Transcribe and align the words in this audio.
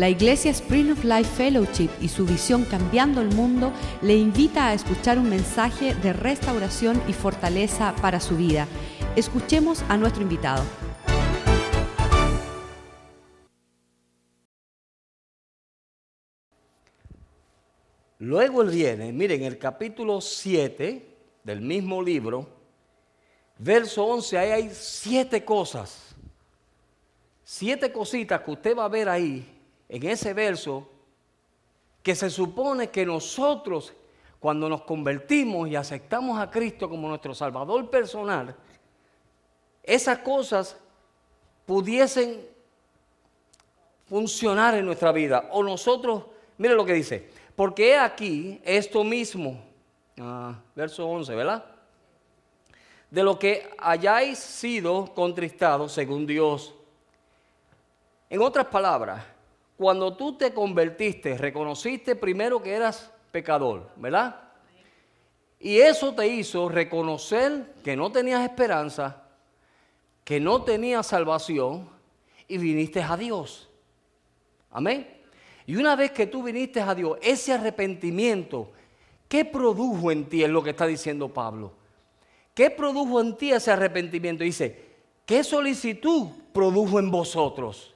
La 0.00 0.08
Iglesia 0.08 0.50
Spring 0.50 0.92
of 0.92 1.04
Life 1.04 1.28
Fellowship 1.36 1.90
y 2.00 2.08
su 2.08 2.24
visión 2.24 2.64
Cambiando 2.64 3.20
el 3.20 3.28
Mundo 3.34 3.70
le 4.00 4.16
invita 4.16 4.68
a 4.68 4.72
escuchar 4.72 5.18
un 5.18 5.28
mensaje 5.28 5.94
de 5.94 6.14
restauración 6.14 7.02
y 7.06 7.12
fortaleza 7.12 7.94
para 8.00 8.18
su 8.18 8.34
vida. 8.34 8.66
Escuchemos 9.14 9.82
a 9.90 9.98
nuestro 9.98 10.22
invitado. 10.22 10.64
Luego 18.20 18.62
él 18.62 18.70
viene, 18.70 19.12
miren, 19.12 19.42
el 19.42 19.58
capítulo 19.58 20.22
7 20.22 21.14
del 21.44 21.60
mismo 21.60 22.02
libro, 22.02 22.48
verso 23.58 24.06
11, 24.06 24.38
ahí 24.38 24.50
hay 24.50 24.70
siete 24.72 25.44
cosas, 25.44 26.14
siete 27.44 27.92
cositas 27.92 28.40
que 28.40 28.50
usted 28.50 28.74
va 28.74 28.86
a 28.86 28.88
ver 28.88 29.06
ahí 29.06 29.59
en 29.90 30.06
ese 30.06 30.32
verso 30.32 30.88
que 32.00 32.14
se 32.14 32.30
supone 32.30 32.90
que 32.90 33.04
nosotros, 33.04 33.92
cuando 34.38 34.68
nos 34.68 34.82
convertimos 34.82 35.68
y 35.68 35.74
aceptamos 35.74 36.38
a 36.38 36.48
Cristo 36.48 36.88
como 36.88 37.08
nuestro 37.08 37.34
Salvador 37.34 37.90
personal, 37.90 38.54
esas 39.82 40.18
cosas 40.18 40.76
pudiesen 41.66 42.46
funcionar 44.08 44.76
en 44.76 44.86
nuestra 44.86 45.10
vida. 45.10 45.48
O 45.50 45.62
nosotros, 45.64 46.24
mire 46.56 46.74
lo 46.74 46.86
que 46.86 46.94
dice, 46.94 47.28
porque 47.56 47.90
he 47.90 47.98
aquí 47.98 48.60
esto 48.64 49.02
mismo, 49.02 49.60
ah, 50.20 50.54
verso 50.76 51.06
11, 51.08 51.34
¿verdad? 51.34 51.64
De 53.10 53.24
lo 53.24 53.36
que 53.40 53.68
hayáis 53.76 54.38
sido 54.38 55.12
contristados 55.14 55.90
según 55.90 56.28
Dios. 56.28 56.72
En 58.28 58.40
otras 58.40 58.66
palabras, 58.66 59.24
cuando 59.80 60.14
tú 60.14 60.34
te 60.34 60.52
convertiste, 60.52 61.38
reconociste 61.38 62.14
primero 62.14 62.62
que 62.62 62.70
eras 62.70 63.10
pecador, 63.32 63.88
¿verdad? 63.96 64.38
Y 65.58 65.78
eso 65.78 66.12
te 66.12 66.28
hizo 66.28 66.68
reconocer 66.68 67.72
que 67.82 67.96
no 67.96 68.12
tenías 68.12 68.44
esperanza, 68.44 69.22
que 70.22 70.38
no 70.38 70.64
tenías 70.64 71.06
salvación 71.06 71.88
y 72.46 72.58
viniste 72.58 73.00
a 73.00 73.16
Dios. 73.16 73.70
Amén. 74.70 75.08
Y 75.64 75.76
una 75.76 75.96
vez 75.96 76.10
que 76.10 76.26
tú 76.26 76.42
viniste 76.42 76.82
a 76.82 76.94
Dios, 76.94 77.16
ese 77.22 77.54
arrepentimiento, 77.54 78.72
¿qué 79.28 79.46
produjo 79.46 80.12
en 80.12 80.26
ti? 80.26 80.44
Es 80.44 80.50
lo 80.50 80.62
que 80.62 80.70
está 80.70 80.86
diciendo 80.86 81.32
Pablo. 81.32 81.72
¿Qué 82.52 82.68
produjo 82.68 83.18
en 83.22 83.34
ti 83.34 83.50
ese 83.50 83.70
arrepentimiento? 83.70 84.44
Dice, 84.44 84.90
¿qué 85.24 85.42
solicitud 85.42 86.26
produjo 86.52 86.98
en 86.98 87.10
vosotros? 87.10 87.94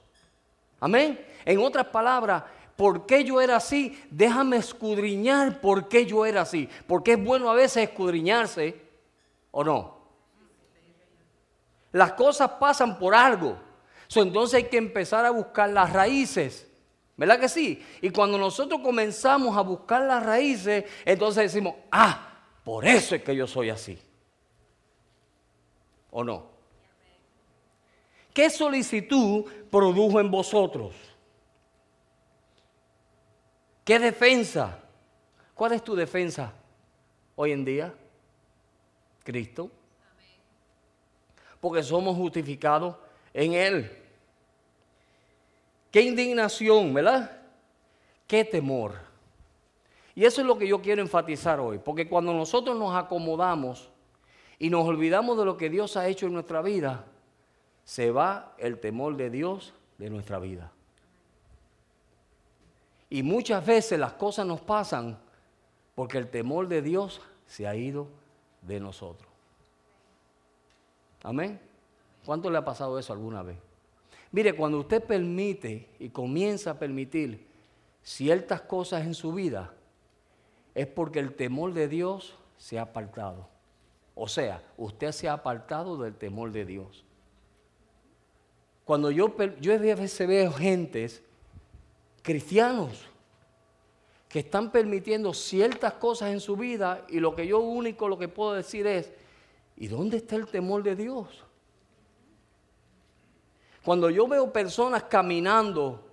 Amén. 0.79 1.25
En 1.45 1.59
otras 1.59 1.87
palabras, 1.87 2.43
¿por 2.75 3.05
qué 3.05 3.23
yo 3.23 3.41
era 3.41 3.57
así? 3.57 4.01
Déjame 4.09 4.57
escudriñar 4.57 5.61
por 5.61 5.87
qué 5.87 6.05
yo 6.05 6.25
era 6.25 6.41
así. 6.41 6.69
Porque 6.87 7.13
es 7.13 7.23
bueno 7.23 7.49
a 7.49 7.53
veces 7.53 7.89
escudriñarse 7.89 8.81
o 9.51 9.63
no. 9.63 9.95
Las 11.91 12.13
cosas 12.13 12.51
pasan 12.59 12.99
por 12.99 13.15
algo. 13.15 13.57
entonces 14.15 14.55
hay 14.55 14.69
que 14.69 14.77
empezar 14.77 15.25
a 15.25 15.31
buscar 15.31 15.69
las 15.69 15.93
raíces. 15.93 16.67
¿Verdad 17.17 17.39
que 17.39 17.47
sí? 17.47 17.85
Y 18.01 18.09
cuando 18.09 18.37
nosotros 18.37 18.81
comenzamos 18.81 19.55
a 19.55 19.61
buscar 19.61 20.01
las 20.01 20.23
raíces, 20.23 20.83
entonces 21.05 21.43
decimos, 21.43 21.75
ah, 21.91 22.41
por 22.63 22.85
eso 22.85 23.15
es 23.15 23.23
que 23.23 23.35
yo 23.35 23.47
soy 23.47 23.69
así. 23.69 23.97
¿O 26.11 26.23
no? 26.23 26.54
¿Qué 28.35 28.49
solicitud 28.49 29.45
produjo 29.71 30.19
en 30.19 30.29
vosotros? 30.29 30.93
¿Qué 33.85 33.97
defensa? 33.97 34.77
¿Cuál 35.53 35.71
es 35.71 35.81
tu 35.81 35.95
defensa 35.95 36.51
hoy 37.37 37.53
en 37.53 37.63
día? 37.63 37.93
Cristo. 39.23 39.71
Porque 41.61 41.81
somos 41.81 42.17
justificados 42.17 42.97
en 43.33 43.53
Él. 43.53 43.89
Qué 45.89 46.01
indignación, 46.01 46.93
¿verdad? 46.93 47.41
Qué 48.27 48.43
temor. 48.43 48.95
Y 50.13 50.25
eso 50.25 50.41
es 50.41 50.47
lo 50.47 50.57
que 50.57 50.67
yo 50.67 50.81
quiero 50.81 51.01
enfatizar 51.01 51.61
hoy, 51.61 51.77
porque 51.77 52.09
cuando 52.09 52.33
nosotros 52.33 52.77
nos 52.77 52.93
acomodamos 52.97 53.89
y 54.59 54.69
nos 54.69 54.85
olvidamos 54.85 55.37
de 55.37 55.45
lo 55.45 55.55
que 55.55 55.69
Dios 55.69 55.95
ha 55.95 56.09
hecho 56.09 56.25
en 56.25 56.33
nuestra 56.33 56.61
vida, 56.61 57.05
se 57.85 58.11
va 58.11 58.55
el 58.57 58.79
temor 58.79 59.15
de 59.15 59.29
Dios 59.29 59.73
de 59.97 60.09
nuestra 60.09 60.39
vida. 60.39 60.71
Y 63.09 63.23
muchas 63.23 63.65
veces 63.65 63.97
las 63.97 64.13
cosas 64.13 64.45
nos 64.45 64.59
pasan 64.59 65.17
porque 65.93 66.17
el 66.17 66.27
temor 66.27 66.67
de 66.67 66.81
Dios 66.81 67.21
se 67.47 67.67
ha 67.67 67.75
ido 67.75 68.07
de 68.63 68.79
nosotros. 68.79 69.29
Amén. 71.23 71.59
¿Cuánto 72.25 72.49
le 72.49 72.57
ha 72.57 72.65
pasado 72.65 72.99
eso 72.99 73.13
alguna 73.13 73.43
vez? 73.43 73.57
Mire, 74.31 74.53
cuando 74.53 74.79
usted 74.79 75.01
permite 75.03 75.87
y 75.99 76.09
comienza 76.09 76.71
a 76.71 76.79
permitir 76.79 77.47
ciertas 78.01 78.61
cosas 78.61 79.05
en 79.05 79.13
su 79.13 79.31
vida, 79.31 79.73
es 80.73 80.87
porque 80.87 81.19
el 81.19 81.35
temor 81.35 81.73
de 81.73 81.87
Dios 81.87 82.35
se 82.57 82.79
ha 82.79 82.83
apartado. 82.83 83.47
O 84.15 84.27
sea, 84.27 84.61
usted 84.77 85.11
se 85.11 85.29
ha 85.29 85.33
apartado 85.33 85.97
del 85.97 86.15
temor 86.15 86.51
de 86.51 86.65
Dios. 86.65 87.05
Cuando 88.85 89.09
yo, 89.11 89.35
yo 89.59 89.73
a 89.73 89.77
veces 89.77 90.27
veo 90.27 90.53
gentes 90.53 91.23
cristianos 92.21 92.91
que 94.29 94.39
están 94.39 94.71
permitiendo 94.71 95.33
ciertas 95.33 95.93
cosas 95.93 96.31
en 96.31 96.39
su 96.39 96.55
vida 96.55 97.05
y 97.09 97.19
lo 97.19 97.35
que 97.35 97.47
yo 97.47 97.59
único 97.59 98.07
lo 98.07 98.17
que 98.17 98.27
puedo 98.27 98.53
decir 98.53 98.85
es, 98.85 99.11
¿y 99.75 99.87
dónde 99.87 100.17
está 100.17 100.35
el 100.35 100.47
temor 100.47 100.83
de 100.83 100.95
Dios? 100.95 101.43
Cuando 103.83 104.09
yo 104.09 104.27
veo 104.27 104.51
personas 104.51 105.03
caminando 105.03 106.03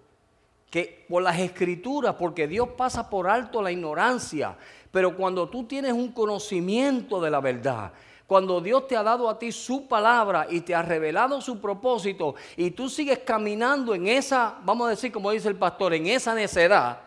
que 0.71 1.05
por 1.09 1.23
las 1.23 1.39
escrituras, 1.39 2.15
porque 2.15 2.49
Dios 2.49 2.69
pasa 2.77 3.11
por 3.11 3.29
alto 3.29 3.61
la 3.61 3.73
ignorancia, 3.73 4.57
pero 4.91 5.15
cuando 5.15 5.49
tú 5.49 5.65
tienes 5.65 5.93
un 5.93 6.13
conocimiento 6.13 7.21
de 7.21 7.31
la 7.31 7.41
verdad, 7.41 7.93
cuando 8.33 8.63
Dios 8.63 8.89
te 8.89 8.97
ha 8.97 9.03
dado 9.03 9.29
a 9.29 9.39
ti 9.39 9.53
su 9.53 9.87
palabra 9.87 10.47
y 10.49 10.63
te 10.63 10.75
ha 10.75 10.81
revelado 10.81 11.39
su 11.43 11.61
propósito 11.61 12.35
y 12.57 12.71
tú 12.71 12.89
sigues 12.89 13.19
caminando 13.19 13.95
en 13.95 14.09
esa, 14.09 14.57
vamos 14.65 14.87
a 14.87 14.91
decir 14.93 15.13
como 15.13 15.31
dice 15.33 15.49
el 15.49 15.57
pastor, 15.57 15.93
en 15.93 16.07
esa 16.07 16.35
necedad, 16.35 16.99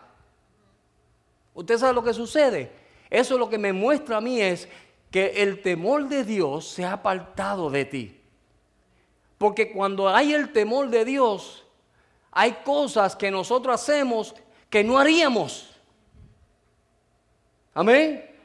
¿usted 1.52 1.78
sabe 1.78 1.94
lo 1.94 2.04
que 2.04 2.14
sucede? 2.14 2.70
Eso 3.10 3.36
lo 3.36 3.48
que 3.48 3.58
me 3.58 3.72
muestra 3.72 4.18
a 4.18 4.20
mí 4.20 4.40
es 4.40 4.68
que 5.10 5.42
el 5.42 5.62
temor 5.62 6.06
de 6.06 6.22
Dios 6.22 6.68
se 6.68 6.84
ha 6.84 6.92
apartado 6.92 7.70
de 7.70 7.84
ti. 7.86 8.20
Porque 9.36 9.72
cuando 9.72 10.08
hay 10.08 10.32
el 10.32 10.52
temor 10.52 10.90
de 10.90 11.04
Dios, 11.04 11.66
hay 12.30 12.52
cosas 12.64 13.16
que 13.16 13.32
nosotros 13.32 13.74
hacemos 13.74 14.32
que 14.70 14.84
no 14.84 14.96
haríamos. 14.96 15.70
Amén 17.74 18.35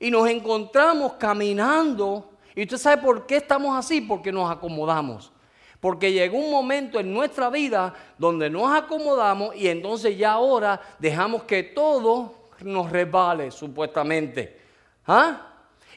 y 0.00 0.10
nos 0.10 0.28
encontramos 0.28 1.12
caminando. 1.12 2.30
Y 2.56 2.62
usted 2.62 2.78
sabe 2.78 3.02
por 3.02 3.26
qué 3.26 3.36
estamos 3.36 3.78
así, 3.78 4.00
porque 4.00 4.32
nos 4.32 4.50
acomodamos. 4.50 5.30
Porque 5.78 6.12
llegó 6.12 6.38
un 6.38 6.50
momento 6.50 6.98
en 6.98 7.12
nuestra 7.12 7.48
vida 7.50 7.94
donde 8.18 8.50
nos 8.50 8.72
acomodamos 8.72 9.54
y 9.54 9.68
entonces 9.68 10.16
ya 10.18 10.32
ahora 10.32 10.80
dejamos 10.98 11.44
que 11.44 11.62
todo 11.62 12.34
nos 12.62 12.90
resbale, 12.90 13.50
supuestamente. 13.50 14.58
¿Ah? 15.06 15.46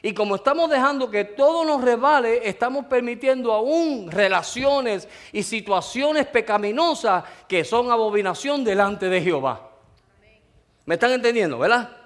Y 0.00 0.12
como 0.12 0.36
estamos 0.36 0.68
dejando 0.68 1.10
que 1.10 1.24
todo 1.24 1.64
nos 1.64 1.82
resbale, 1.82 2.46
estamos 2.46 2.86
permitiendo 2.86 3.52
aún 3.52 4.10
relaciones 4.10 5.08
y 5.32 5.42
situaciones 5.42 6.26
pecaminosas 6.26 7.24
que 7.48 7.64
son 7.64 7.90
abominación 7.90 8.64
delante 8.64 9.08
de 9.08 9.22
Jehová. 9.22 9.70
¿Me 10.84 10.94
están 10.94 11.12
entendiendo, 11.12 11.58
verdad? 11.58 12.03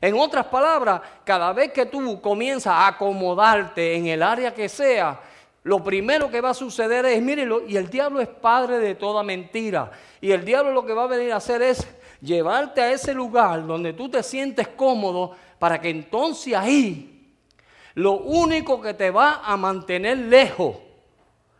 En 0.00 0.14
otras 0.14 0.46
palabras, 0.46 1.02
cada 1.24 1.52
vez 1.52 1.72
que 1.72 1.86
tú 1.86 2.20
comienzas 2.20 2.72
a 2.72 2.86
acomodarte 2.88 3.94
en 3.94 4.06
el 4.06 4.22
área 4.22 4.54
que 4.54 4.68
sea, 4.68 5.20
lo 5.62 5.84
primero 5.84 6.30
que 6.30 6.40
va 6.40 6.50
a 6.50 6.54
suceder 6.54 7.04
es, 7.04 7.20
mírelo, 7.20 7.66
y 7.66 7.76
el 7.76 7.90
diablo 7.90 8.20
es 8.20 8.28
padre 8.28 8.78
de 8.78 8.94
toda 8.94 9.22
mentira. 9.22 9.90
Y 10.20 10.30
el 10.30 10.44
diablo 10.44 10.72
lo 10.72 10.86
que 10.86 10.94
va 10.94 11.04
a 11.04 11.08
venir 11.08 11.32
a 11.32 11.36
hacer 11.36 11.60
es 11.60 11.86
llevarte 12.22 12.80
a 12.80 12.92
ese 12.92 13.12
lugar 13.12 13.66
donde 13.66 13.92
tú 13.92 14.08
te 14.08 14.22
sientes 14.22 14.68
cómodo 14.68 15.36
para 15.58 15.80
que 15.80 15.90
entonces 15.90 16.54
ahí 16.54 17.34
lo 17.94 18.12
único 18.12 18.80
que 18.80 18.94
te 18.94 19.10
va 19.10 19.42
a 19.44 19.56
mantener 19.58 20.16
lejos, 20.16 20.76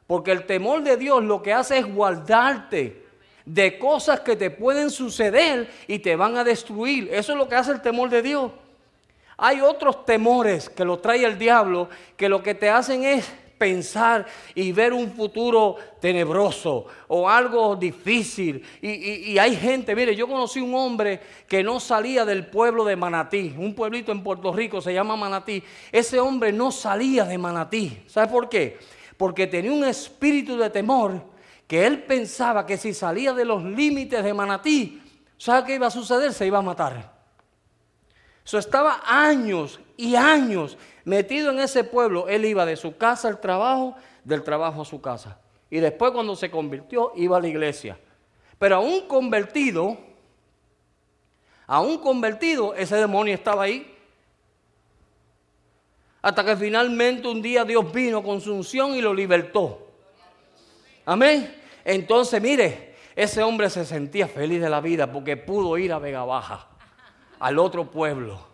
porque 0.07 0.33
el 0.33 0.47
temor 0.47 0.83
de 0.83 0.97
Dios 0.97 1.23
lo 1.23 1.43
que 1.43 1.53
hace 1.53 1.79
es 1.79 1.95
guardarte 1.95 3.00
de 3.55 3.79
cosas 3.79 4.21
que 4.21 4.37
te 4.37 4.51
pueden 4.51 4.91
suceder 4.91 5.69
y 5.89 5.99
te 5.99 6.15
van 6.15 6.37
a 6.37 6.45
destruir. 6.45 7.09
Eso 7.13 7.33
es 7.33 7.39
lo 7.39 7.49
que 7.49 7.57
hace 7.57 7.73
el 7.73 7.83
temor 7.83 8.09
de 8.09 8.23
Dios. 8.23 8.53
Hay 9.37 9.61
otros 9.61 10.05
temores 10.05 10.69
que 10.69 10.85
lo 10.85 10.99
trae 10.99 11.25
el 11.25 11.39
diablo 11.39 11.89
que 12.17 12.29
lo 12.29 12.43
que 12.43 12.55
te 12.55 12.69
hacen 12.69 13.03
es 13.03 13.29
pensar 13.59 14.25
y 14.55 14.71
ver 14.73 14.93
un 14.93 15.11
futuro 15.11 15.77
tenebroso 16.01 16.87
o 17.09 17.29
algo 17.29 17.75
difícil. 17.75 18.63
Y, 18.81 19.33
y, 19.33 19.39
hay 19.39 19.57
gente, 19.57 19.97
mire, 19.97 20.15
yo 20.15 20.29
conocí 20.29 20.61
un 20.61 20.75
hombre 20.75 21.21
que 21.49 21.63
no 21.63 21.81
salía 21.81 22.25
del 22.25 22.47
pueblo 22.47 22.85
de 22.85 22.97
Manatí, 22.97 23.55
un 23.59 23.75
pueblito 23.75 24.13
en 24.13 24.23
Puerto 24.23 24.53
Rico 24.53 24.81
se 24.81 24.95
llama 24.95 25.17
Manatí. 25.17 25.63
Ese 25.91 26.21
hombre 26.21 26.53
no 26.53 26.71
salía 26.71 27.25
de 27.25 27.37
Manatí. 27.37 27.99
¿Sabe 28.07 28.29
por 28.29 28.49
qué? 28.49 28.79
Porque 29.17 29.47
tenía 29.47 29.73
un 29.73 29.85
espíritu 29.85 30.57
de 30.57 30.71
temor 30.71 31.40
que 31.71 31.87
él 31.87 32.03
pensaba 32.03 32.67
que 32.67 32.77
si 32.77 32.93
salía 32.93 33.33
de 33.33 33.45
los 33.45 33.63
límites 33.63 34.25
de 34.25 34.35
Manatí, 34.35 35.01
¿sabe 35.39 35.65
qué 35.65 35.75
iba 35.77 35.87
a 35.87 35.91
suceder? 35.93 36.33
Se 36.33 36.45
iba 36.45 36.59
a 36.59 36.63
matar. 36.63 37.13
Eso 38.45 38.59
estaba 38.59 39.03
años 39.07 39.79
y 39.97 40.17
años 40.17 40.77
metido 41.05 41.53
en 41.53 41.61
ese 41.61 41.85
pueblo. 41.85 42.27
Él 42.27 42.45
iba 42.45 42.67
de 42.67 42.75
su 42.75 42.97
casa 42.97 43.29
al 43.29 43.41
trabajo, 43.41 43.95
del 44.25 44.43
trabajo 44.43 44.83
a 44.83 44.85
su 44.85 45.01
casa. 45.01 45.39
Y 45.71 45.79
después 45.79 46.11
cuando 46.11 46.35
se 46.35 46.51
convirtió, 46.51 47.13
iba 47.15 47.37
a 47.37 47.41
la 47.41 47.47
iglesia. 47.47 47.97
Pero 48.59 48.75
a 48.75 48.81
un 48.81 49.07
convertido, 49.07 49.97
a 51.69 51.81
un 51.81 51.99
convertido, 51.99 52.75
ese 52.75 52.97
demonio 52.97 53.33
estaba 53.33 53.63
ahí. 53.63 53.97
Hasta 56.21 56.45
que 56.45 56.57
finalmente 56.57 57.29
un 57.29 57.41
día 57.41 57.65
Dios 57.65 57.93
vino 57.93 58.25
con 58.25 58.41
su 58.41 58.53
unción 58.53 58.97
y 58.97 59.01
lo 59.01 59.15
libertó. 59.15 59.87
Amén. 61.07 61.60
Entonces, 61.85 62.41
mire, 62.41 62.95
ese 63.17 63.43
hombre 63.43 63.69
se 63.71 63.85
sentía 63.85 64.29
feliz 64.29 64.61
de 64.61 64.71
la 64.71 64.81
vida 64.81 65.11
porque 65.11 65.37
pudo 65.37 65.77
ir 65.79 65.93
a 65.93 65.99
Vega 65.99 66.25
Baja, 66.25 66.69
al 67.39 67.59
otro 67.59 67.91
pueblo. 67.91 68.49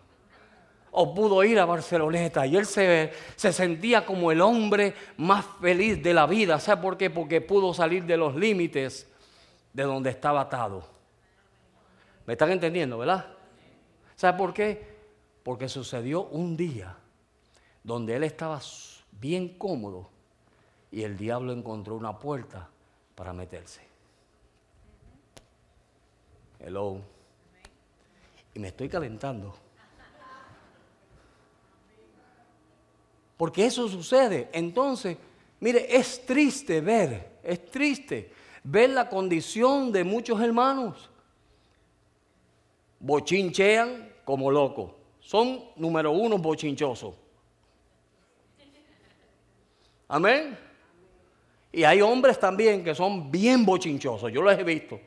O 0.91 1.13
pudo 1.13 1.43
ir 1.43 1.59
a 1.59 1.65
Barceloneta 1.65 2.47
y 2.47 2.57
él 2.57 2.65
se, 2.65 3.11
se 3.35 3.53
sentía 3.53 4.05
como 4.05 4.31
el 4.31 4.41
hombre 4.41 4.93
más 5.17 5.45
feliz 5.61 6.01
de 6.01 6.13
la 6.13 6.25
vida. 6.25 6.59
¿Sabe 6.59 6.81
por 6.81 6.97
qué? 6.97 7.09
Porque 7.09 7.39
pudo 7.39 7.73
salir 7.73 8.05
de 8.05 8.17
los 8.17 8.35
límites 8.35 9.07
de 9.73 9.83
donde 9.83 10.09
estaba 10.09 10.41
atado. 10.41 10.83
¿Me 12.25 12.33
están 12.33 12.51
entendiendo, 12.51 12.97
verdad? 12.97 13.27
¿Sabe 14.15 14.37
por 14.37 14.53
qué? 14.53 14.97
Porque 15.43 15.69
sucedió 15.69 16.23
un 16.23 16.57
día 16.57 16.97
donde 17.83 18.15
él 18.15 18.23
estaba 18.23 18.59
bien 19.11 19.57
cómodo 19.57 20.09
y 20.91 21.03
el 21.03 21.15
diablo 21.15 21.53
encontró 21.53 21.95
una 21.95 22.17
puerta 22.17 22.69
para 23.17 23.33
meterse. 23.33 23.81
Hello. 26.59 27.01
Y 28.53 28.59
me 28.59 28.67
estoy 28.67 28.87
calentando. 28.87 29.55
Porque 33.35 33.65
eso 33.65 33.87
sucede. 33.87 34.49
Entonces, 34.53 35.17
mire, 35.59 35.97
es 35.97 36.27
triste 36.27 36.79
ver, 36.79 37.39
es 37.41 37.71
triste 37.71 38.31
ver 38.63 38.91
la 38.91 39.09
condición 39.09 39.91
de 39.91 40.03
muchos 40.03 40.39
hermanos. 40.39 41.09
Bochinchean 42.99 44.13
como 44.25 44.51
locos. 44.51 44.91
Son 45.21 45.63
número 45.75 46.11
uno 46.11 46.37
bochinchosos. 46.37 47.15
Amén. 50.07 50.66
Y 51.77 51.83
hay 51.83 52.01
hombres 52.01 52.39
también 52.39 52.83
que 52.83 52.95
son 52.95 53.29
bien 53.29 53.63
bochinchosos, 53.63 54.33
yo 54.33 54.41
los 54.41 54.57
he 54.57 54.63
visto. 54.63 54.99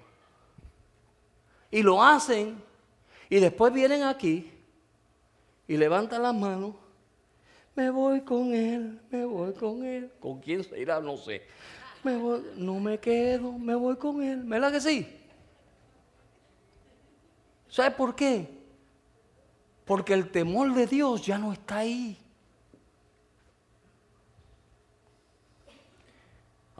Y 1.68 1.82
lo 1.82 2.00
hacen 2.00 2.62
y 3.28 3.40
después 3.40 3.72
vienen 3.72 4.04
aquí 4.04 4.52
y 5.66 5.76
levantan 5.76 6.22
las 6.22 6.32
manos. 6.32 6.76
Me 7.74 7.90
voy 7.90 8.20
con 8.20 8.54
él, 8.54 9.00
me 9.10 9.24
voy 9.24 9.52
con 9.52 9.84
él. 9.84 10.12
¿Con 10.20 10.38
quién 10.38 10.62
se 10.62 10.78
irá? 10.78 11.00
No 11.00 11.16
sé. 11.16 11.42
Me 12.04 12.16
voy, 12.16 12.40
no 12.54 12.78
me 12.78 12.98
quedo, 12.98 13.50
me 13.50 13.74
voy 13.74 13.96
con 13.96 14.22
él. 14.22 14.44
¿Verdad 14.44 14.70
que 14.70 14.80
sí? 14.80 15.20
¿Sabe 17.68 17.90
por 17.96 18.14
qué? 18.14 18.48
Porque 19.84 20.12
el 20.14 20.30
temor 20.30 20.72
de 20.72 20.86
Dios 20.86 21.26
ya 21.26 21.36
no 21.36 21.52
está 21.52 21.78
ahí. 21.78 22.16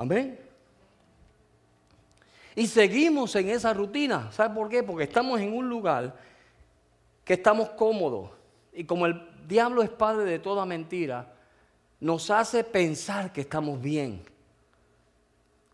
Amén. 0.00 0.41
Y 2.56 2.67
seguimos 2.67 3.37
en 3.37 3.50
esa 3.50 3.75
rutina. 3.75 4.32
¿Sabe 4.32 4.55
por 4.55 4.70
qué? 4.70 4.82
Porque 4.82 5.05
estamos 5.05 5.38
en 5.38 5.52
un 5.52 5.69
lugar 5.69 6.17
que 7.23 7.35
estamos 7.35 7.69
cómodos. 7.70 8.31
Y 8.73 8.85
como 8.85 9.05
el 9.05 9.20
diablo 9.47 9.82
es 9.82 9.91
padre 9.91 10.25
de 10.25 10.38
toda 10.38 10.64
mentira, 10.64 11.35
nos 12.00 12.31
hace 12.31 12.64
pensar 12.64 13.31
que 13.31 13.43
estamos 13.43 13.79
bien. 13.79 14.23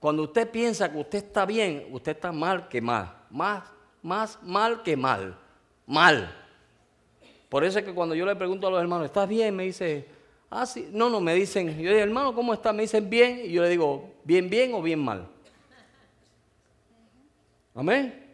Cuando 0.01 0.25
usted 0.25 0.51
piensa 0.51 0.91
que 0.91 0.99
usted 0.99 1.19
está 1.19 1.47
bien, 1.47 1.87
usted 1.93 2.17
está 2.17 2.33
mal 2.33 2.67
que 2.67 2.81
mal. 2.81 3.17
Más, 3.31 3.63
más 4.03 4.43
mal 4.43 4.83
que 4.83 4.97
mal. 4.97 5.39
Mal. 5.87 6.35
Por 7.49 7.63
eso 7.63 7.79
es 7.79 7.85
que 7.85 7.95
cuando 7.95 8.17
yo 8.17 8.27
le 8.27 8.35
pregunto 8.35 8.67
a 8.67 8.71
los 8.73 8.81
hermanos, 8.81 9.07
¿estás 9.07 9.29
bien? 9.29 9.55
Me 9.55 9.63
dice, 9.63 10.16
Ah, 10.51 10.67
sí. 10.67 10.89
No, 10.93 11.11
no, 11.11 11.21
me 11.21 11.35
dicen, 11.35 11.69
yo 11.79 11.91
digo, 11.91 12.03
hermano, 12.03 12.35
¿cómo 12.35 12.55
está? 12.55 12.73
Me 12.73 12.83
dicen 12.83 13.09
bien 13.11 13.43
y 13.45 13.53
yo 13.53 13.63
le 13.63 13.69
digo, 13.69 14.11
¿bien, 14.25 14.49
bien 14.49 14.75
o 14.75 14.83
bien 14.83 15.01
mal? 15.01 15.29
Amén. 17.75 18.25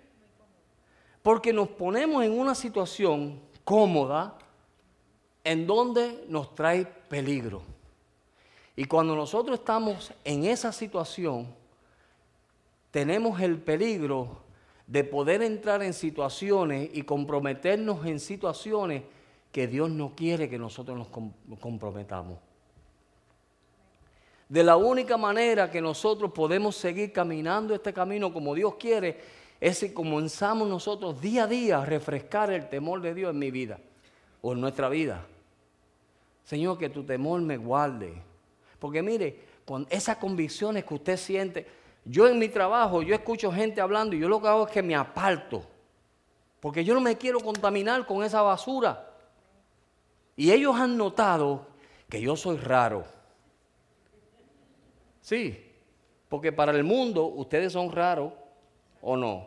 Porque 1.23 1.53
nos 1.53 1.69
ponemos 1.69 2.25
en 2.25 2.39
una 2.39 2.55
situación 2.55 3.41
cómoda 3.65 4.37
en 5.45 5.67
donde 5.67 6.25
nos 6.29 6.55
trae 6.55 6.85
peligro. 6.85 7.63
Y 8.77 8.85
cuando 8.85 9.15
nosotros 9.15 9.59
estamos 9.59 10.13
en 10.25 10.45
esa 10.45 10.73
situación, 10.73 11.47
tenemos 12.91 13.41
el 13.41 13.59
peligro 13.59 14.43
de 14.87 15.05
poder 15.05 15.43
entrar 15.43 15.83
en 15.83 15.93
situaciones 15.93 16.91
y 16.93 17.03
comprometernos 17.03 18.05
en 18.07 18.21
situaciones 18.21 19.03
que 19.53 19.69
Dios 19.69 19.91
no 19.91 20.17
quiere 20.17 20.49
que 20.49 20.59
nosotros 20.59 20.99
nos 20.99 21.59
comprometamos. 21.61 22.39
De 24.49 24.63
la 24.63 24.77
única 24.77 25.17
manera 25.17 25.71
que 25.71 25.81
nosotros 25.81 26.33
podemos 26.33 26.77
seguir 26.77 27.13
caminando 27.13 27.75
este 27.75 27.93
camino 27.93 28.33
como 28.33 28.55
Dios 28.55 28.75
quiere 28.75 29.19
es 29.61 29.79
si 29.79 29.95
comenzamos 29.95 30.69
nosotros 30.69 31.21
día 31.21 31.45
a 31.45 31.47
día 31.47 31.79
a 31.79 31.87
refrescar 31.87 32.51
el 32.51 32.69
temor 32.69 33.01
de 33.01 33.15
Dios 33.15 33.31
en 33.31 33.39
mi 33.39 33.51
vida 33.51 33.79
o 34.41 34.53
en 34.53 34.61
nuestra 34.61 34.89
vida. 34.89 35.25
Señor, 36.45 36.79
que 36.79 36.89
tu 36.89 37.05
temor 37.05 37.41
me 37.41 37.57
guarde. 37.57 38.15
Porque 38.79 39.03
mire, 39.03 39.41
con 39.65 39.87
esas 39.89 40.17
convicciones 40.17 40.85
que 40.85 40.95
usted 40.95 41.17
siente, 41.17 41.67
yo 42.05 42.27
en 42.27 42.39
mi 42.39 42.49
trabajo, 42.49 43.03
yo 43.03 43.15
escucho 43.15 43.53
gente 43.53 43.81
hablando 43.81 44.17
y 44.17 44.19
yo 44.19 44.29
lo 44.29 44.43
que 44.43 44.49
hago 44.49 44.67
es 44.67 44.73
que 44.73 44.83
me 44.83 44.97
aparto. 44.97 45.63
Porque 46.61 46.85
yo 46.85 46.95
no 46.95 47.01
me 47.01 47.17
quiero 47.17 47.41
contaminar 47.41 48.05
con 48.07 48.25
esa 48.25 48.43
basura. 48.43 49.12
Y 50.43 50.51
ellos 50.51 50.75
han 50.75 50.97
notado 50.97 51.69
que 52.09 52.21
yo 52.21 52.35
soy 52.35 52.57
raro. 52.57 53.05
Sí, 55.21 55.57
porque 56.29 56.51
para 56.51 56.73
el 56.73 56.83
mundo 56.83 57.27
ustedes 57.27 57.73
son 57.73 57.93
raros 57.93 58.33
o 59.01 59.17
no. 59.17 59.47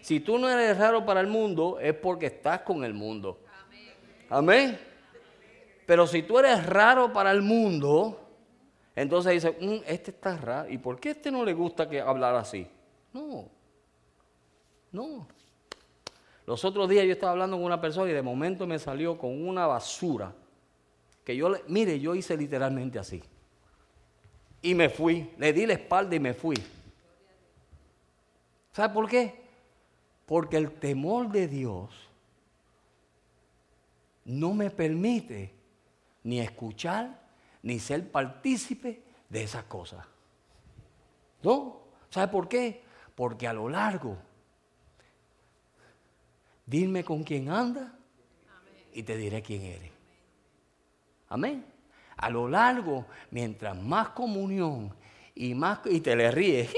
Si 0.00 0.20
tú 0.20 0.38
no 0.38 0.48
eres 0.48 0.78
raro 0.78 1.04
para 1.04 1.20
el 1.20 1.26
mundo 1.26 1.80
es 1.80 1.92
porque 1.94 2.26
estás 2.26 2.60
con 2.60 2.84
el 2.84 2.94
mundo. 2.94 3.40
Amén. 4.28 4.78
Pero 5.86 6.06
si 6.06 6.22
tú 6.22 6.38
eres 6.38 6.66
raro 6.66 7.12
para 7.12 7.32
el 7.32 7.42
mundo, 7.42 8.20
entonces 8.94 9.32
dice, 9.32 9.56
mm, 9.60 9.82
este 9.88 10.12
está 10.12 10.36
raro. 10.36 10.70
¿Y 10.70 10.78
por 10.78 11.00
qué 11.00 11.08
a 11.08 11.12
este 11.12 11.32
no 11.32 11.44
le 11.44 11.52
gusta 11.52 11.88
que 11.88 12.00
hablar 12.00 12.36
así? 12.36 12.64
No. 13.12 13.48
No. 14.92 15.26
Los 16.46 16.64
otros 16.64 16.88
días 16.88 17.06
yo 17.06 17.12
estaba 17.12 17.32
hablando 17.32 17.56
con 17.56 17.64
una 17.64 17.80
persona 17.80 18.10
y 18.10 18.14
de 18.14 18.22
momento 18.22 18.66
me 18.66 18.78
salió 18.78 19.16
con 19.16 19.46
una 19.46 19.66
basura. 19.66 20.34
Que 21.24 21.36
yo, 21.36 21.48
le, 21.48 21.62
mire, 21.68 22.00
yo 22.00 22.14
hice 22.14 22.36
literalmente 22.36 22.98
así. 22.98 23.22
Y 24.60 24.74
me 24.74 24.88
fui, 24.88 25.30
le 25.38 25.52
di 25.52 25.66
la 25.66 25.74
espalda 25.74 26.16
y 26.16 26.20
me 26.20 26.34
fui. 26.34 26.56
¿Sabe 28.72 28.92
por 28.92 29.08
qué? 29.08 29.42
Porque 30.26 30.56
el 30.56 30.72
temor 30.72 31.30
de 31.30 31.46
Dios 31.46 31.90
no 34.24 34.54
me 34.54 34.70
permite 34.70 35.52
ni 36.24 36.40
escuchar 36.40 37.20
ni 37.62 37.78
ser 37.78 38.10
partícipe 38.10 39.02
de 39.28 39.42
esas 39.42 39.64
cosas. 39.64 40.06
¿No? 41.42 41.82
¿Sabe 42.10 42.30
por 42.32 42.48
qué? 42.48 42.82
Porque 43.14 43.46
a 43.46 43.52
lo 43.52 43.68
largo 43.68 44.16
Dime 46.64 47.04
con 47.04 47.22
quién 47.22 47.50
anda 47.50 47.94
y 48.92 49.02
te 49.02 49.16
diré 49.16 49.42
quién 49.42 49.62
eres. 49.62 49.90
Amén. 51.28 51.64
A 52.16 52.30
lo 52.30 52.48
largo, 52.48 53.06
mientras 53.30 53.76
más 53.76 54.10
comunión 54.10 54.94
y 55.34 55.54
más 55.54 55.80
y 55.86 56.00
te 56.00 56.14
le 56.14 56.30
ríes 56.30 56.70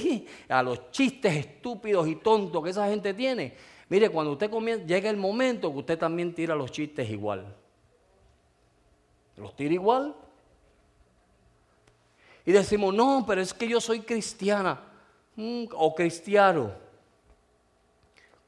a 0.48 0.62
los 0.62 0.90
chistes 0.90 1.34
estúpidos 1.36 2.08
y 2.08 2.16
tontos 2.16 2.62
que 2.62 2.70
esa 2.70 2.88
gente 2.88 3.14
tiene. 3.14 3.54
Mire, 3.88 4.08
cuando 4.10 4.32
usted 4.32 4.50
comienza, 4.50 4.84
llega 4.86 5.10
el 5.10 5.16
momento 5.16 5.72
que 5.72 5.78
usted 5.78 5.98
también 5.98 6.34
tira 6.34 6.54
los 6.54 6.70
chistes 6.70 7.08
igual. 7.08 7.56
¿Los 9.36 9.56
tira 9.56 9.74
igual? 9.74 10.14
Y 12.44 12.52
decimos, 12.52 12.94
no, 12.94 13.24
pero 13.26 13.40
es 13.40 13.54
que 13.54 13.68
yo 13.68 13.80
soy 13.80 14.00
cristiana 14.00 14.80
mm, 15.36 15.64
o 15.72 15.94
cristiano. 15.94 16.72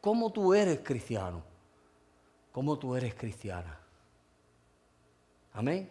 ¿Cómo 0.02 0.32
tú 0.32 0.52
eres 0.52 0.80
cristiano? 0.80 1.44
¿Cómo 2.50 2.76
tú 2.76 2.96
eres 2.96 3.14
cristiana? 3.14 3.78
Amén. 5.52 5.88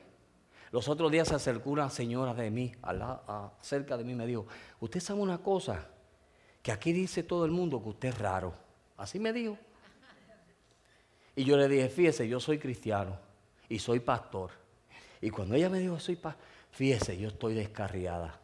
Los 0.69 0.89
otros 0.89 1.09
días 1.09 1.29
se 1.29 1.35
acercó 1.35 1.69
una 1.69 1.89
señora 1.89 2.33
de 2.33 2.51
mí, 2.51 2.73
cerca 3.61 3.95
de 3.95 4.03
mí, 4.03 4.13
me 4.13 4.27
dijo, 4.27 4.45
usted 4.81 4.99
sabe 4.99 5.21
una 5.21 5.37
cosa, 5.37 5.87
que 6.61 6.73
aquí 6.73 6.91
dice 6.91 7.23
todo 7.23 7.45
el 7.45 7.51
mundo 7.51 7.81
que 7.81 7.87
usted 7.87 8.09
es 8.09 8.17
raro. 8.17 8.53
Así 8.97 9.17
me 9.17 9.31
dijo. 9.31 9.57
Y 11.33 11.45
yo 11.45 11.55
le 11.55 11.69
dije, 11.69 11.87
fíjese, 11.87 12.27
yo 12.27 12.41
soy 12.41 12.59
cristiano 12.59 13.17
y 13.69 13.79
soy 13.79 14.01
pastor. 14.01 14.51
Y 15.21 15.29
cuando 15.29 15.55
ella 15.55 15.69
me 15.69 15.79
dijo, 15.79 15.97
soy 16.01 16.17
pastor, 16.17 16.43
fíjese, 16.71 17.17
yo 17.17 17.29
estoy 17.29 17.53
descarriada. 17.53 18.41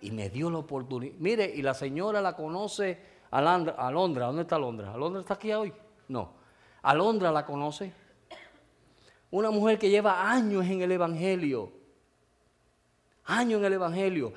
Y 0.00 0.12
me 0.12 0.30
dio 0.30 0.48
la 0.48 0.58
oportunidad. 0.58 1.16
Mire, 1.18 1.52
y 1.52 1.60
la 1.60 1.74
señora 1.74 2.20
la 2.20 2.36
conoce 2.36 3.13
a 3.34 3.88
Alondra. 3.88 4.26
¿Dónde 4.26 4.42
está 4.42 4.56
Alondra? 4.56 4.92
¿Alondra 4.92 5.20
está 5.20 5.34
aquí 5.34 5.52
hoy? 5.52 5.72
No. 6.08 6.32
Alondra 6.82 7.32
la 7.32 7.44
conoce. 7.44 7.92
Una 9.30 9.50
mujer 9.50 9.78
que 9.78 9.90
lleva 9.90 10.30
años 10.30 10.64
en 10.66 10.82
el 10.82 10.92
Evangelio. 10.92 11.72
Años 13.24 13.58
en 13.58 13.64
el 13.64 13.72
Evangelio. 13.72 14.32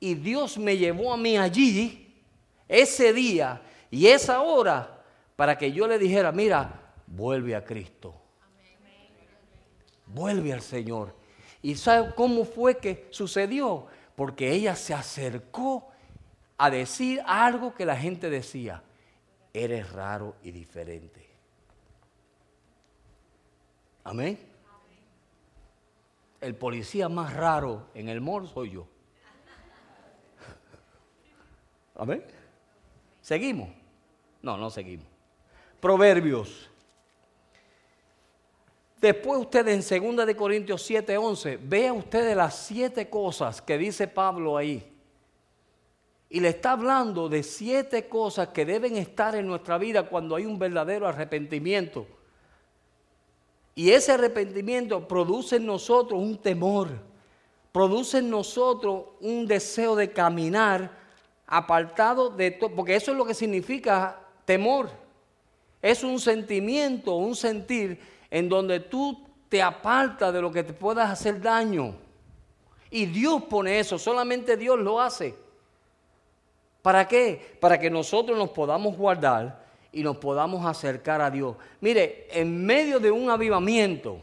Y 0.00 0.14
Dios 0.14 0.56
me 0.56 0.78
llevó 0.78 1.12
a 1.12 1.16
mí 1.18 1.36
allí, 1.36 2.22
ese 2.66 3.12
día 3.12 3.60
y 3.90 4.06
esa 4.06 4.40
hora, 4.40 5.02
para 5.36 5.58
que 5.58 5.70
yo 5.70 5.86
le 5.86 5.98
dijera, 5.98 6.32
mira, 6.32 6.92
vuelve 7.06 7.54
a 7.54 7.62
Cristo. 7.62 8.14
Vuelve 10.06 10.54
al 10.54 10.62
Señor. 10.62 11.14
¿Y 11.60 11.74
sabe 11.74 12.14
cómo 12.14 12.44
fue 12.44 12.78
que 12.78 13.08
sucedió? 13.10 13.86
Porque 14.16 14.50
ella 14.52 14.74
se 14.74 14.94
acercó 14.94 15.88
a 16.58 16.70
decir 16.70 17.22
algo 17.24 17.74
que 17.74 17.86
la 17.86 17.96
gente 17.96 18.28
decía. 18.28 18.82
Eres 19.54 19.90
raro 19.92 20.34
y 20.42 20.50
diferente. 20.50 21.26
Amén. 24.04 24.38
El 26.40 26.54
policía 26.54 27.08
más 27.08 27.32
raro 27.34 27.88
en 27.94 28.08
el 28.08 28.20
mall 28.20 28.48
soy 28.48 28.72
yo. 28.72 28.86
Amén. 31.96 32.24
¿Seguimos? 33.20 33.70
No, 34.42 34.56
no 34.56 34.70
seguimos. 34.70 35.06
Proverbios. 35.80 36.70
Después 39.00 39.40
ustedes 39.40 39.92
en 39.92 40.16
2 40.16 40.26
de 40.26 40.36
Corintios 40.36 40.82
7, 40.82 41.16
11, 41.16 41.58
vean 41.62 41.96
ustedes 41.96 42.36
las 42.36 42.56
siete 42.56 43.08
cosas 43.08 43.62
que 43.62 43.78
dice 43.78 44.08
Pablo 44.08 44.56
ahí. 44.56 44.97
Y 46.30 46.40
le 46.40 46.48
está 46.48 46.72
hablando 46.72 47.28
de 47.28 47.42
siete 47.42 48.08
cosas 48.08 48.48
que 48.48 48.66
deben 48.66 48.96
estar 48.96 49.34
en 49.34 49.46
nuestra 49.46 49.78
vida 49.78 50.08
cuando 50.08 50.36
hay 50.36 50.44
un 50.44 50.58
verdadero 50.58 51.06
arrepentimiento. 51.06 52.06
Y 53.74 53.90
ese 53.90 54.12
arrepentimiento 54.12 55.06
produce 55.06 55.56
en 55.56 55.66
nosotros 55.66 56.20
un 56.20 56.36
temor, 56.36 56.88
produce 57.72 58.18
en 58.18 58.28
nosotros 58.28 59.04
un 59.20 59.46
deseo 59.46 59.94
de 59.94 60.12
caminar 60.12 60.98
apartado 61.46 62.28
de 62.28 62.50
todo, 62.50 62.74
porque 62.74 62.96
eso 62.96 63.12
es 63.12 63.16
lo 63.16 63.24
que 63.24 63.34
significa 63.34 64.20
temor. 64.44 64.90
Es 65.80 66.02
un 66.02 66.18
sentimiento, 66.20 67.14
un 67.14 67.36
sentir 67.36 68.00
en 68.30 68.48
donde 68.48 68.80
tú 68.80 69.24
te 69.48 69.62
apartas 69.62 70.34
de 70.34 70.42
lo 70.42 70.52
que 70.52 70.64
te 70.64 70.72
puedas 70.72 71.08
hacer 71.08 71.40
daño. 71.40 71.94
Y 72.90 73.06
Dios 73.06 73.44
pone 73.44 73.78
eso, 73.78 73.98
solamente 73.98 74.56
Dios 74.56 74.78
lo 74.78 75.00
hace. 75.00 75.34
¿Para 76.82 77.06
qué? 77.06 77.56
Para 77.60 77.78
que 77.78 77.90
nosotros 77.90 78.36
nos 78.38 78.50
podamos 78.50 78.96
guardar 78.96 79.64
y 79.92 80.02
nos 80.02 80.18
podamos 80.18 80.64
acercar 80.64 81.20
a 81.20 81.30
Dios. 81.30 81.56
Mire, 81.80 82.28
en 82.30 82.64
medio 82.64 83.00
de 83.00 83.10
un 83.10 83.30
avivamiento, 83.30 84.20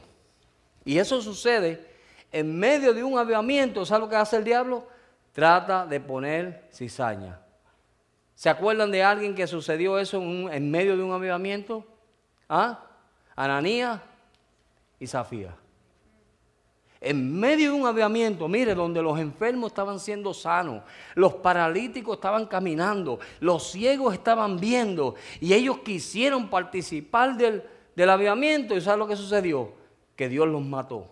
y 0.83 0.97
eso 0.97 1.21
sucede, 1.21 1.85
en 2.31 2.57
medio 2.57 2.93
de 2.93 3.03
un 3.03 3.17
avivamiento, 3.17 3.85
¿sabe 3.85 4.01
lo 4.01 4.09
que 4.09 4.15
hace 4.15 4.38
el 4.38 4.43
diablo? 4.43 4.88
Trata 5.31 5.85
de 5.85 6.00
poner 6.00 6.67
cizaña. 6.71 7.39
¿Se 8.35 8.50
acuerdan 8.50 8.91
de 8.91 9.03
alguien 9.03 9.33
que 9.33 9.47
sucedió 9.47 9.97
eso 9.97 10.21
en, 10.21 10.69
medio 10.69 10.97
de 10.97 11.03
un 11.03 11.13
avivamiento? 11.13 11.85
¿Ah? 12.50 12.85
Ananías 13.35 14.01
y 15.00 15.07
Zafía. 15.07 15.55
En 17.05 17.39
medio 17.39 17.71
de 17.71 17.79
un 17.79 17.85
avivamiento, 17.85 18.47
mire, 18.47 18.74
donde 18.74 19.00
los 19.00 19.19
enfermos 19.19 19.67
estaban 19.67 20.00
siendo 20.00 20.33
sanos, 20.33 20.81
los 21.13 21.35
paralíticos 21.35 22.15
estaban 22.15 22.47
caminando, 22.47 23.19
los 23.41 23.69
ciegos 23.69 24.15
estaban 24.15 24.59
viendo, 24.59 25.13
y 25.39 25.53
ellos 25.53 25.77
quisieron 25.85 26.50
participar 26.50 27.38
del, 27.38 27.62
del 27.95 28.09
avivamiento. 28.09 28.75
¿Y 28.75 28.81
sabe 28.81 28.97
lo 28.97 29.07
que 29.07 29.15
sucedió? 29.15 29.71
Que 30.15 30.27
Dios 30.29 30.47
los 30.47 30.63
mató. 30.63 31.07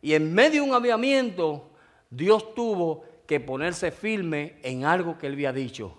Y 0.00 0.14
en 0.14 0.32
medio 0.32 0.62
de 0.62 0.68
un 0.68 0.74
avivamiento, 0.76 1.68
Dios 2.10 2.54
tuvo 2.54 3.02
que 3.26 3.40
ponerse 3.40 3.90
firme 3.90 4.54
en 4.62 4.84
algo 4.84 5.18
que 5.18 5.26
él 5.26 5.32
había 5.32 5.52
dicho. 5.52 5.98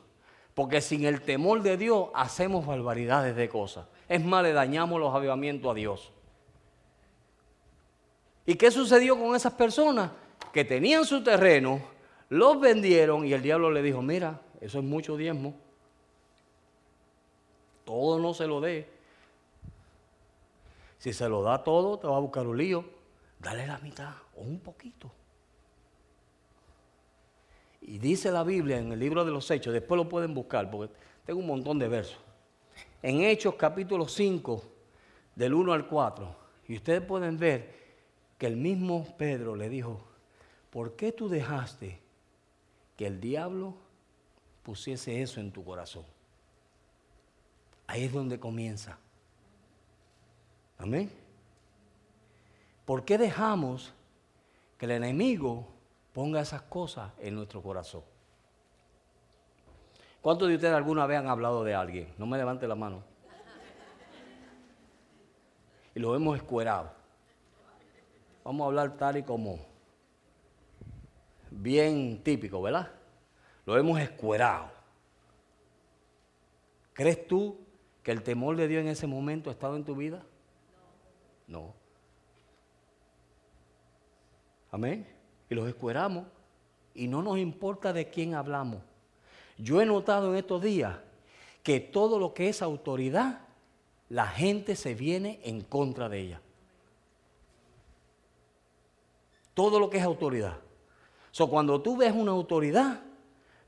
Porque 0.54 0.80
sin 0.80 1.04
el 1.04 1.20
temor 1.20 1.62
de 1.62 1.76
Dios 1.76 2.08
hacemos 2.14 2.66
barbaridades 2.66 3.36
de 3.36 3.50
cosas. 3.50 3.86
Es 4.08 4.24
más, 4.24 4.44
le 4.44 4.54
dañamos 4.54 4.98
los 4.98 5.14
avivamientos 5.14 5.70
a 5.70 5.74
Dios. 5.74 6.14
¿Y 8.46 8.56
qué 8.56 8.72
sucedió 8.72 9.20
con 9.20 9.36
esas 9.36 9.54
personas? 9.54 10.12
Que 10.54 10.64
tenían 10.64 11.06
su 11.06 11.24
terreno, 11.24 11.82
los 12.30 12.60
vendieron 12.60 13.26
y 13.26 13.34
el 13.34 13.42
diablo 13.42 13.72
le 13.72 13.82
dijo, 13.82 14.02
mira, 14.02 14.42
eso 14.62 14.80
es 14.80 14.84
mucho 14.86 15.18
diezmo. 15.18 15.56
Todo 17.84 18.20
no 18.20 18.34
se 18.34 18.48
lo 18.48 18.62
dé. 18.62 18.90
Si 20.98 21.14
se 21.14 21.30
lo 21.30 21.44
da 21.44 21.64
todo, 21.64 22.00
te 22.00 22.08
va 22.08 22.18
a 22.18 22.20
buscar 22.20 22.48
un 22.48 22.58
lío. 22.58 22.86
Dale 23.40 23.68
la 23.68 23.78
mitad 23.80 24.14
o 24.36 24.42
un 24.42 24.60
poquito. 24.60 25.12
Y 27.82 28.00
dice 28.00 28.32
la 28.32 28.44
Biblia 28.44 28.80
en 28.80 28.92
el 28.92 29.00
libro 29.00 29.24
de 29.24 29.32
los 29.32 29.50
Hechos, 29.52 29.72
después 29.72 29.98
lo 29.98 30.10
pueden 30.10 30.34
buscar 30.34 30.72
porque 30.72 30.92
tengo 31.26 31.40
un 31.40 31.48
montón 31.48 31.78
de 31.78 31.88
versos. 31.88 32.18
En 33.04 33.22
Hechos 33.22 33.54
capítulo 33.56 34.08
5, 34.08 34.64
del 35.36 35.54
1 35.54 35.74
al 35.74 35.88
4, 35.88 36.36
y 36.68 36.78
ustedes 36.78 37.02
pueden 37.02 37.38
ver 37.38 37.85
que 38.38 38.48
el 38.48 38.56
mismo 38.56 39.06
Pedro 39.18 39.56
le 39.56 39.70
dijo, 39.70 40.02
¿por 40.70 40.96
qué 40.96 41.12
tú 41.12 41.30
dejaste 41.30 42.00
que 42.98 43.08
el 43.08 43.20
diablo 43.20 43.76
pusiese 44.64 45.22
eso 45.22 45.40
en 45.40 45.52
tu 45.52 45.64
corazón? 45.64 46.06
Ahí 47.88 48.04
es 48.04 48.14
donde 48.14 48.40
comienza. 48.40 48.98
Amén. 50.78 51.10
¿Por 52.86 53.06
qué 53.06 53.18
dejamos 53.18 53.94
que 54.78 54.86
el 54.86 54.92
enemigo 54.92 55.68
ponga 56.16 56.40
esas 56.40 56.62
cosas 56.62 57.12
en 57.20 57.36
nuestro 57.36 57.62
corazón. 57.62 58.02
¿Cuántos 60.22 60.48
de 60.48 60.56
ustedes 60.56 60.74
alguna 60.74 61.06
vez 61.06 61.20
han 61.20 61.28
hablado 61.28 61.66
de 61.66 61.76
alguien? 61.76 62.14
No 62.18 62.26
me 62.26 62.38
levante 62.38 62.66
la 62.66 62.76
mano. 62.76 63.04
Y 65.94 66.00
lo 66.00 66.16
hemos 66.16 66.38
escuerado. 66.38 66.90
Vamos 68.46 68.64
a 68.64 68.68
hablar 68.68 68.96
tal 68.96 69.18
y 69.18 69.24
como 69.24 69.60
bien 71.52 72.22
típico, 72.24 72.62
¿verdad? 72.62 72.90
Lo 73.66 73.78
hemos 73.78 74.00
escuerado. 74.00 74.72
¿Crees 76.94 77.28
tú 77.28 77.60
que 78.02 78.14
el 78.14 78.24
temor 78.24 78.56
de 78.56 78.70
Dios 78.70 78.82
en 78.82 78.88
ese 78.88 79.08
momento 79.08 79.50
ha 79.50 79.54
estado 79.54 79.76
en 79.76 79.84
tu 79.84 79.96
vida? 79.98 80.24
No. 81.48 81.74
Amén 84.72 85.16
y 85.50 85.56
los 85.56 85.68
escueramos 85.68 86.26
y 86.94 87.08
no 87.08 87.22
nos 87.22 87.38
importa 87.38 87.94
de 87.94 88.10
quién 88.10 88.36
hablamos. 88.36 88.82
Yo 89.58 89.82
he 89.82 89.86
notado 89.86 90.32
en 90.32 90.38
estos 90.38 90.62
días 90.62 90.98
que 91.64 91.80
todo 91.80 92.20
lo 92.20 92.34
que 92.34 92.50
es 92.50 92.62
autoridad, 92.62 93.42
la 94.10 94.28
gente 94.28 94.76
se 94.76 94.94
viene 94.94 95.40
en 95.44 95.62
contra 95.62 96.10
de 96.10 96.20
ella. 96.20 96.42
Todo 99.56 99.80
lo 99.80 99.90
que 99.90 99.98
es 99.98 100.04
autoridad. 100.04 100.60
So, 101.32 101.50
cuando 101.50 101.82
tú 101.82 101.98
ves 101.98 102.14
una 102.14 102.32
autoridad, 102.32 103.02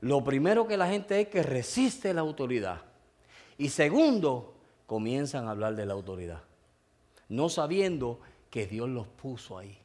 lo 0.00 0.22
primero 0.22 0.68
que 0.68 0.76
la 0.76 0.88
gente 0.88 1.20
es 1.20 1.28
que 1.28 1.42
resiste 1.42 2.14
la 2.14 2.20
autoridad. 2.20 2.82
Y 3.58 3.70
segundo, 3.70 4.54
comienzan 4.86 5.46
a 5.46 5.50
hablar 5.50 5.74
de 5.74 5.84
la 5.84 5.92
autoridad, 5.92 6.42
no 7.28 7.50
sabiendo 7.50 8.20
que 8.48 8.66
Dios 8.66 8.88
los 8.88 9.06
puso 9.06 9.58
ahí. 9.58 9.76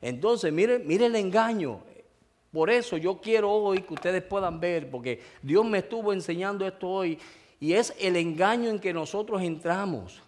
Entonces, 0.00 0.52
mire, 0.52 0.78
mire 0.78 1.06
el 1.06 1.16
engaño. 1.16 1.80
Por 2.50 2.70
eso 2.70 2.96
yo 2.96 3.20
quiero 3.20 3.50
hoy 3.50 3.82
que 3.82 3.94
ustedes 3.94 4.22
puedan 4.22 4.60
ver, 4.60 4.90
porque 4.90 5.20
Dios 5.42 5.66
me 5.66 5.78
estuvo 5.78 6.12
enseñando 6.12 6.66
esto 6.66 6.88
hoy, 6.88 7.18
y 7.60 7.72
es 7.72 7.94
el 7.98 8.16
engaño 8.16 8.70
en 8.70 8.78
que 8.78 8.92
nosotros 8.92 9.42
entramos. 9.42 10.22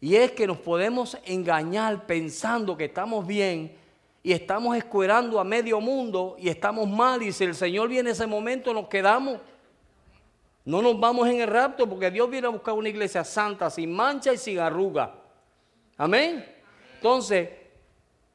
Y 0.00 0.16
es 0.16 0.32
que 0.32 0.46
nos 0.46 0.58
podemos 0.58 1.18
engañar 1.24 2.06
pensando 2.06 2.76
que 2.76 2.84
estamos 2.84 3.26
bien 3.26 3.76
y 4.22 4.32
estamos 4.32 4.76
escuerando 4.76 5.40
a 5.40 5.44
medio 5.44 5.80
mundo 5.80 6.36
y 6.38 6.48
estamos 6.48 6.88
mal. 6.88 7.22
Y 7.22 7.32
si 7.32 7.44
el 7.44 7.54
Señor 7.54 7.88
viene 7.88 8.10
en 8.10 8.14
ese 8.14 8.26
momento, 8.26 8.72
nos 8.72 8.88
quedamos. 8.88 9.38
No 10.64 10.82
nos 10.82 11.00
vamos 11.00 11.26
en 11.28 11.40
el 11.40 11.48
rapto 11.48 11.88
porque 11.88 12.10
Dios 12.10 12.28
viene 12.28 12.46
a 12.46 12.50
buscar 12.50 12.74
una 12.74 12.88
iglesia 12.88 13.24
santa, 13.24 13.70
sin 13.70 13.92
mancha 13.92 14.32
y 14.32 14.38
sin 14.38 14.58
arruga. 14.58 15.14
Amén. 15.96 16.44
Entonces, 16.96 17.48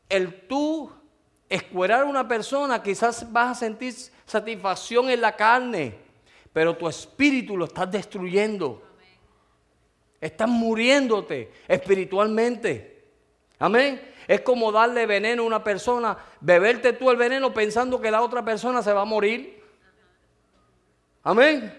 el 0.10 0.48
tú 0.48 0.92
escuerar 1.48 2.02
a 2.02 2.06
una 2.06 2.28
persona, 2.28 2.82
quizás 2.82 3.32
vas 3.32 3.52
a 3.52 3.60
sentir 3.60 3.94
satisfacción 4.26 5.10
en 5.10 5.22
la 5.22 5.36
carne, 5.36 5.96
pero 6.52 6.76
tu 6.76 6.88
espíritu 6.88 7.56
lo 7.56 7.66
estás 7.66 7.92
destruyendo. 7.92 8.82
Estás 10.24 10.48
muriéndote 10.48 11.52
espiritualmente. 11.68 13.04
Amén. 13.60 14.14
Es 14.26 14.40
como 14.40 14.72
darle 14.72 15.06
veneno 15.06 15.44
a 15.44 15.46
una 15.46 15.62
persona, 15.62 16.18
beberte 16.40 16.94
tú 16.94 17.12
el 17.12 17.18
veneno 17.18 17.54
pensando 17.54 18.00
que 18.00 18.10
la 18.10 18.22
otra 18.22 18.44
persona 18.44 18.82
se 18.82 18.94
va 18.94 19.02
a 19.02 19.06
morir. 19.06 19.62
Amén. 21.24 21.78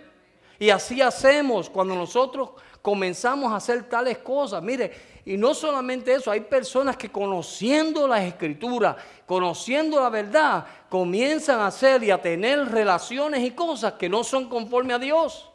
Y 0.58 0.68
así 0.68 1.00
hacemos 1.00 1.70
cuando 1.70 1.94
nosotros 1.94 2.50
comenzamos 2.82 3.50
a 3.50 3.56
hacer 3.56 3.88
tales 3.88 4.18
cosas. 4.18 4.62
Mire, 4.62 4.92
y 5.24 5.38
no 5.38 5.54
solamente 5.54 6.12
eso, 6.12 6.30
hay 6.30 6.40
personas 6.40 6.98
que 6.98 7.10
conociendo 7.10 8.06
las 8.06 8.24
escrituras, 8.24 8.96
conociendo 9.24 9.98
la 10.02 10.10
verdad, 10.10 10.66
comienzan 10.90 11.60
a 11.60 11.68
hacer 11.68 12.04
y 12.04 12.10
a 12.10 12.20
tener 12.20 12.70
relaciones 12.70 13.40
y 13.40 13.52
cosas 13.52 13.94
que 13.94 14.10
no 14.10 14.22
son 14.22 14.50
conforme 14.50 14.92
a 14.92 14.98
Dios. 14.98 15.50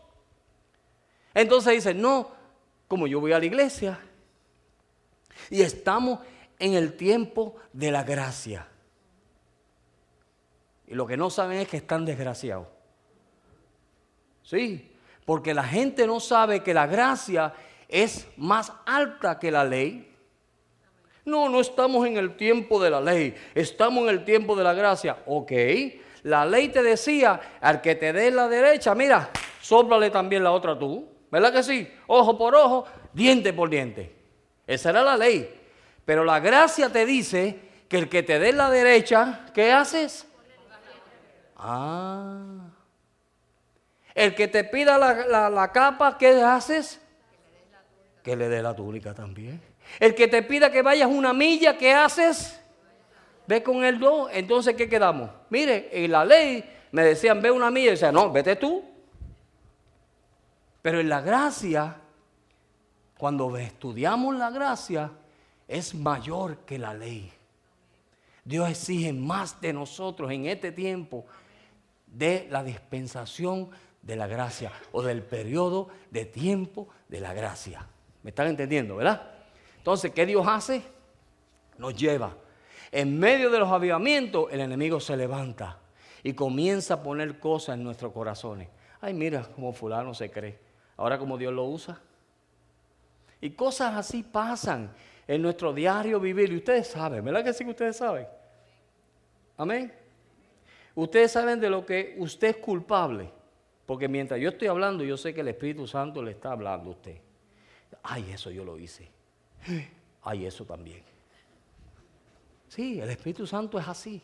Entonces 1.36 1.74
dicen, 1.74 2.02
no, 2.02 2.39
como 2.90 3.08
yo 3.08 3.22
voy 3.22 3.32
a 3.32 3.40
la 3.40 3.46
iglesia 3.46 4.00
y 5.50 5.62
estamos 5.62 6.20
en 6.58 6.74
el 6.74 6.98
tiempo 6.98 7.56
de 7.72 7.92
la 7.92 8.04
gracia. 8.04 8.68
Y 10.88 10.96
lo 10.96 11.06
que 11.06 11.16
no 11.16 11.30
saben 11.30 11.60
es 11.60 11.68
que 11.68 11.78
están 11.78 12.04
desgraciados. 12.04 12.68
Sí, 14.44 14.92
porque 15.24 15.54
la 15.54 15.64
gente 15.64 16.08
no 16.08 16.20
sabe 16.20 16.64
que 16.64 16.74
la 16.74 16.88
gracia 16.88 17.54
es 17.88 18.28
más 18.38 18.74
alta 18.88 19.38
que 19.38 19.52
la 19.52 19.64
ley. 19.64 20.12
No, 21.26 21.48
no 21.48 21.62
estamos 21.62 22.08
en 22.08 22.18
el 22.18 22.36
tiempo 22.36 22.82
de 22.82 22.90
la 22.90 23.00
ley, 23.00 23.36
estamos 23.54 24.04
en 24.06 24.10
el 24.10 24.26
tiempo 24.26 24.56
de 24.56 24.64
la 24.64 24.74
gracia. 24.74 25.18
Ok, 25.28 25.52
la 26.24 26.44
ley 26.44 26.70
te 26.70 26.82
decía, 26.82 27.40
al 27.62 27.82
que 27.82 27.94
te 27.94 28.12
dé 28.12 28.32
la 28.32 28.48
derecha, 28.48 28.96
mira, 28.96 29.30
sóplale 29.62 30.10
también 30.10 30.44
la 30.44 30.52
otra 30.52 30.78
tú. 30.78 31.19
¿Verdad 31.32 31.54
que 31.54 31.64
sí? 31.64 31.92
Ojo 32.08 32.38
por 32.38 32.56
ojo, 32.56 32.86
diente 33.14 33.54
por 33.54 33.70
diente. 33.70 34.16
Esa 34.66 34.90
era 34.90 35.04
la 35.04 35.18
ley. 35.18 35.56
Pero 36.06 36.24
la 36.24 36.40
gracia 36.40 36.90
te 36.90 37.06
dice 37.06 37.60
que 37.88 37.98
el 37.98 38.10
que 38.10 38.24
te 38.24 38.40
dé 38.40 38.52
la 38.52 38.70
derecha, 38.70 39.46
¿qué 39.54 39.72
haces? 39.72 40.28
Ah. 41.56 42.70
El 44.16 44.36
que 44.36 44.48
te 44.48 44.64
pida 44.64 44.98
la, 44.98 45.72
capa, 45.72 46.18
¿qué 46.18 46.42
haces? 46.42 47.00
Que 48.24 48.36
le 48.36 48.50
dé 48.50 48.62
la 48.62 48.76
túnica 48.76 49.14
también. 49.14 49.62
El 50.00 50.14
que 50.16 50.28
te 50.28 50.44
pida 50.44 50.72
que 50.72 50.82
vayas 50.82 51.10
una 51.10 51.34
milla, 51.34 51.78
¿qué 51.78 51.94
haces? 51.94 52.60
Ve 53.48 53.64
con 53.64 53.84
el 53.84 54.00
dos. 54.00 54.30
Entonces, 54.34 54.76
¿qué 54.76 54.90
quedamos? 54.90 55.30
Mire, 55.50 55.90
en 55.92 56.12
la 56.12 56.26
ley 56.26 56.64
me 56.92 57.04
decían, 57.04 57.42
ve 57.42 57.50
una 57.50 57.72
milla. 57.72 57.88
Y 57.88 57.92
decía, 57.92 58.12
no, 58.12 58.32
vete 58.32 58.56
tú. 58.56 58.84
Pero 60.82 61.00
en 61.00 61.10
la 61.10 61.22
gracia, 61.22 61.98
cuando 63.18 63.56
estudiamos 63.58 64.36
la 64.36 64.50
gracia, 64.50 65.12
es 65.68 65.94
mayor 65.94 66.60
que 66.60 66.80
la 66.80 66.94
ley. 66.94 67.32
Dios 68.44 68.70
exige 68.70 69.14
más 69.14 69.60
de 69.62 69.74
nosotros 69.74 70.32
en 70.32 70.46
este 70.46 70.72
tiempo 70.72 71.26
de 72.08 72.48
la 72.50 72.64
dispensación 72.64 73.70
de 74.02 74.16
la 74.16 74.28
gracia 74.28 74.72
o 74.92 75.02
del 75.02 75.22
periodo 75.22 75.90
de 76.10 76.26
tiempo 76.26 76.88
de 77.08 77.20
la 77.22 77.34
gracia. 77.34 77.86
¿Me 78.24 78.30
están 78.32 78.48
entendiendo, 78.48 78.96
verdad? 78.96 79.32
Entonces, 79.78 80.12
¿qué 80.12 80.26
Dios 80.26 80.46
hace? 80.48 80.82
Nos 81.78 81.96
lleva. 81.96 82.36
En 82.92 83.20
medio 83.20 83.52
de 83.52 83.60
los 83.60 83.70
avivamientos, 83.70 84.48
el 84.52 84.62
enemigo 84.62 85.00
se 85.00 85.16
levanta 85.16 85.78
y 86.24 86.34
comienza 86.34 86.96
a 86.96 87.04
poner 87.04 87.40
cosas 87.40 87.76
en 87.76 87.84
nuestros 87.84 88.12
corazones. 88.12 88.68
Ay, 89.02 89.14
mira 89.14 89.44
cómo 89.56 89.72
fulano 89.74 90.14
se 90.14 90.32
cree. 90.32 90.69
Ahora 91.00 91.18
como 91.18 91.38
Dios 91.38 91.54
lo 91.54 91.64
usa. 91.64 91.98
Y 93.40 93.52
cosas 93.52 93.96
así 93.96 94.22
pasan 94.22 94.92
en 95.26 95.42
nuestro 95.42 95.72
diario 95.72 96.20
vivir. 96.20 96.52
Y 96.52 96.58
ustedes 96.58 96.88
saben, 96.88 97.24
¿verdad 97.24 97.42
que 97.42 97.54
sí 97.54 97.64
que 97.64 97.70
ustedes 97.70 97.96
saben? 97.96 98.28
Amén. 99.56 99.94
Ustedes 100.96 101.32
saben 101.32 101.58
de 101.62 101.70
lo 101.70 101.86
que 101.86 102.18
usted 102.20 102.50
es 102.50 102.58
culpable. 102.58 103.32
Porque 103.86 104.10
mientras 104.10 104.42
yo 104.42 104.50
estoy 104.50 104.68
hablando, 104.68 105.06
yo 105.06 105.16
sé 105.16 105.34
que 105.34 105.40
el 105.40 105.48
Espíritu 105.48 105.88
Santo 105.88 106.22
le 106.22 106.32
está 106.32 106.52
hablando 106.52 106.90
a 106.90 106.92
usted. 106.92 107.16
Ay, 108.04 108.32
eso 108.32 108.52
yo 108.52 108.66
lo 108.66 108.78
hice. 108.78 109.10
Ay, 110.24 110.46
eso 110.46 110.66
también. 110.66 111.02
Sí, 112.68 113.00
el 113.00 113.10
Espíritu 113.10 113.48
Santo 113.48 113.80
es 113.80 113.88
así. 113.88 114.22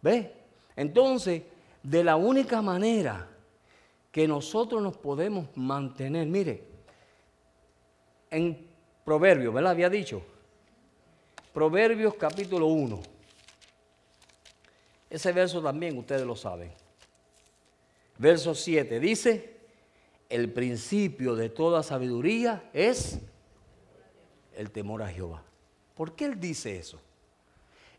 ¿Ve? 0.00 0.32
Entonces, 0.74 1.42
de 1.82 2.02
la 2.02 2.16
única 2.16 2.62
manera 2.62 3.28
que 4.12 4.28
nosotros 4.28 4.82
nos 4.82 4.96
podemos 4.96 5.48
mantener. 5.56 6.26
Mire, 6.26 6.62
en 8.30 8.68
Proverbios, 9.04 9.52
¿verdad? 9.52 9.72
Había 9.72 9.90
dicho. 9.90 10.22
Proverbios 11.52 12.14
capítulo 12.14 12.66
1. 12.66 13.00
Ese 15.10 15.32
verso 15.32 15.62
también 15.62 15.98
ustedes 15.98 16.24
lo 16.24 16.36
saben. 16.36 16.72
Verso 18.18 18.54
7 18.54 19.00
dice, 19.00 19.56
el 20.28 20.52
principio 20.52 21.34
de 21.34 21.48
toda 21.48 21.82
sabiduría 21.82 22.70
es 22.72 23.18
el 24.54 24.70
temor 24.70 25.02
a 25.02 25.08
Jehová. 25.08 25.42
¿Por 25.94 26.14
qué 26.14 26.26
él 26.26 26.40
dice 26.40 26.78
eso? 26.78 27.00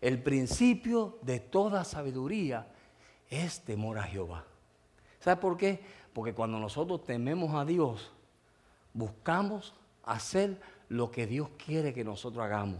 El 0.01 0.21
principio 0.21 1.17
de 1.21 1.39
toda 1.39 1.83
sabiduría 1.83 2.67
es 3.29 3.61
temor 3.61 3.99
a 3.99 4.03
Jehová. 4.03 4.45
¿Sabe 5.19 5.39
por 5.39 5.57
qué? 5.57 5.79
Porque 6.13 6.33
cuando 6.33 6.59
nosotros 6.59 7.03
tememos 7.03 7.53
a 7.55 7.65
Dios, 7.65 8.11
buscamos 8.93 9.73
hacer 10.03 10.61
lo 10.89 11.09
que 11.11 11.25
Dios 11.25 11.49
quiere 11.63 11.93
que 11.93 12.03
nosotros 12.03 12.43
hagamos. 12.43 12.79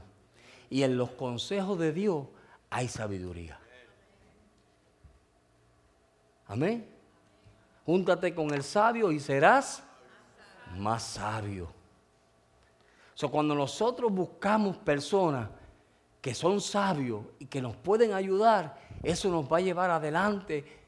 Y 0.69 0.83
en 0.83 0.97
los 0.97 1.11
consejos 1.11 1.79
de 1.79 1.91
Dios 1.91 2.27
hay 2.69 2.87
sabiduría. 2.87 3.59
Amén. 6.47 6.87
Júntate 7.85 8.33
con 8.33 8.53
el 8.53 8.63
sabio 8.63 9.11
y 9.11 9.19
serás 9.19 9.83
más 10.77 11.03
sabio. 11.03 11.69
So, 13.15 13.29
cuando 13.29 13.55
nosotros 13.55 14.11
buscamos 14.11 14.77
personas 14.77 15.49
que 16.21 16.33
son 16.33 16.61
sabios 16.61 17.25
y 17.39 17.45
que 17.45 17.61
nos 17.61 17.75
pueden 17.75 18.13
ayudar, 18.13 18.79
eso 19.03 19.29
nos 19.29 19.51
va 19.51 19.57
a 19.57 19.61
llevar 19.61 19.89
adelante 19.89 20.82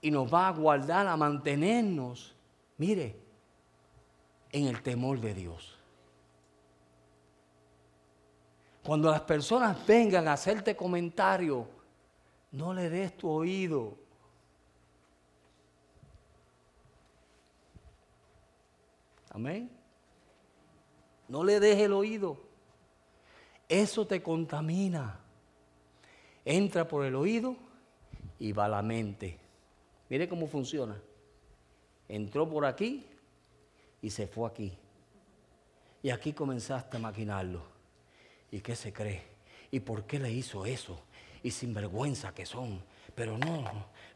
y 0.00 0.10
nos 0.10 0.32
va 0.32 0.48
a 0.48 0.52
guardar, 0.52 1.06
a 1.06 1.16
mantenernos, 1.16 2.34
mire, 2.76 3.16
en 4.50 4.66
el 4.66 4.82
temor 4.82 5.20
de 5.20 5.34
Dios. 5.34 5.78
Cuando 8.82 9.10
las 9.10 9.20
personas 9.22 9.86
vengan 9.86 10.28
a 10.28 10.32
hacerte 10.32 10.74
comentarios, 10.74 11.66
no 12.52 12.72
le 12.72 12.88
des 12.88 13.16
tu 13.16 13.28
oído. 13.28 13.98
Amén. 19.30 19.70
No 21.28 21.44
le 21.44 21.60
des 21.60 21.78
el 21.78 21.92
oído. 21.92 22.38
Eso 23.68 24.06
te 24.06 24.22
contamina. 24.22 25.20
Entra 26.44 26.88
por 26.88 27.04
el 27.04 27.14
oído 27.14 27.56
y 28.38 28.52
va 28.52 28.64
a 28.64 28.68
la 28.68 28.80
mente. 28.80 29.38
Mire 30.08 30.28
cómo 30.28 30.46
funciona. 30.46 31.00
Entró 32.08 32.48
por 32.48 32.64
aquí 32.64 33.06
y 34.00 34.10
se 34.10 34.26
fue 34.26 34.48
aquí. 34.48 34.72
Y 36.02 36.10
aquí 36.10 36.32
comenzaste 36.32 36.96
a 36.96 37.00
maquinarlo. 37.00 37.62
¿Y 38.50 38.60
qué 38.60 38.74
se 38.74 38.92
cree? 38.92 39.22
¿Y 39.70 39.80
por 39.80 40.04
qué 40.04 40.18
le 40.18 40.30
hizo 40.30 40.64
eso? 40.64 41.02
Y 41.42 41.50
sin 41.50 41.74
vergüenza 41.74 42.34
que 42.34 42.46
son. 42.46 42.82
Pero 43.14 43.36
no, 43.36 43.64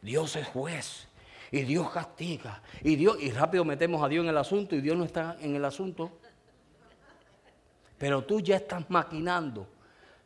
Dios 0.01 0.35
es 0.35 0.47
juez. 0.47 1.07
Y 1.51 1.61
Dios 1.61 1.91
castiga. 1.91 2.63
Y 2.81 2.95
Dios, 2.95 3.17
y 3.21 3.31
rápido 3.31 3.63
metemos 3.63 4.01
a 4.01 4.09
Dios 4.09 4.23
en 4.23 4.29
el 4.29 4.37
asunto 4.37 4.75
y 4.75 4.81
Dios 4.81 4.97
no 4.97 5.03
está 5.03 5.37
en 5.39 5.55
el 5.55 5.63
asunto. 5.65 6.11
Pero 7.99 8.23
tú 8.23 8.39
ya 8.39 8.55
estás 8.55 8.89
maquinando 8.89 9.67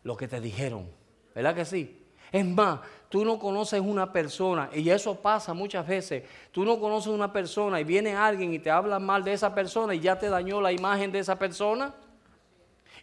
lo 0.04 0.16
que 0.16 0.28
te 0.28 0.40
dijeron. 0.40 0.90
¿Verdad 1.36 1.54
que 1.54 1.66
sí? 1.66 2.07
Es 2.32 2.46
más, 2.46 2.80
tú 3.10 3.24
no 3.24 3.40
conoces 3.40 3.80
una 3.80 4.12
persona, 4.12 4.70
y 4.74 4.90
eso 4.90 5.16
pasa 5.16 5.54
muchas 5.54 5.88
veces, 5.88 6.24
tú 6.52 6.66
no 6.66 6.80
conoces 6.80 7.08
una 7.08 7.32
persona 7.32 7.80
y 7.80 7.84
viene 7.84 8.16
alguien 8.16 8.54
y 8.54 8.60
te 8.60 8.70
habla 8.70 9.00
mal 9.00 9.24
de 9.24 9.34
esa 9.34 9.54
persona 9.56 9.96
y 9.96 10.00
ya 10.00 10.20
te 10.20 10.30
dañó 10.30 10.60
la 10.60 10.72
imagen 10.72 11.12
de 11.12 11.20
esa 11.20 11.38
persona. 11.40 11.94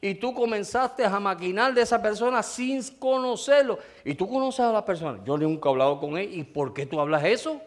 y 0.00 0.14
tú 0.16 0.34
comenzaste 0.34 1.02
a 1.02 1.18
maquinar 1.18 1.72
de 1.72 1.80
esa 1.80 2.02
persona 2.02 2.42
sin 2.42 2.82
conocerlo. 2.98 3.78
Y 4.04 4.14
tú 4.14 4.28
conoces 4.28 4.60
a 4.60 4.70
la 4.70 4.84
persona. 4.84 5.18
Yo 5.24 5.38
nunca 5.38 5.68
he 5.68 5.72
hablado 5.72 5.98
con 5.98 6.18
él. 6.18 6.34
¿Y 6.34 6.44
por 6.44 6.74
qué 6.74 6.84
tú 6.84 7.00
hablas 7.00 7.24
eso? 7.24 7.58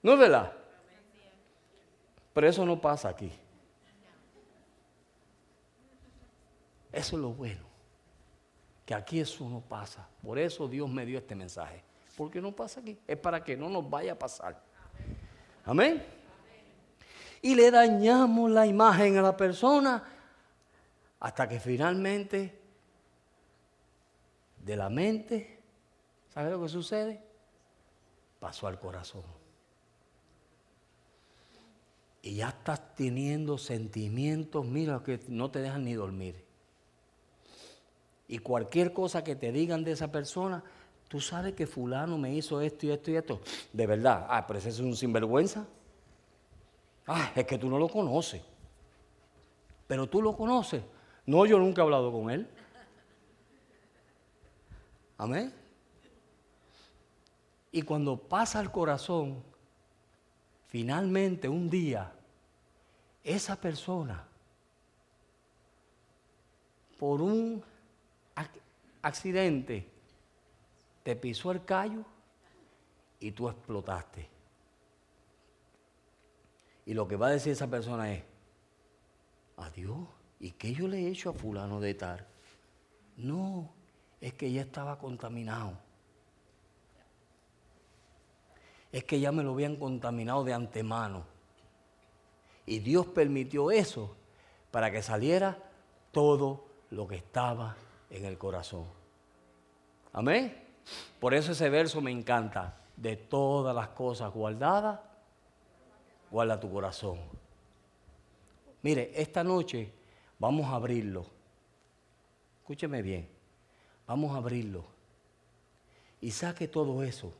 ¿No 0.00 0.12
es 0.12 0.18
verdad? 0.20 0.52
Pero 2.32 2.48
eso 2.48 2.64
no 2.64 2.80
pasa 2.80 3.08
aquí. 3.08 3.32
Eso 6.92 7.16
es 7.16 7.22
lo 7.22 7.30
bueno. 7.30 7.67
Que 8.88 8.94
aquí 8.94 9.20
eso 9.20 9.46
no 9.46 9.60
pasa. 9.60 10.08
Por 10.22 10.38
eso 10.38 10.66
Dios 10.66 10.88
me 10.88 11.04
dio 11.04 11.18
este 11.18 11.34
mensaje. 11.34 11.82
Porque 12.16 12.40
no 12.40 12.56
pasa 12.56 12.80
aquí. 12.80 12.98
Es 13.06 13.18
para 13.18 13.44
que 13.44 13.54
no 13.54 13.68
nos 13.68 13.90
vaya 13.90 14.12
a 14.12 14.18
pasar. 14.18 14.58
Amén. 15.66 16.02
Y 17.42 17.54
le 17.54 17.70
dañamos 17.70 18.50
la 18.50 18.64
imagen 18.64 19.18
a 19.18 19.20
la 19.20 19.36
persona 19.36 20.02
hasta 21.20 21.46
que 21.46 21.60
finalmente 21.60 22.58
de 24.64 24.76
la 24.76 24.88
mente, 24.88 25.60
¿sabe 26.32 26.48
lo 26.48 26.62
que 26.62 26.70
sucede? 26.70 27.22
Pasó 28.40 28.68
al 28.68 28.80
corazón. 28.80 29.24
Y 32.22 32.36
ya 32.36 32.48
estás 32.48 32.94
teniendo 32.94 33.58
sentimientos, 33.58 34.64
mira, 34.64 35.02
que 35.04 35.20
no 35.28 35.50
te 35.50 35.58
dejan 35.58 35.84
ni 35.84 35.92
dormir. 35.92 36.47
Y 38.28 38.38
cualquier 38.38 38.92
cosa 38.92 39.24
que 39.24 39.34
te 39.34 39.50
digan 39.50 39.82
de 39.82 39.92
esa 39.92 40.12
persona, 40.12 40.62
tú 41.08 41.20
sabes 41.20 41.54
que 41.54 41.66
fulano 41.66 42.18
me 42.18 42.34
hizo 42.34 42.60
esto 42.60 42.86
y 42.86 42.90
esto 42.90 43.10
y 43.10 43.16
esto. 43.16 43.40
De 43.72 43.86
verdad, 43.86 44.26
ah, 44.28 44.46
pero 44.46 44.58
ese 44.58 44.68
es 44.68 44.78
un 44.80 44.94
sinvergüenza. 44.94 45.66
Ah, 47.06 47.32
es 47.34 47.46
que 47.46 47.56
tú 47.56 47.70
no 47.70 47.78
lo 47.78 47.88
conoces. 47.88 48.42
Pero 49.86 50.06
tú 50.06 50.20
lo 50.20 50.36
conoces. 50.36 50.82
No, 51.24 51.46
yo 51.46 51.58
nunca 51.58 51.80
he 51.80 51.84
hablado 51.84 52.12
con 52.12 52.30
él. 52.30 52.46
Amén. 55.16 55.52
Y 57.72 57.82
cuando 57.82 58.18
pasa 58.18 58.60
el 58.60 58.70
corazón, 58.70 59.42
finalmente 60.66 61.48
un 61.48 61.70
día, 61.70 62.12
esa 63.24 63.56
persona, 63.56 64.26
por 66.98 67.22
un 67.22 67.62
accidente, 69.02 69.88
te 71.02 71.16
pisó 71.16 71.52
el 71.52 71.64
callo 71.64 72.04
y 73.20 73.32
tú 73.32 73.48
explotaste. 73.48 74.28
Y 76.86 76.94
lo 76.94 77.06
que 77.06 77.16
va 77.16 77.28
a 77.28 77.30
decir 77.30 77.52
esa 77.52 77.66
persona 77.66 78.12
es, 78.12 78.22
adiós, 79.56 80.08
¿y 80.40 80.52
qué 80.52 80.72
yo 80.72 80.88
le 80.88 81.00
he 81.00 81.08
hecho 81.08 81.30
a 81.30 81.34
fulano 81.34 81.80
de 81.80 81.94
tal? 81.94 82.26
No, 83.16 83.70
es 84.20 84.32
que 84.34 84.50
ya 84.50 84.62
estaba 84.62 84.98
contaminado. 84.98 85.72
Es 88.90 89.04
que 89.04 89.20
ya 89.20 89.32
me 89.32 89.42
lo 89.42 89.52
habían 89.52 89.76
contaminado 89.76 90.44
de 90.44 90.54
antemano. 90.54 91.24
Y 92.64 92.78
Dios 92.78 93.06
permitió 93.06 93.70
eso 93.70 94.16
para 94.70 94.90
que 94.90 95.02
saliera 95.02 95.58
todo 96.12 96.66
lo 96.90 97.06
que 97.06 97.16
estaba 97.16 97.76
en 98.10 98.24
el 98.24 98.38
corazón. 98.38 98.86
Amén. 100.12 100.56
Por 101.20 101.34
eso 101.34 101.52
ese 101.52 101.68
verso 101.68 102.00
me 102.00 102.10
encanta. 102.10 102.76
De 102.96 103.16
todas 103.16 103.74
las 103.76 103.88
cosas 103.88 104.32
guardadas, 104.32 104.98
guarda 106.30 106.58
tu 106.58 106.70
corazón. 106.70 107.20
Mire, 108.82 109.12
esta 109.14 109.44
noche 109.44 109.92
vamos 110.38 110.66
a 110.66 110.74
abrirlo. 110.74 111.26
Escúcheme 112.60 113.02
bien. 113.02 113.28
Vamos 114.06 114.34
a 114.34 114.38
abrirlo. 114.38 114.84
Y 116.20 116.32
saque 116.32 116.66
todo 116.66 117.04
eso. 117.04 117.32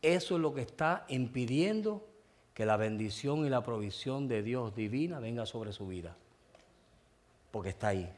Eso 0.00 0.36
es 0.36 0.40
lo 0.40 0.54
que 0.54 0.62
está 0.62 1.04
impidiendo 1.08 2.06
que 2.54 2.64
la 2.64 2.78
bendición 2.78 3.44
y 3.44 3.50
la 3.50 3.62
provisión 3.62 4.28
de 4.28 4.42
Dios 4.42 4.74
divina 4.74 5.20
venga 5.20 5.44
sobre 5.44 5.72
su 5.72 5.86
vida. 5.88 6.16
Porque 7.50 7.70
está 7.70 7.88
ahí 7.88 8.10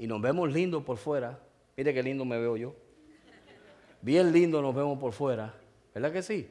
y 0.00 0.06
nos 0.06 0.18
vemos 0.22 0.50
lindos 0.50 0.82
por 0.82 0.96
fuera. 0.96 1.38
Mire 1.76 1.92
qué 1.92 2.02
lindo 2.02 2.24
me 2.24 2.38
veo 2.38 2.56
yo. 2.56 2.74
Bien 4.00 4.32
lindo 4.32 4.62
nos 4.62 4.74
vemos 4.74 4.98
por 4.98 5.12
fuera. 5.12 5.54
¿Verdad 5.94 6.10
que 6.10 6.22
sí? 6.22 6.48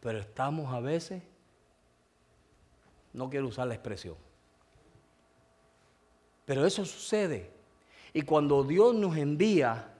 Pero 0.00 0.18
estamos 0.18 0.72
a 0.72 0.80
veces, 0.80 1.22
no 3.12 3.28
quiero 3.28 3.48
usar 3.48 3.66
la 3.68 3.74
expresión, 3.74 4.14
pero 6.46 6.64
eso 6.64 6.86
sucede. 6.86 7.50
Y 8.14 8.22
cuando 8.22 8.64
Dios 8.64 8.94
nos 8.94 9.14
envía 9.14 9.92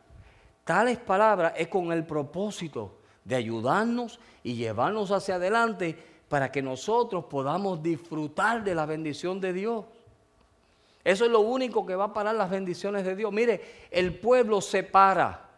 tales 0.64 0.96
palabras 0.96 1.52
es 1.58 1.68
con 1.68 1.92
el 1.92 2.06
propósito 2.06 3.00
de 3.22 3.36
ayudarnos 3.36 4.18
y 4.42 4.54
llevarnos 4.54 5.10
hacia 5.10 5.34
adelante 5.34 5.94
para 6.30 6.50
que 6.50 6.62
nosotros 6.62 7.26
podamos 7.26 7.82
disfrutar 7.82 8.64
de 8.64 8.74
la 8.74 8.86
bendición 8.86 9.42
de 9.42 9.52
Dios. 9.52 9.84
Eso 11.08 11.24
es 11.24 11.30
lo 11.30 11.40
único 11.40 11.86
que 11.86 11.96
va 11.96 12.04
a 12.04 12.12
parar 12.12 12.34
las 12.34 12.50
bendiciones 12.50 13.02
de 13.02 13.16
Dios. 13.16 13.32
Mire, 13.32 13.62
el 13.90 14.20
pueblo 14.20 14.60
se 14.60 14.82
para. 14.82 15.48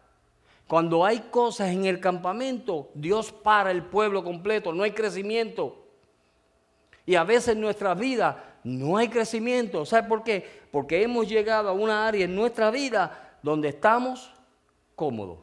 Cuando 0.65 1.03
hay 1.03 1.19
cosas 1.29 1.71
en 1.71 1.83
el 1.83 1.99
campamento, 1.99 2.89
Dios 2.93 3.33
para 3.33 3.69
el 3.69 3.83
pueblo 3.83 4.23
completo, 4.23 4.71
no 4.71 4.83
hay 4.83 4.91
crecimiento. 4.91 5.87
Y 7.05 7.15
a 7.15 7.25
veces 7.25 7.49
en 7.49 7.59
nuestra 7.59 7.93
vida 7.95 8.59
no 8.63 8.95
hay 8.95 9.09
crecimiento. 9.09 9.85
¿Sabe 9.85 10.07
por 10.07 10.23
qué? 10.23 10.61
Porque 10.71 11.03
hemos 11.03 11.27
llegado 11.27 11.67
a 11.67 11.73
una 11.73 12.07
área 12.07 12.23
en 12.23 12.33
nuestra 12.33 12.71
vida 12.71 13.37
donde 13.43 13.67
estamos 13.67 14.33
cómodos. 14.95 15.39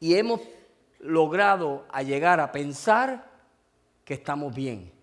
Y 0.00 0.14
hemos 0.14 0.40
logrado 1.00 1.84
a 1.90 2.02
llegar 2.02 2.40
a 2.40 2.50
pensar 2.52 3.30
que 4.02 4.14
estamos 4.14 4.54
bien. 4.54 4.95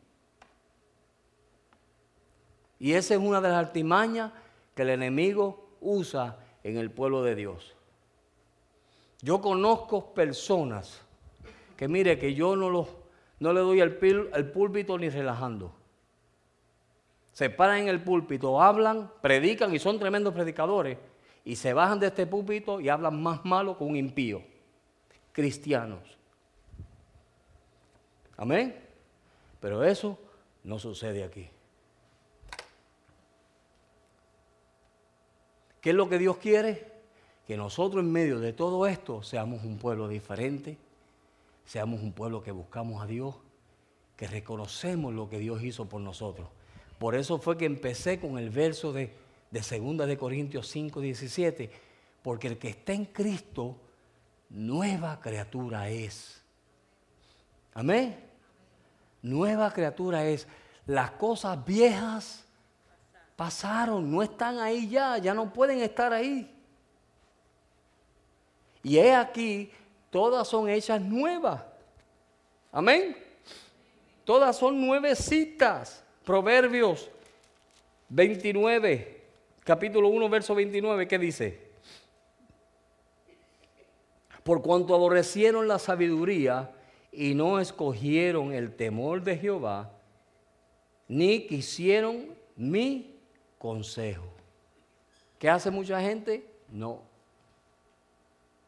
Y 2.83 2.95
esa 2.95 3.13
es 3.13 3.21
una 3.21 3.39
de 3.39 3.47
las 3.47 3.57
artimañas 3.57 4.33
que 4.75 4.81
el 4.81 4.89
enemigo 4.89 5.69
usa 5.79 6.37
en 6.65 6.75
el 6.75 6.91
pueblo 6.91 7.23
de 7.23 7.33
Dios. 7.33 7.73
Yo 9.21 9.39
conozco 9.39 10.13
personas 10.13 10.99
que 11.77 11.87
mire 11.87 12.19
que 12.19 12.33
yo 12.33 12.57
no, 12.57 12.69
los, 12.69 12.89
no 13.39 13.53
le 13.53 13.61
doy 13.61 13.79
el, 13.79 13.97
el 14.33 14.51
púlpito 14.51 14.97
ni 14.97 15.07
relajando. 15.07 15.73
Se 17.31 17.49
paran 17.49 17.83
en 17.83 17.87
el 17.87 18.03
púlpito, 18.03 18.61
hablan, 18.61 19.09
predican 19.21 19.73
y 19.73 19.79
son 19.79 19.97
tremendos 19.97 20.33
predicadores. 20.33 20.97
Y 21.45 21.55
se 21.55 21.71
bajan 21.71 22.01
de 22.01 22.07
este 22.07 22.27
púlpito 22.27 22.81
y 22.81 22.89
hablan 22.89 23.23
más 23.23 23.45
malo 23.45 23.77
que 23.77 23.85
un 23.85 23.95
impío. 23.95 24.43
Cristianos. 25.31 26.01
Amén. 28.35 28.77
Pero 29.61 29.85
eso 29.85 30.19
no 30.65 30.77
sucede 30.79 31.23
aquí. 31.23 31.47
¿Qué 35.83 35.89
es 35.89 35.95
lo 35.97 36.07
que 36.07 36.17
Dios 36.17 36.37
quiere? 36.37 36.87
Que 37.45 37.57
nosotros 37.57 38.05
en 38.05 38.09
medio 38.09 38.39
de 38.39 38.53
todo 38.53 38.87
esto 38.87 39.21
seamos 39.21 39.65
un 39.65 39.77
pueblo 39.77 40.07
diferente, 40.07 40.77
seamos 41.65 42.01
un 42.01 42.13
pueblo 42.13 42.41
que 42.41 42.53
buscamos 42.53 43.03
a 43.03 43.05
Dios, 43.05 43.35
que 44.15 44.25
reconocemos 44.27 45.13
lo 45.13 45.29
que 45.29 45.39
Dios 45.39 45.61
hizo 45.61 45.89
por 45.89 45.99
nosotros. 45.99 46.47
Por 46.99 47.15
eso 47.15 47.37
fue 47.37 47.57
que 47.57 47.65
empecé 47.65 48.17
con 48.17 48.37
el 48.37 48.49
verso 48.49 48.93
de, 48.93 49.13
de 49.51 49.59
2 49.59 50.07
de 50.07 50.17
Corintios 50.17 50.69
5, 50.69 51.01
17, 51.01 51.69
porque 52.21 52.47
el 52.47 52.57
que 52.57 52.69
está 52.69 52.93
en 52.93 53.03
Cristo, 53.03 53.75
nueva 54.51 55.19
criatura 55.19 55.89
es. 55.89 56.41
Amén. 57.73 58.23
Nueva 59.21 59.73
criatura 59.73 60.25
es. 60.25 60.47
Las 60.85 61.11
cosas 61.11 61.65
viejas 61.65 62.42
pasaron, 63.35 64.11
no 64.11 64.21
están 64.21 64.59
ahí 64.59 64.87
ya, 64.89 65.17
ya 65.17 65.33
no 65.33 65.51
pueden 65.51 65.79
estar 65.79 66.13
ahí. 66.13 66.49
Y 68.83 68.97
he 68.97 69.15
aquí, 69.15 69.71
todas 70.09 70.47
son 70.47 70.69
hechas 70.69 71.01
nuevas. 71.01 71.61
Amén. 72.71 73.15
Todas 74.25 74.57
son 74.57 74.79
nuevecitas. 74.79 76.03
Proverbios 76.23 77.09
29, 78.09 79.21
capítulo 79.63 80.07
1, 80.09 80.29
verso 80.29 80.55
29, 80.55 81.07
¿qué 81.07 81.19
dice? 81.19 81.73
Por 84.43 84.61
cuanto 84.61 84.93
aborrecieron 84.93 85.67
la 85.67 85.79
sabiduría 85.79 86.71
y 87.11 87.33
no 87.33 87.59
escogieron 87.59 88.53
el 88.53 88.75
temor 88.75 89.21
de 89.21 89.37
Jehová, 89.37 89.91
ni 91.07 91.47
quisieron 91.47 92.35
mi 92.55 93.12
consejo. 93.63 94.25
¿Qué 95.39 95.49
hace 95.49 95.71
mucha 95.71 96.01
gente? 96.01 96.45
No. 96.67 96.99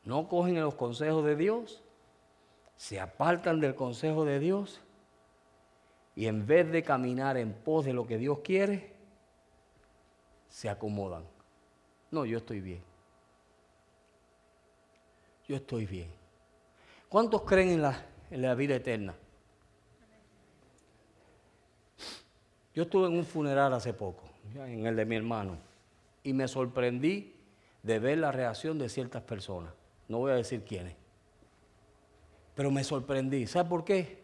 No 0.06 0.30
cogen 0.30 0.58
los 0.62 0.76
consejos 0.76 1.26
de 1.26 1.36
Dios, 1.36 1.84
se 2.78 3.02
apartan 3.02 3.60
del 3.60 3.76
consejo 3.76 4.24
de 4.24 4.40
Dios 4.40 4.80
y 6.16 6.28
en 6.28 6.48
vez 6.48 6.72
de 6.72 6.82
caminar 6.82 7.36
en 7.36 7.52
pos 7.52 7.84
de 7.84 7.92
lo 7.92 8.08
que 8.08 8.18
Dios 8.18 8.40
quiere, 8.40 8.94
se 10.48 10.70
acomodan. 10.70 11.26
No, 12.10 12.24
yo 12.24 12.38
estoy 12.38 12.62
bien. 12.62 12.82
Yo 15.46 15.58
estoy 15.58 15.86
bien. 15.86 16.10
¿Cuántos 17.10 17.42
creen 17.42 17.68
en 17.68 17.82
la, 17.82 18.06
en 18.32 18.42
la 18.42 18.56
vida 18.56 18.76
eterna? 18.76 19.14
Yo 22.74 22.84
estuve 22.84 23.08
en 23.08 23.18
un 23.18 23.26
funeral 23.26 23.74
hace 23.74 23.94
poco, 23.94 24.25
en 24.54 24.86
el 24.86 24.96
de 24.96 25.06
mi 25.06 25.16
hermano, 25.16 25.58
y 26.24 26.34
me 26.34 26.48
sorprendí 26.48 27.34
de 27.84 28.00
ver 28.00 28.18
la 28.18 28.32
reacción 28.32 28.78
de 28.78 28.90
ciertas 28.90 29.22
personas. 29.22 29.72
No 30.08 30.20
voy 30.20 30.32
a 30.32 30.36
decir 30.36 30.64
quiénes. 30.64 30.96
Pero 32.56 32.72
me 32.72 32.84
sorprendí. 32.84 33.48
¿Sabe 33.48 33.70
por 33.70 33.84
qué? 33.84 34.24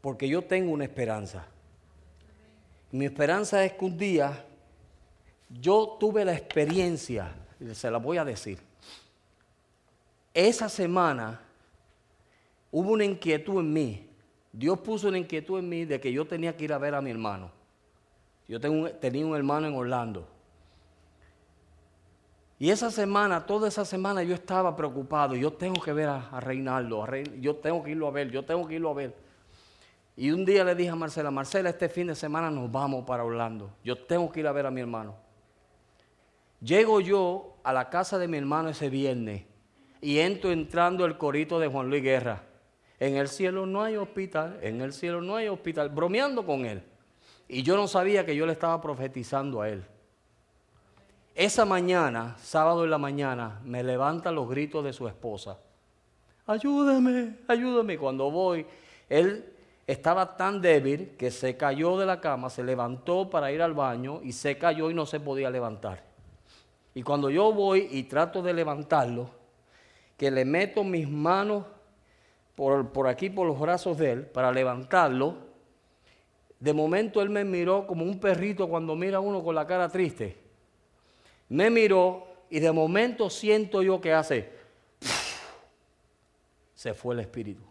Porque 0.00 0.28
yo 0.28 0.42
tengo 0.42 0.72
una 0.72 0.84
esperanza. 0.84 1.46
Mi 2.90 3.04
esperanza 3.04 3.64
es 3.64 3.72
que 3.72 3.84
un 3.84 3.96
día 3.96 4.44
yo 5.48 5.96
tuve 5.98 6.24
la 6.24 6.34
experiencia, 6.34 7.32
y 7.60 7.74
se 7.74 7.90
la 7.90 7.98
voy 7.98 8.16
a 8.18 8.24
decir. 8.24 8.58
Esa 10.34 10.68
semana 10.68 11.40
hubo 12.70 12.92
una 12.92 13.04
inquietud 13.04 13.60
en 13.60 13.72
mí. 13.72 14.08
Dios 14.52 14.78
puso 14.80 15.08
una 15.08 15.18
inquietud 15.18 15.58
en 15.58 15.68
mí 15.68 15.84
de 15.84 16.00
que 16.00 16.12
yo 16.12 16.26
tenía 16.26 16.56
que 16.56 16.64
ir 16.64 16.72
a 16.72 16.78
ver 16.78 16.94
a 16.94 17.02
mi 17.02 17.10
hermano. 17.10 17.50
Yo 18.48 18.60
tenía 18.60 19.26
un 19.26 19.36
hermano 19.36 19.66
en 19.66 19.74
Orlando. 19.74 20.28
Y 22.62 22.70
esa 22.70 22.92
semana, 22.92 23.44
toda 23.44 23.66
esa 23.66 23.84
semana 23.84 24.22
yo 24.22 24.34
estaba 24.34 24.76
preocupado. 24.76 25.34
Yo 25.34 25.52
tengo 25.52 25.82
que 25.82 25.92
ver 25.92 26.08
a, 26.08 26.38
Reinaldo, 26.38 27.04
yo 27.40 27.56
tengo 27.56 27.82
que 27.82 27.90
irlo 27.90 28.06
a 28.06 28.12
ver, 28.12 28.30
yo 28.30 28.44
tengo 28.44 28.68
que 28.68 28.74
irlo 28.74 28.90
a 28.90 28.94
ver. 28.94 29.16
Y 30.16 30.30
un 30.30 30.44
día 30.44 30.62
le 30.62 30.74
dije 30.74 30.90
a 30.90 30.94
Marcela, 30.94 31.30
Marcela, 31.30 31.70
este 31.70 31.88
fin 31.88 32.06
de 32.06 32.14
semana 32.14 32.52
nos 32.52 32.70
vamos 32.70 33.04
para 33.04 33.24
Orlando. 33.24 33.70
Yo 33.82 33.96
tengo 33.96 34.30
que 34.30 34.38
ir 34.38 34.46
a 34.46 34.52
ver 34.52 34.66
a 34.66 34.70
mi 34.70 34.80
hermano. 34.80 35.16
Llego 36.60 37.00
yo 37.00 37.56
a 37.64 37.72
la 37.72 37.90
casa 37.90 38.16
de 38.18 38.28
mi 38.28 38.38
hermano 38.38 38.68
ese 38.68 38.88
viernes 38.88 39.42
y 40.00 40.20
entro 40.20 40.52
entrando 40.52 41.04
el 41.04 41.18
corito 41.18 41.58
de 41.58 41.66
Juan 41.66 41.90
Luis 41.90 42.04
Guerra. 42.04 42.42
En 43.00 43.16
el 43.16 43.26
cielo 43.26 43.66
no 43.66 43.82
hay 43.82 43.96
hospital, 43.96 44.60
en 44.62 44.82
el 44.82 44.92
cielo 44.92 45.20
no 45.20 45.34
hay 45.34 45.48
hospital, 45.48 45.88
bromeando 45.88 46.46
con 46.46 46.64
él. 46.64 46.84
Y 47.52 47.62
yo 47.62 47.76
no 47.76 47.86
sabía 47.86 48.24
que 48.24 48.34
yo 48.34 48.46
le 48.46 48.52
estaba 48.54 48.80
profetizando 48.80 49.60
a 49.60 49.68
él. 49.68 49.84
Esa 51.34 51.66
mañana, 51.66 52.34
sábado 52.38 52.82
en 52.82 52.90
la 52.90 52.96
mañana, 52.96 53.60
me 53.62 53.82
levantan 53.82 54.34
los 54.34 54.48
gritos 54.48 54.82
de 54.82 54.94
su 54.94 55.06
esposa. 55.06 55.58
Ayúdame, 56.46 57.40
ayúdame. 57.46 57.98
Cuando 57.98 58.30
voy, 58.30 58.64
él 59.06 59.52
estaba 59.86 60.34
tan 60.34 60.62
débil 60.62 61.14
que 61.18 61.30
se 61.30 61.54
cayó 61.58 61.98
de 61.98 62.06
la 62.06 62.22
cama, 62.22 62.48
se 62.48 62.64
levantó 62.64 63.28
para 63.28 63.52
ir 63.52 63.60
al 63.60 63.74
baño 63.74 64.20
y 64.22 64.32
se 64.32 64.56
cayó 64.56 64.90
y 64.90 64.94
no 64.94 65.04
se 65.04 65.20
podía 65.20 65.50
levantar. 65.50 66.02
Y 66.94 67.02
cuando 67.02 67.28
yo 67.28 67.52
voy 67.52 67.86
y 67.90 68.04
trato 68.04 68.40
de 68.40 68.54
levantarlo, 68.54 69.28
que 70.16 70.30
le 70.30 70.46
meto 70.46 70.84
mis 70.84 71.06
manos 71.06 71.66
por, 72.54 72.88
por 72.92 73.08
aquí, 73.08 73.28
por 73.28 73.46
los 73.46 73.60
brazos 73.60 73.98
de 73.98 74.12
él, 74.12 74.24
para 74.24 74.50
levantarlo, 74.50 75.51
de 76.62 76.72
momento 76.72 77.20
él 77.20 77.28
me 77.28 77.44
miró 77.44 77.88
como 77.88 78.04
un 78.04 78.20
perrito 78.20 78.68
cuando 78.68 78.94
mira 78.94 79.16
a 79.16 79.20
uno 79.20 79.42
con 79.42 79.52
la 79.52 79.66
cara 79.66 79.88
triste. 79.88 80.36
Me 81.48 81.70
miró 81.70 82.24
y 82.48 82.60
de 82.60 82.70
momento 82.70 83.28
siento 83.28 83.82
yo 83.82 84.00
que 84.00 84.12
hace, 84.12 84.48
se 86.72 86.94
fue 86.94 87.14
el 87.14 87.20
espíritu. 87.20 87.64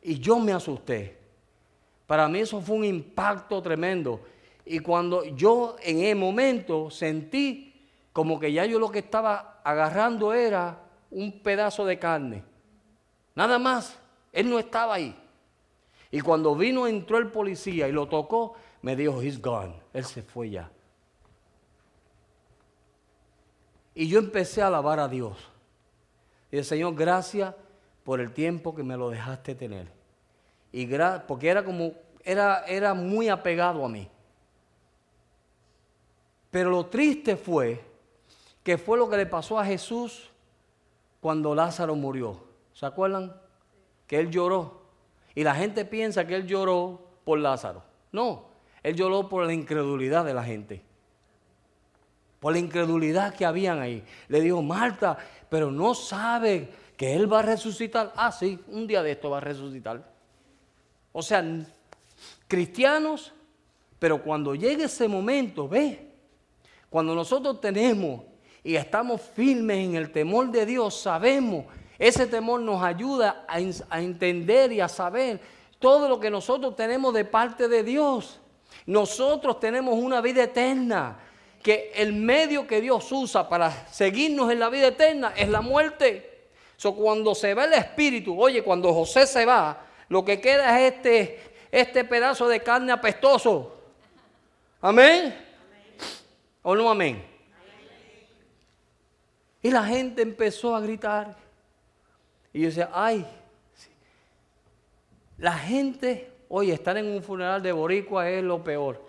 Y 0.00 0.18
yo 0.18 0.38
me 0.38 0.52
asusté. 0.52 1.18
Para 2.06 2.26
mí 2.26 2.38
eso 2.38 2.62
fue 2.62 2.76
un 2.76 2.86
impacto 2.86 3.60
tremendo. 3.60 4.22
Y 4.64 4.78
cuando 4.78 5.24
yo 5.24 5.76
en 5.82 5.98
ese 5.98 6.14
momento 6.14 6.90
sentí 6.90 7.86
como 8.14 8.40
que 8.40 8.50
ya 8.50 8.64
yo 8.64 8.78
lo 8.78 8.90
que 8.90 9.00
estaba 9.00 9.60
agarrando 9.62 10.32
era 10.32 10.80
un 11.10 11.42
pedazo 11.42 11.84
de 11.84 11.98
carne. 11.98 12.44
Nada 13.34 13.58
más. 13.58 13.98
Él 14.32 14.48
no 14.48 14.58
estaba 14.58 14.94
ahí. 14.94 15.14
Y 16.14 16.20
cuando 16.20 16.54
vino, 16.54 16.86
entró 16.86 17.18
el 17.18 17.32
policía 17.32 17.88
y 17.88 17.92
lo 17.92 18.06
tocó, 18.06 18.54
me 18.82 18.94
dijo, 18.94 19.20
he's 19.20 19.42
gone. 19.42 19.74
Él 19.92 20.04
se 20.04 20.22
fue 20.22 20.48
ya. 20.48 20.70
Y 23.96 24.06
yo 24.06 24.20
empecé 24.20 24.62
a 24.62 24.68
alabar 24.68 25.00
a 25.00 25.08
Dios. 25.08 25.36
Y 26.52 26.58
el 26.58 26.64
Señor, 26.64 26.94
gracias 26.94 27.52
por 28.04 28.20
el 28.20 28.32
tiempo 28.32 28.76
que 28.76 28.84
me 28.84 28.96
lo 28.96 29.10
dejaste 29.10 29.56
tener. 29.56 29.88
Y 30.70 30.86
porque 31.26 31.48
era 31.48 31.64
como, 31.64 31.94
era, 32.22 32.64
era 32.64 32.94
muy 32.94 33.28
apegado 33.28 33.84
a 33.84 33.88
mí. 33.88 34.08
Pero 36.52 36.70
lo 36.70 36.86
triste 36.86 37.34
fue 37.36 37.84
que 38.62 38.78
fue 38.78 38.98
lo 38.98 39.10
que 39.10 39.16
le 39.16 39.26
pasó 39.26 39.58
a 39.58 39.64
Jesús 39.64 40.30
cuando 41.20 41.56
Lázaro 41.56 41.96
murió. 41.96 42.44
¿Se 42.72 42.86
acuerdan? 42.86 43.34
Que 44.06 44.20
él 44.20 44.30
lloró. 44.30 44.83
Y 45.34 45.42
la 45.42 45.54
gente 45.54 45.84
piensa 45.84 46.26
que 46.26 46.36
él 46.36 46.46
lloró 46.46 47.00
por 47.24 47.38
Lázaro. 47.38 47.82
No, 48.12 48.46
él 48.82 48.94
lloró 48.94 49.28
por 49.28 49.44
la 49.44 49.52
incredulidad 49.52 50.24
de 50.24 50.34
la 50.34 50.44
gente. 50.44 50.82
Por 52.38 52.52
la 52.52 52.58
incredulidad 52.58 53.34
que 53.34 53.44
habían 53.44 53.80
ahí. 53.80 54.04
Le 54.28 54.40
dijo, 54.40 54.62
Marta, 54.62 55.18
pero 55.48 55.70
no 55.70 55.94
sabe 55.94 56.68
que 56.96 57.14
él 57.14 57.32
va 57.32 57.40
a 57.40 57.42
resucitar. 57.42 58.12
Ah, 58.16 58.30
sí, 58.30 58.58
un 58.68 58.86
día 58.86 59.02
de 59.02 59.12
esto 59.12 59.30
va 59.30 59.38
a 59.38 59.40
resucitar. 59.40 60.12
O 61.12 61.22
sea, 61.22 61.44
cristianos, 62.46 63.32
pero 63.98 64.22
cuando 64.22 64.54
llegue 64.54 64.84
ese 64.84 65.08
momento, 65.08 65.68
ve, 65.68 66.10
cuando 66.90 67.14
nosotros 67.14 67.60
tenemos 67.60 68.22
y 68.62 68.76
estamos 68.76 69.20
firmes 69.20 69.78
en 69.78 69.94
el 69.94 70.12
temor 70.12 70.50
de 70.50 70.66
Dios, 70.66 71.00
sabemos, 71.00 71.66
ese 71.98 72.26
temor 72.26 72.60
nos 72.60 72.82
ayuda 72.82 73.44
a, 73.48 74.00
entender 74.00 74.72
y 74.72 74.80
a 74.80 74.88
saber 74.88 75.40
todo 75.78 76.08
lo 76.08 76.18
que 76.18 76.30
nosotros 76.30 76.74
tenemos 76.74 77.14
de 77.14 77.24
parte 77.24 77.68
de 77.68 77.82
Dios. 77.82 78.40
Nosotros 78.86 79.60
tenemos 79.60 79.94
una 79.94 80.20
vida 80.20 80.44
eterna, 80.44 81.18
que 81.62 81.92
el 81.94 82.12
medio 82.12 82.66
que 82.66 82.80
Dios 82.80 83.10
usa 83.10 83.48
para 83.48 83.70
seguirnos 83.88 84.50
en 84.50 84.60
la 84.60 84.68
vida 84.68 84.88
eterna 84.88 85.32
es 85.36 85.48
la 85.48 85.62
muerte. 85.62 86.48
So, 86.76 86.94
cuando 86.94 87.34
se 87.34 87.54
va 87.54 87.64
el 87.64 87.72
espíritu, 87.72 88.38
oye, 88.38 88.62
cuando 88.62 88.92
José 88.92 89.26
se 89.26 89.46
va, 89.46 89.86
lo 90.08 90.24
que 90.24 90.40
queda 90.40 90.78
es 90.80 90.92
este, 90.92 91.40
este 91.70 92.04
pedazo 92.04 92.48
de 92.48 92.60
carne 92.60 92.92
apestoso. 92.92 93.72
Amén. 94.80 95.34
¿O 96.62 96.74
no 96.74 96.90
amén? 96.90 97.24
Y 99.62 99.70
la 99.70 99.84
gente 99.84 100.20
empezó 100.20 100.76
a 100.76 100.80
gritar. 100.80 101.43
Y 102.54 102.60
yo 102.60 102.68
decía, 102.68 102.88
ay, 102.94 103.26
la 105.38 105.52
gente, 105.54 106.32
oye, 106.48 106.72
estar 106.72 106.96
en 106.96 107.06
un 107.06 107.20
funeral 107.20 107.60
de 107.60 107.72
boricua 107.72 108.30
es 108.30 108.44
lo 108.44 108.62
peor. 108.62 109.04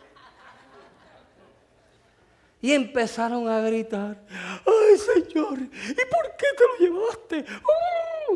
Y 2.59 2.71
empezaron 2.71 3.47
a 3.47 3.61
gritar, 3.61 4.19
ay 4.65 4.97
Señor, 4.97 5.59
¿y 5.59 6.05
por 6.09 6.35
qué 6.35 6.47
te 6.57 6.63
lo 6.67 6.77
llevaste? 6.79 7.45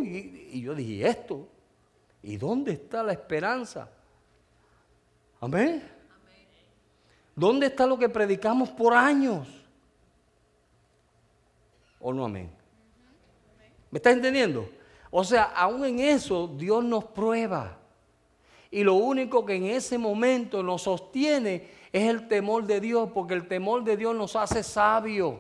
y, 0.04 0.58
y, 0.58 0.62
yo 0.62 0.76
dije, 0.76 1.08
¿esto? 1.08 1.48
¿Y 2.22 2.38
dónde 2.38 2.74
está 2.74 3.02
la 3.02 3.14
esperanza? 3.14 3.90
Amén. 5.42 5.90
¿Dónde 7.36 7.66
está 7.66 7.88
lo 7.88 7.98
que 7.98 8.10
predicamos 8.10 8.70
por 8.70 8.94
años? 8.94 9.48
¿O 12.00 12.14
no 12.14 12.26
amén? 12.26 12.52
¿Me 13.90 13.98
está 13.98 14.12
entendiendo? 14.12 14.70
O 15.12 15.24
sea, 15.24 15.44
aún 15.44 15.86
en 15.86 16.00
eso 16.00 16.48
Dios 16.48 16.84
nos 16.84 17.06
prueba. 17.06 17.78
Y 18.72 18.84
lo 18.84 18.96
único 18.96 19.46
que 19.46 19.56
en 19.56 19.66
ese 19.66 19.98
momento 19.98 20.62
nos 20.62 20.84
sostiene 20.84 21.68
es 21.92 22.08
el 22.08 22.28
temor 22.28 22.66
de 22.66 22.80
Dios, 22.80 23.10
porque 23.14 23.34
el 23.34 23.48
temor 23.48 23.84
de 23.84 23.98
Dios 23.98 24.16
nos 24.16 24.36
hace 24.36 24.62
sabios. 24.62 25.36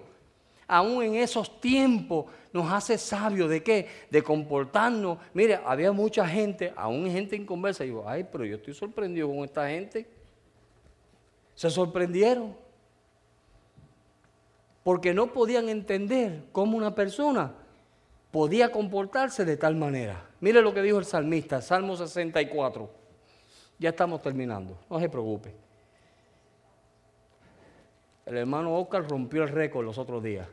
Aún 0.67 1.03
en 1.03 1.15
esos 1.15 1.59
tiempos 1.61 2.25
nos 2.51 2.71
hace 2.71 2.97
sabios. 2.97 3.49
¿De 3.49 3.61
qué? 3.61 3.87
De 4.09 4.23
comportarnos. 4.23 5.17
Mire, 5.33 5.59
había 5.65 5.91
mucha 5.91 6.27
gente, 6.27 6.73
aún 6.75 7.09
gente 7.09 7.35
en 7.35 7.45
conversa. 7.45 7.83
Y 7.83 7.87
digo, 7.87 8.03
ay, 8.07 8.27
pero 8.31 8.45
yo 8.45 8.55
estoy 8.55 8.73
sorprendido 8.73 9.27
con 9.27 9.43
esta 9.43 9.67
gente 9.69 10.19
se 11.59 11.69
sorprendieron. 11.69 12.55
Porque 14.81 15.13
no 15.13 15.33
podían 15.33 15.67
entender 15.67 16.45
cómo 16.53 16.77
una 16.77 16.95
persona 16.95 17.53
podía 18.31 18.71
comportarse 18.71 19.45
de 19.45 19.57
tal 19.57 19.75
manera. 19.75 20.25
Mire 20.39 20.61
lo 20.61 20.73
que 20.73 20.81
dijo 20.81 20.99
el 20.99 21.05
salmista, 21.05 21.61
Salmo 21.61 21.95
64. 21.95 22.89
Ya 23.77 23.89
estamos 23.89 24.21
terminando, 24.21 24.77
no 24.89 24.99
se 24.99 25.09
preocupe. 25.09 25.53
El 28.25 28.37
hermano 28.37 28.75
Oscar 28.77 29.07
rompió 29.07 29.43
el 29.43 29.49
récord 29.49 29.85
los 29.85 29.97
otros 29.97 30.21
días. 30.23 30.47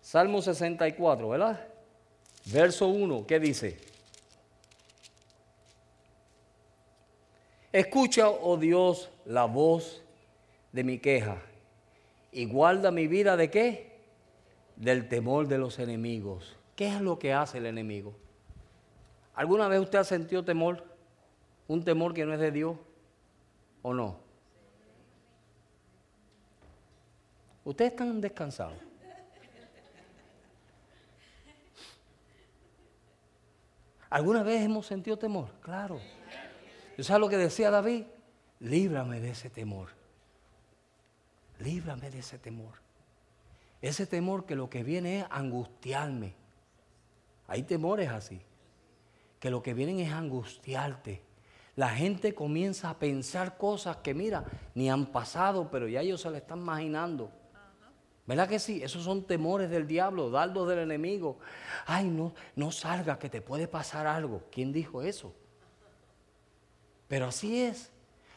Salmo 0.00 0.40
64, 0.40 1.28
¿verdad? 1.28 1.68
Verso 2.46 2.86
1, 2.86 3.26
¿qué 3.26 3.40
dice? 3.40 3.78
Escucha, 7.72 8.30
oh 8.30 8.56
Dios, 8.56 9.10
la 9.24 9.46
voz 9.46 10.02
de 10.70 10.84
mi 10.84 10.98
queja 10.98 11.42
y 12.34 12.46
guarda 12.46 12.90
mi 12.90 13.06
vida 13.06 13.36
de 13.36 13.48
qué? 13.48 13.94
Del 14.76 15.08
temor 15.08 15.46
de 15.46 15.56
los 15.56 15.78
enemigos. 15.78 16.56
¿Qué 16.74 16.88
es 16.88 17.00
lo 17.00 17.18
que 17.18 17.32
hace 17.32 17.58
el 17.58 17.66
enemigo? 17.66 18.14
¿Alguna 19.34 19.68
vez 19.68 19.80
usted 19.80 20.00
ha 20.00 20.04
sentido 20.04 20.44
temor? 20.44 20.84
¿Un 21.68 21.84
temor 21.84 22.12
que 22.12 22.26
no 22.26 22.34
es 22.34 22.40
de 22.40 22.50
Dios 22.50 22.76
o 23.82 23.94
no? 23.94 24.18
Ustedes 27.64 27.92
están 27.92 28.20
descansados. 28.20 28.76
¿Alguna 34.10 34.42
vez 34.42 34.62
hemos 34.62 34.86
sentido 34.86 35.16
temor? 35.16 35.50
Claro. 35.60 36.00
¿Yo 36.96 37.04
sabes 37.04 37.20
lo 37.20 37.28
que 37.28 37.36
decía 37.36 37.70
David? 37.70 38.04
Líbrame 38.58 39.20
de 39.20 39.30
ese 39.30 39.50
temor. 39.50 39.88
Líbrame 41.60 42.10
de 42.10 42.18
ese 42.18 42.38
temor. 42.38 42.74
Ese 43.80 44.06
temor 44.06 44.46
que 44.46 44.56
lo 44.56 44.70
que 44.70 44.82
viene 44.82 45.20
es 45.20 45.26
angustiarme. 45.30 46.34
Hay 47.46 47.62
temores 47.62 48.08
así. 48.08 48.40
Que 49.38 49.50
lo 49.50 49.62
que 49.62 49.74
vienen 49.74 50.00
es 50.00 50.12
angustiarte. 50.12 51.22
La 51.76 51.90
gente 51.90 52.34
comienza 52.34 52.88
a 52.88 52.98
pensar 52.98 53.58
cosas 53.58 53.98
que, 53.98 54.14
mira, 54.14 54.44
ni 54.74 54.88
han 54.88 55.06
pasado, 55.06 55.70
pero 55.70 55.88
ya 55.88 56.00
ellos 56.00 56.20
se 56.20 56.30
le 56.30 56.38
están 56.38 56.60
imaginando. 56.60 57.30
¿Verdad 58.26 58.48
que 58.48 58.58
sí? 58.58 58.82
Esos 58.82 59.04
son 59.04 59.24
temores 59.24 59.68
del 59.68 59.86
diablo, 59.86 60.30
dardos 60.30 60.68
del 60.68 60.78
enemigo. 60.78 61.38
Ay, 61.84 62.08
no, 62.08 62.32
no 62.56 62.70
salga 62.70 63.18
que 63.18 63.28
te 63.28 63.42
puede 63.42 63.68
pasar 63.68 64.06
algo. 64.06 64.44
¿Quién 64.50 64.72
dijo 64.72 65.02
eso? 65.02 65.34
Pero 67.06 67.26
así 67.26 67.62
es. 67.62 67.90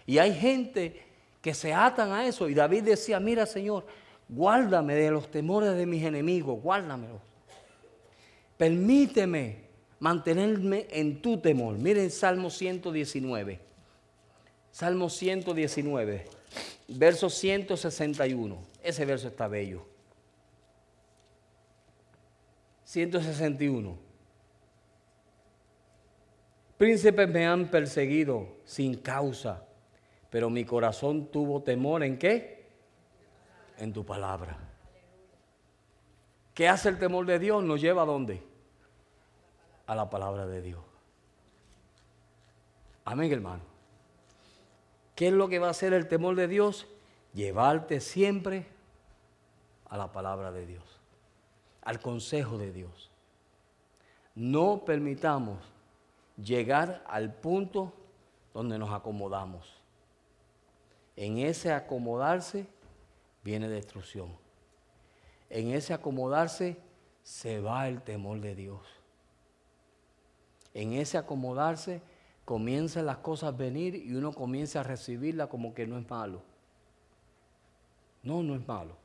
Y 0.05 0.17
hay 0.17 0.33
gente 0.33 1.06
que 1.47 1.53
se 1.53 1.73
atan 1.73 2.11
a 2.11 2.27
eso. 2.27 2.49
Y 2.49 2.53
David 2.53 2.83
decía, 2.83 3.21
mira 3.21 3.45
Señor, 3.45 3.85
guárdame 4.27 4.95
de 4.95 5.11
los 5.11 5.31
temores 5.31 5.77
de 5.77 5.85
mis 5.85 6.03
enemigos, 6.03 6.61
guárdamelos. 6.61 7.21
Permíteme 8.57 9.63
mantenerme 9.99 10.87
en 10.89 11.21
tu 11.21 11.37
temor. 11.37 11.77
Miren 11.77 12.11
Salmo 12.11 12.49
119. 12.49 13.61
Salmo 14.71 15.09
119 15.09 16.25
verso 16.89 17.29
161. 17.29 18.57
Ese 18.83 19.05
verso 19.05 19.29
está 19.29 19.47
bello. 19.47 19.85
161. 22.83 23.97
Príncipes 26.77 27.29
me 27.29 27.45
han 27.45 27.69
perseguido 27.69 28.47
sin 28.65 28.95
causa, 28.95 29.65
pero 30.37 30.51
mi 30.51 30.65
corazón 30.65 31.31
tuvo 31.31 31.63
temor 31.63 32.03
en 32.03 32.19
qué? 32.19 32.69
En 33.79 33.91
tu 33.91 34.05
palabra. 34.05 34.55
¿Qué 36.53 36.69
hace 36.69 36.89
el 36.89 36.99
temor 36.99 37.25
de 37.25 37.39
Dios? 37.39 37.63
Nos 37.63 37.81
lleva 37.81 38.03
a 38.03 38.05
dónde? 38.05 38.43
A 39.87 39.95
la 39.95 40.11
palabra 40.11 40.45
de 40.45 40.61
Dios. 40.61 40.83
Amén, 43.03 43.33
hermano. 43.33 43.63
¿Qué 45.15 45.29
es 45.29 45.33
lo 45.33 45.49
que 45.49 45.57
va 45.57 45.69
a 45.69 45.71
hacer 45.71 45.91
el 45.93 46.07
temor 46.07 46.35
de 46.35 46.47
Dios? 46.47 46.85
Llevarte 47.33 47.99
siempre 47.99 48.67
a 49.89 49.97
la 49.97 50.11
palabra 50.11 50.51
de 50.51 50.67
Dios, 50.67 50.83
al 51.81 51.99
consejo 51.99 52.59
de 52.59 52.71
Dios. 52.71 53.09
No 54.35 54.83
permitamos 54.85 55.57
llegar 56.39 57.03
al 57.07 57.33
punto 57.33 57.91
donde 58.53 58.77
nos 58.77 58.91
acomodamos. 58.91 59.76
En 61.17 61.39
ese 61.39 61.73
acomodarse 61.73 62.67
viene 63.43 63.67
destrucción. 63.67 64.37
En 65.49 65.71
ese 65.71 65.93
acomodarse 65.93 66.77
se 67.23 67.59
va 67.59 67.87
el 67.87 68.03
temor 68.03 68.39
de 68.39 68.53
Dios. 68.53 68.81
En 70.75 70.93
ese 70.93 71.17
acomodarse 71.17 72.01
comienzan 72.45 73.07
las 73.07 73.17
cosas 73.17 73.53
a 73.53 73.57
venir 73.57 73.95
y 73.95 74.13
uno 74.13 74.31
comienza 74.31 74.81
a 74.81 74.83
recibirla 74.83 75.47
como 75.47 75.73
que 75.73 75.87
no 75.87 75.97
es 75.97 76.07
malo. 76.07 76.43
No, 78.21 78.43
no 78.43 78.55
es 78.55 78.67
malo. 78.67 78.95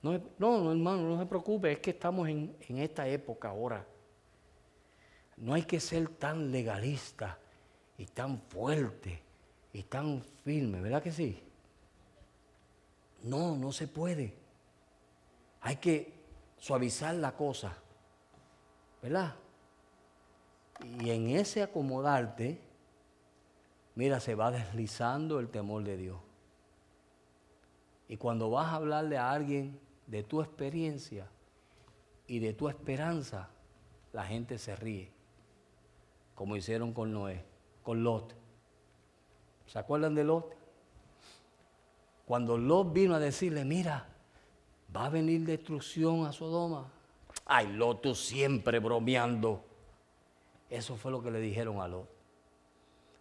No, 0.00 0.12
no, 0.38 0.62
no, 0.62 0.72
hermano, 0.72 1.02
no 1.02 1.18
se 1.18 1.26
preocupe, 1.26 1.72
es 1.72 1.80
que 1.80 1.90
estamos 1.90 2.28
en, 2.28 2.56
en 2.66 2.78
esta 2.78 3.06
época 3.06 3.50
ahora. 3.50 3.86
No 5.36 5.52
hay 5.52 5.64
que 5.64 5.80
ser 5.80 6.08
tan 6.08 6.50
legalista 6.50 7.38
y 7.98 8.06
tan 8.06 8.38
fuerte 8.38 9.27
y 9.72 9.82
tan 9.82 10.22
firme, 10.44 10.80
¿verdad 10.80 11.02
que 11.02 11.12
sí? 11.12 11.42
No, 13.22 13.56
no 13.56 13.72
se 13.72 13.88
puede. 13.88 14.34
Hay 15.60 15.76
que 15.76 16.12
suavizar 16.58 17.14
la 17.14 17.36
cosa, 17.36 17.76
¿verdad? 19.02 19.34
Y 21.00 21.10
en 21.10 21.30
ese 21.30 21.62
acomodarte, 21.62 22.60
mira, 23.94 24.20
se 24.20 24.34
va 24.34 24.50
deslizando 24.50 25.40
el 25.40 25.48
temor 25.48 25.82
de 25.84 25.96
Dios. 25.96 26.20
Y 28.08 28.16
cuando 28.16 28.50
vas 28.50 28.68
a 28.68 28.76
hablarle 28.76 29.18
a 29.18 29.30
alguien 29.30 29.78
de 30.06 30.22
tu 30.22 30.40
experiencia 30.40 31.28
y 32.26 32.38
de 32.38 32.54
tu 32.54 32.68
esperanza, 32.68 33.50
la 34.12 34.24
gente 34.24 34.56
se 34.58 34.74
ríe, 34.76 35.10
como 36.34 36.56
hicieron 36.56 36.92
con 36.92 37.12
Noé, 37.12 37.44
con 37.82 38.02
Lot. 38.02 38.34
¿Se 39.68 39.78
acuerdan 39.78 40.14
de 40.14 40.24
Lot? 40.24 40.56
Cuando 42.24 42.56
Lot 42.56 42.92
vino 42.92 43.14
a 43.14 43.18
decirle, 43.18 43.64
mira, 43.64 44.08
va 44.94 45.06
a 45.06 45.08
venir 45.10 45.44
destrucción 45.44 46.26
a 46.26 46.32
Sodoma. 46.32 46.90
Ay, 47.44 47.68
Lot, 47.68 48.02
tú 48.02 48.14
siempre 48.14 48.78
bromeando. 48.78 49.62
Eso 50.70 50.96
fue 50.96 51.12
lo 51.12 51.22
que 51.22 51.30
le 51.30 51.40
dijeron 51.40 51.80
a 51.80 51.88
Lot. 51.88 52.08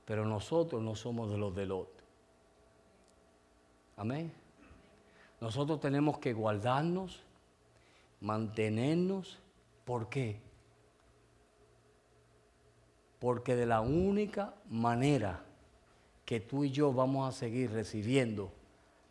Pero 0.05 0.25
nosotros 0.25 0.81
no 0.81 0.95
somos 0.95 1.29
de 1.29 1.37
los 1.37 1.53
de 1.53 1.65
Lot. 1.65 1.89
Amén. 3.97 4.31
Nosotros 5.41 5.79
tenemos 5.81 6.17
que 6.19 6.33
guardarnos, 6.33 7.23
mantenernos. 8.21 9.37
¿Por 9.83 10.07
qué? 10.07 10.39
Porque 13.19 13.55
de 13.55 13.65
la 13.65 13.81
única 13.81 14.53
manera 14.69 15.43
que 16.27 16.41
tú 16.41 16.65
y 16.65 16.71
yo 16.71 16.91
vamos 16.91 17.25
a 17.25 17.31
seguir 17.31 17.71
recibiendo 17.71 18.51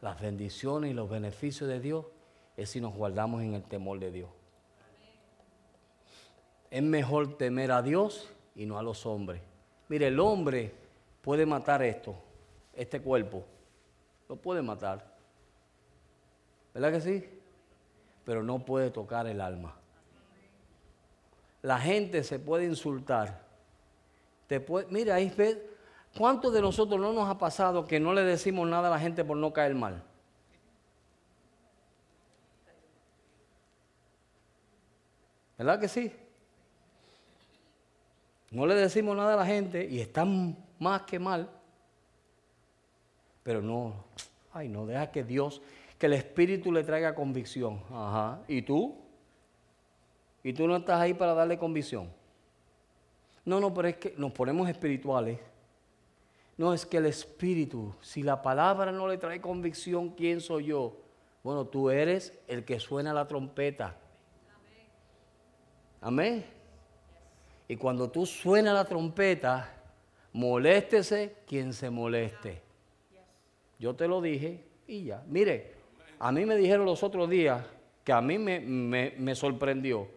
las 0.03 0.21
bendiciones 0.21 0.91
y 0.91 0.95
los 0.95 1.09
beneficios 1.09 1.67
de 1.67 1.81
Dios 1.81 2.05
es 2.59 2.69
si 2.69 2.79
nos 2.79 2.95
guardamos 2.95 3.43
en 3.43 3.55
el 3.55 3.63
temor 3.63 3.99
de 3.99 4.11
Dios. 4.11 4.29
Es 6.71 6.83
mejor 6.83 7.39
temer 7.39 7.73
a 7.73 7.81
Dios 7.81 8.29
y 8.55 8.67
no 8.67 8.79
a 8.79 8.83
los 8.83 9.07
hombres. 9.07 9.41
Mire, 9.89 10.09
el 10.09 10.21
hombre 10.21 10.75
puede 11.23 11.47
matar 11.47 11.83
esto, 11.83 12.15
este 12.75 13.01
cuerpo. 13.01 13.47
Lo 14.29 14.37
puede 14.37 14.61
matar. 14.61 15.17
¿Verdad 16.75 16.93
que 16.93 17.01
sí? 17.01 17.31
Pero 18.27 18.43
no 18.43 18.59
puede 18.59 18.91
tocar 18.91 19.27
el 19.27 19.41
alma. 19.41 19.75
La 21.63 21.79
gente 21.79 22.23
se 22.23 22.39
puede 22.39 22.67
insultar. 22.67 23.41
Te 24.49 24.61
puede, 24.61 24.87
mira, 24.91 25.15
ahí 25.15 25.31
¿cuántos 26.17 26.53
de 26.53 26.61
nosotros 26.61 27.01
no 27.01 27.13
nos 27.13 27.29
ha 27.29 27.39
pasado 27.39 27.87
que 27.87 28.01
no 28.01 28.13
le 28.13 28.23
decimos 28.23 28.69
nada 28.69 28.89
a 28.89 28.91
la 28.91 28.99
gente 28.99 29.25
por 29.25 29.37
no 29.37 29.53
caer 29.53 29.75
mal? 29.75 30.03
¿Verdad 35.59 35.81
que 35.81 35.89
sí? 35.89 36.13
No 38.51 38.67
le 38.67 38.75
decimos 38.75 39.17
nada 39.17 39.35
a 39.35 39.37
la 39.37 39.47
gente 39.47 39.87
y 39.87 40.01
están 40.01 40.57
más 40.79 41.03
que 41.03 41.19
mal. 41.19 41.51
Pero 43.43 43.63
no, 43.63 44.05
ay, 44.53 44.69
no, 44.69 44.87
deja 44.87 45.11
que 45.11 45.25
Dios, 45.25 45.63
que 45.99 46.07
el 46.07 46.15
Espíritu 46.15 46.73
le 46.73 46.85
traiga 46.85 47.15
convicción. 47.15 47.81
Ajá. 47.91 48.41
¿Y 48.49 48.63
tú? 48.63 48.97
¿Y 50.43 50.53
tú 50.53 50.67
no 50.67 50.77
estás 50.77 51.01
ahí 51.01 51.15
para 51.15 51.35
darle 51.35 51.59
convicción? 51.59 52.11
No, 53.45 53.61
no, 53.61 53.73
pero 53.73 53.89
es 53.89 53.97
que 53.97 54.15
nos 54.17 54.33
ponemos 54.33 54.69
espirituales. 54.69 55.39
No, 56.57 56.73
es 56.73 56.87
que 56.87 56.97
el 56.97 57.07
Espíritu, 57.07 57.95
si 58.01 58.23
la 58.23 58.41
palabra 58.41 58.91
no 58.91 59.07
le 59.07 59.19
trae 59.19 59.41
convicción, 59.41 60.11
¿quién 60.11 60.41
soy 60.41 60.67
yo? 60.67 60.97
Bueno, 61.43 61.67
tú 61.67 61.91
eres 61.91 62.33
el 62.49 62.65
que 62.65 62.81
suena 62.81 63.13
la 63.13 63.29
trompeta. 63.29 63.97
Amén. 66.01 66.47
Y 67.69 67.77
cuando 67.77 68.11
tú 68.11 68.25
suena 68.25 68.73
la 68.73 68.85
trompeta, 68.85 69.75
moléstese 70.33 71.37
quien 71.47 71.73
se 71.73 71.91
moleste. 71.91 72.63
Yo 73.79 73.95
te 73.95 74.09
lo 74.09 74.23
dije 74.23 74.65
y 74.87 75.05
ya. 75.05 75.23
Mire, 75.27 75.75
a 76.19 76.33
mí 76.33 76.47
me 76.47 76.57
dijeron 76.57 76.87
los 76.87 77.03
otros 77.03 77.29
días 77.29 77.65
que 78.03 78.13
a 78.13 78.23
mí 78.23 78.39
me, 78.39 78.61
me 78.61 79.35
sorprendió. 79.35 80.09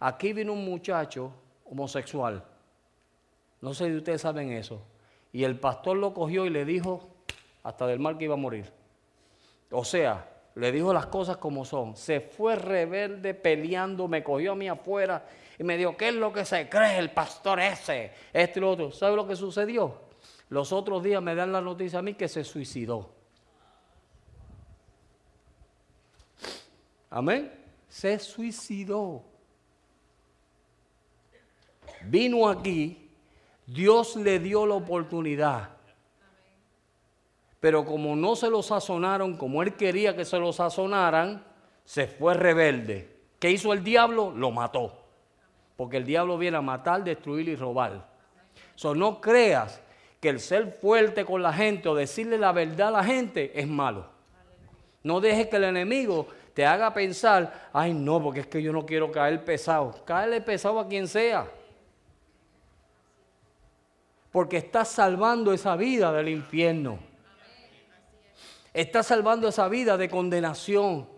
aquí 0.00 0.32
vino 0.32 0.52
un 0.54 0.64
muchacho 0.64 1.32
homosexual. 1.64 2.42
No 3.60 3.72
sé 3.74 3.86
si 3.86 3.96
ustedes 3.96 4.22
saben 4.22 4.50
eso. 4.50 4.82
Y 5.34 5.42
el 5.42 5.58
pastor 5.58 5.96
lo 5.96 6.14
cogió 6.14 6.46
y 6.46 6.50
le 6.50 6.64
dijo 6.64 7.08
hasta 7.64 7.88
del 7.88 7.98
mal 7.98 8.16
que 8.16 8.26
iba 8.26 8.34
a 8.34 8.38
morir. 8.38 8.72
O 9.72 9.84
sea, 9.84 10.30
le 10.54 10.70
dijo 10.70 10.92
las 10.92 11.06
cosas 11.06 11.38
como 11.38 11.64
son. 11.64 11.96
Se 11.96 12.20
fue 12.20 12.54
rebelde 12.54 13.34
peleando, 13.34 14.06
me 14.06 14.22
cogió 14.22 14.52
a 14.52 14.54
mí 14.54 14.68
afuera 14.68 15.26
y 15.58 15.64
me 15.64 15.76
dijo, 15.76 15.96
¿qué 15.96 16.10
es 16.10 16.14
lo 16.14 16.32
que 16.32 16.44
se 16.44 16.68
cree 16.68 16.98
el 16.98 17.10
pastor 17.10 17.58
ese? 17.58 18.12
Este 18.32 18.60
y 18.60 18.62
lo 18.62 18.70
otro. 18.70 18.92
¿Sabe 18.92 19.16
lo 19.16 19.26
que 19.26 19.34
sucedió? 19.34 20.02
Los 20.50 20.72
otros 20.72 21.02
días 21.02 21.20
me 21.20 21.34
dan 21.34 21.50
la 21.50 21.60
noticia 21.60 21.98
a 21.98 22.02
mí 22.02 22.14
que 22.14 22.28
se 22.28 22.44
suicidó. 22.44 23.10
Amén. 27.10 27.52
Se 27.88 28.20
suicidó. 28.20 29.24
Vino 32.04 32.48
aquí, 32.48 33.03
Dios 33.66 34.16
le 34.16 34.38
dio 34.38 34.66
la 34.66 34.74
oportunidad. 34.74 35.70
Pero 37.60 37.84
como 37.84 38.14
no 38.14 38.36
se 38.36 38.50
lo 38.50 38.62
sazonaron 38.62 39.36
como 39.36 39.62
él 39.62 39.74
quería 39.74 40.14
que 40.14 40.24
se 40.24 40.38
lo 40.38 40.52
sazonaran, 40.52 41.42
se 41.84 42.06
fue 42.06 42.34
rebelde. 42.34 43.10
¿Qué 43.38 43.50
hizo 43.50 43.72
el 43.72 43.82
diablo? 43.82 44.32
Lo 44.36 44.50
mató. 44.50 45.00
Porque 45.76 45.96
el 45.96 46.04
diablo 46.04 46.36
viene 46.38 46.58
a 46.58 46.62
matar, 46.62 47.02
destruir 47.02 47.48
y 47.48 47.56
robar. 47.56 48.06
So, 48.74 48.94
no 48.94 49.20
creas 49.20 49.80
que 50.20 50.28
el 50.28 50.40
ser 50.40 50.72
fuerte 50.72 51.24
con 51.24 51.42
la 51.42 51.52
gente 51.52 51.88
o 51.88 51.94
decirle 51.94 52.38
la 52.38 52.52
verdad 52.52 52.88
a 52.88 52.98
la 52.98 53.04
gente 53.04 53.52
es 53.58 53.66
malo. 53.66 54.06
No 55.02 55.20
dejes 55.20 55.48
que 55.48 55.56
el 55.56 55.64
enemigo 55.64 56.26
te 56.54 56.64
haga 56.64 56.94
pensar, 56.94 57.68
ay 57.72 57.92
no, 57.92 58.22
porque 58.22 58.40
es 58.40 58.46
que 58.46 58.62
yo 58.62 58.72
no 58.72 58.86
quiero 58.86 59.10
caer 59.10 59.44
pesado. 59.44 59.94
Caerle 60.04 60.40
pesado 60.40 60.78
a 60.78 60.88
quien 60.88 61.08
sea. 61.08 61.46
Porque 64.34 64.56
estás 64.56 64.88
salvando 64.88 65.52
esa 65.52 65.76
vida 65.76 66.12
del 66.12 66.28
infierno. 66.28 66.98
Estás 68.72 69.06
salvando 69.06 69.46
esa 69.46 69.68
vida 69.68 69.96
de 69.96 70.08
condenación. 70.08 71.08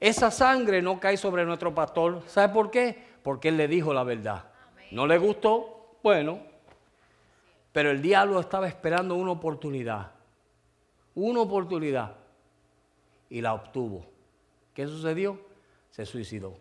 Esa 0.00 0.30
sangre 0.30 0.80
no 0.80 0.98
cae 0.98 1.18
sobre 1.18 1.44
nuestro 1.44 1.74
pastor. 1.74 2.22
¿Sabe 2.26 2.54
por 2.54 2.70
qué? 2.70 2.98
Porque 3.22 3.48
él 3.48 3.58
le 3.58 3.68
dijo 3.68 3.92
la 3.92 4.04
verdad. 4.04 4.46
¿No 4.90 5.06
le 5.06 5.18
gustó? 5.18 5.98
Bueno. 6.02 6.40
Pero 7.72 7.90
el 7.90 8.00
diablo 8.00 8.40
estaba 8.40 8.66
esperando 8.66 9.16
una 9.16 9.32
oportunidad. 9.32 10.12
Una 11.14 11.40
oportunidad. 11.40 12.16
Y 13.28 13.42
la 13.42 13.52
obtuvo. 13.52 14.06
¿Qué 14.72 14.86
sucedió? 14.86 15.38
Se 15.90 16.06
suicidó. 16.06 16.56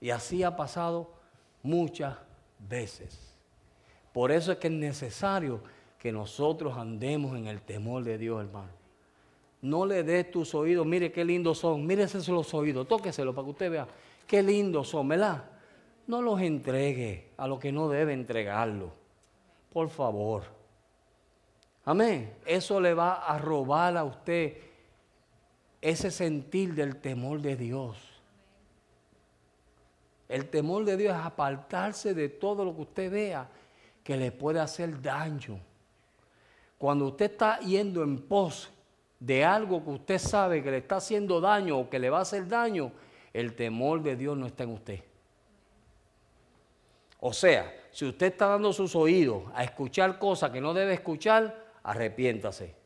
Y 0.00 0.08
así 0.08 0.42
ha 0.42 0.56
pasado 0.56 1.12
muchas 1.62 2.16
veces. 2.58 3.25
Por 4.16 4.32
eso 4.32 4.50
es 4.50 4.56
que 4.56 4.68
es 4.68 4.72
necesario 4.72 5.60
que 5.98 6.10
nosotros 6.10 6.78
andemos 6.78 7.36
en 7.36 7.48
el 7.48 7.60
temor 7.60 8.02
de 8.02 8.16
Dios, 8.16 8.40
hermano. 8.40 8.70
No 9.60 9.84
le 9.84 10.04
des 10.04 10.30
tus 10.30 10.54
oídos, 10.54 10.86
mire 10.86 11.12
qué 11.12 11.22
lindos 11.22 11.58
son, 11.58 11.86
mírese 11.86 12.32
los 12.32 12.54
oídos, 12.54 12.88
tóqueselo 12.88 13.34
para 13.34 13.44
que 13.44 13.50
usted 13.50 13.70
vea 13.70 13.86
qué 14.26 14.42
lindos 14.42 14.88
son, 14.88 15.08
¿verdad? 15.08 15.44
No 16.06 16.22
los 16.22 16.40
entregue 16.40 17.28
a 17.36 17.46
lo 17.46 17.58
que 17.58 17.70
no 17.70 17.90
debe 17.90 18.14
entregarlo. 18.14 18.90
Por 19.70 19.90
favor. 19.90 20.44
Amén. 21.84 22.38
Eso 22.46 22.80
le 22.80 22.94
va 22.94 23.16
a 23.16 23.36
robar 23.36 23.98
a 23.98 24.04
usted 24.04 24.56
ese 25.82 26.10
sentir 26.10 26.74
del 26.74 27.02
temor 27.02 27.42
de 27.42 27.54
Dios. 27.54 27.98
El 30.26 30.48
temor 30.48 30.86
de 30.86 30.96
Dios 30.96 31.14
es 31.14 31.22
apartarse 31.22 32.14
de 32.14 32.30
todo 32.30 32.64
lo 32.64 32.74
que 32.74 32.80
usted 32.80 33.12
vea 33.12 33.50
que 34.06 34.16
le 34.16 34.30
puede 34.30 34.60
hacer 34.60 35.02
daño. 35.02 35.58
Cuando 36.78 37.06
usted 37.08 37.32
está 37.32 37.58
yendo 37.58 38.04
en 38.04 38.22
pos 38.22 38.70
de 39.18 39.44
algo 39.44 39.82
que 39.82 39.90
usted 39.90 40.18
sabe 40.18 40.62
que 40.62 40.70
le 40.70 40.76
está 40.76 40.98
haciendo 40.98 41.40
daño 41.40 41.76
o 41.76 41.90
que 41.90 41.98
le 41.98 42.08
va 42.08 42.18
a 42.18 42.22
hacer 42.22 42.46
daño, 42.46 42.92
el 43.32 43.56
temor 43.56 44.04
de 44.04 44.14
Dios 44.14 44.38
no 44.38 44.46
está 44.46 44.62
en 44.62 44.70
usted. 44.70 45.00
O 47.18 47.32
sea, 47.32 47.74
si 47.90 48.04
usted 48.04 48.26
está 48.26 48.46
dando 48.46 48.72
sus 48.72 48.94
oídos 48.94 49.42
a 49.56 49.64
escuchar 49.64 50.20
cosas 50.20 50.52
que 50.52 50.60
no 50.60 50.72
debe 50.72 50.94
escuchar, 50.94 51.66
arrepiéntase. 51.82 52.76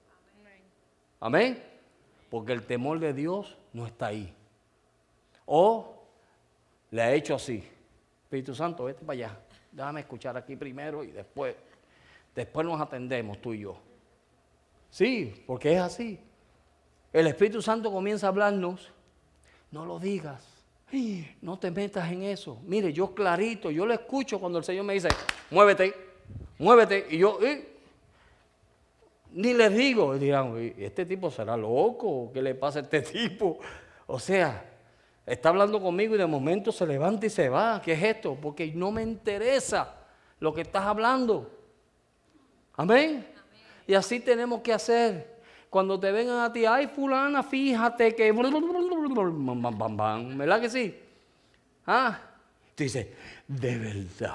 Amén. 1.21 1.63
Porque 2.31 2.55
el 2.55 2.65
temor 2.65 2.99
de 2.99 3.13
Dios 3.13 3.59
no 3.75 3.87
está 3.87 4.07
ahí. 4.07 4.35
O 5.45 6.03
le 6.91 7.03
ha 7.03 7.13
hecho 7.13 7.35
así. 7.35 7.63
Espíritu 8.23 8.55
Santo, 8.55 8.85
vete 8.85 9.05
para 9.05 9.13
allá. 9.13 9.50
Déjame 9.73 10.01
escuchar 10.01 10.37
aquí 10.37 10.57
primero 10.57 11.05
y 11.05 11.13
después, 11.13 11.55
después 12.35 12.67
nos 12.67 12.81
atendemos 12.81 13.41
tú 13.41 13.55
y 13.55 13.61
yo. 13.61 13.77
Sí, 14.91 15.45
porque 15.47 15.75
es 15.75 15.81
así. 15.81 16.21
El 17.13 17.27
Espíritu 17.27 17.63
Santo 17.63 17.91
comienza 17.93 18.27
a 18.27 18.31
hablarnos. 18.31 18.93
No 19.71 19.87
lo 19.87 19.99
digas. 19.99 20.61
No 21.41 21.59
te 21.59 21.71
metas 21.71 22.11
en 22.11 22.25
eso. 22.25 22.59
Mire, 22.65 22.93
yo 22.93 23.15
clarito, 23.15 23.71
yo 23.71 23.87
lo 23.87 23.95
escucho 23.95 24.41
cuando 24.41 24.59
el 24.59 24.65
Señor 24.65 24.85
me 24.85 24.95
dice, 24.95 25.09
muévete, 25.51 25.95
muévete. 26.59 27.07
Y 27.11 27.19
yo, 27.19 27.39
ni 29.33 29.55
les 29.55 29.73
digo, 29.73 30.19
dirán, 30.19 30.57
¿este 30.77 31.07
tipo 31.07 31.31
será 31.31 31.57
loco? 31.57 32.31
¿Qué 32.33 32.43
le 32.43 32.57
pasa 32.57 32.81
a 32.81 32.83
este 32.83 33.03
tipo? 33.03 33.61
O 34.09 34.19
sea, 34.19 34.70
está 35.27 35.51
hablando 35.51 35.81
conmigo 35.81 36.15
y 36.15 36.19
de 36.19 36.27
momento 36.27 36.73
se 36.73 36.87
levanta 36.87 37.27
y 37.27 37.31
se 37.31 37.49
va. 37.49 37.81
¿Qué 37.83 37.93
es 37.93 38.03
esto? 38.03 38.37
Porque 38.41 38.73
no 38.75 38.91
me 38.91 39.03
interesa 39.03 39.97
lo 40.39 40.53
que 40.53 40.63
estás 40.63 40.85
hablando. 40.85 41.51
Amén. 42.77 43.27
Y 43.87 43.95
así 43.95 44.21
tenemos 44.21 44.61
que 44.61 44.73
hacer. 44.73 45.41
Cuando 45.69 46.01
te 46.01 46.11
vengan 46.11 46.41
a 46.41 46.53
ti, 46.53 46.65
ay 46.65 46.89
fulana, 46.89 47.43
fíjate 47.43 48.15
que... 48.15 48.33
¿Verdad 48.33 50.61
que 50.61 50.71
sí? 50.71 50.99
Ah, 51.87 52.21
tú 52.75 52.83
dices, 52.83 53.07
de 53.47 53.79
verdad. 53.79 54.35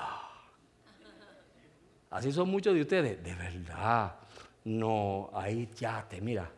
Así 2.09 2.31
son 2.31 2.49
muchos 2.49 2.73
de 2.73 2.81
ustedes, 2.81 3.21
de 3.21 3.36
verdad. 3.36 4.15
No, 4.63 5.29
ahí 5.33 5.69
ya 5.75 6.05
te, 6.07 6.21
mira, 6.21 6.49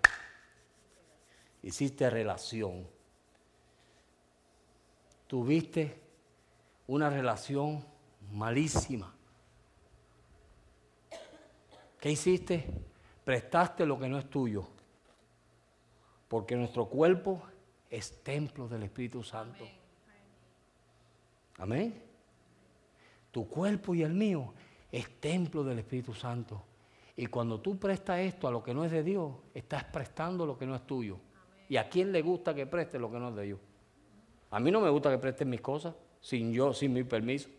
hiciste 1.63 2.09
relación. 2.09 2.87
Tuviste 5.27 5.99
una 6.87 7.09
relación 7.09 7.83
malísima. 8.31 9.13
¿Qué 11.99 12.11
hiciste? 12.11 12.65
Prestaste 13.25 13.85
lo 13.85 13.99
que 13.99 14.07
no 14.07 14.17
es 14.17 14.29
tuyo. 14.29 14.65
Porque 16.27 16.55
nuestro 16.55 16.87
cuerpo 16.87 17.41
es 17.89 18.23
templo 18.23 18.67
del 18.67 18.83
Espíritu 18.83 19.23
Santo. 19.23 19.67
Amén. 21.57 22.01
Tu 23.31 23.47
cuerpo 23.47 23.95
y 23.95 24.03
el 24.03 24.13
mío 24.13 24.53
es 24.91 25.19
templo 25.19 25.63
del 25.63 25.79
Espíritu 25.79 26.13
Santo. 26.13 26.63
Y 27.15 27.25
cuando 27.25 27.59
tú 27.59 27.77
prestas 27.77 28.19
esto 28.19 28.47
a 28.47 28.51
lo 28.51 28.63
que 28.63 28.73
no 28.73 28.85
es 28.85 28.91
de 28.91 29.03
Dios, 29.03 29.33
estás 29.53 29.83
prestando 29.85 30.45
lo 30.45 30.57
que 30.57 30.65
no 30.65 30.75
es 30.75 30.85
tuyo. 30.85 31.17
¿Y 31.67 31.77
a 31.77 31.89
quién 31.89 32.11
le 32.11 32.21
gusta 32.21 32.53
que 32.53 32.67
preste 32.67 32.99
lo 32.99 33.11
que 33.11 33.19
no 33.19 33.29
es 33.29 33.35
de 33.35 33.43
Dios? 33.43 33.59
A 34.49 34.59
mí 34.59 34.71
no 34.71 34.81
me 34.81 34.89
gusta 34.89 35.09
que 35.11 35.17
presten 35.17 35.49
mis 35.49 35.61
cosas 35.61 35.93
sin 36.21 36.51
yo, 36.51 36.73
sin 36.73 36.93
mi 36.93 37.03
permiso. 37.03 37.49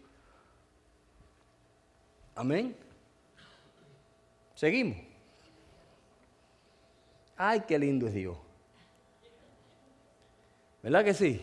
Amén. 2.34 2.74
Seguimos. 4.54 4.98
Ay, 7.36 7.62
qué 7.66 7.78
lindo 7.78 8.06
es 8.08 8.14
Dios. 8.14 8.36
¿Verdad 10.82 11.04
que 11.04 11.14
sí? 11.14 11.40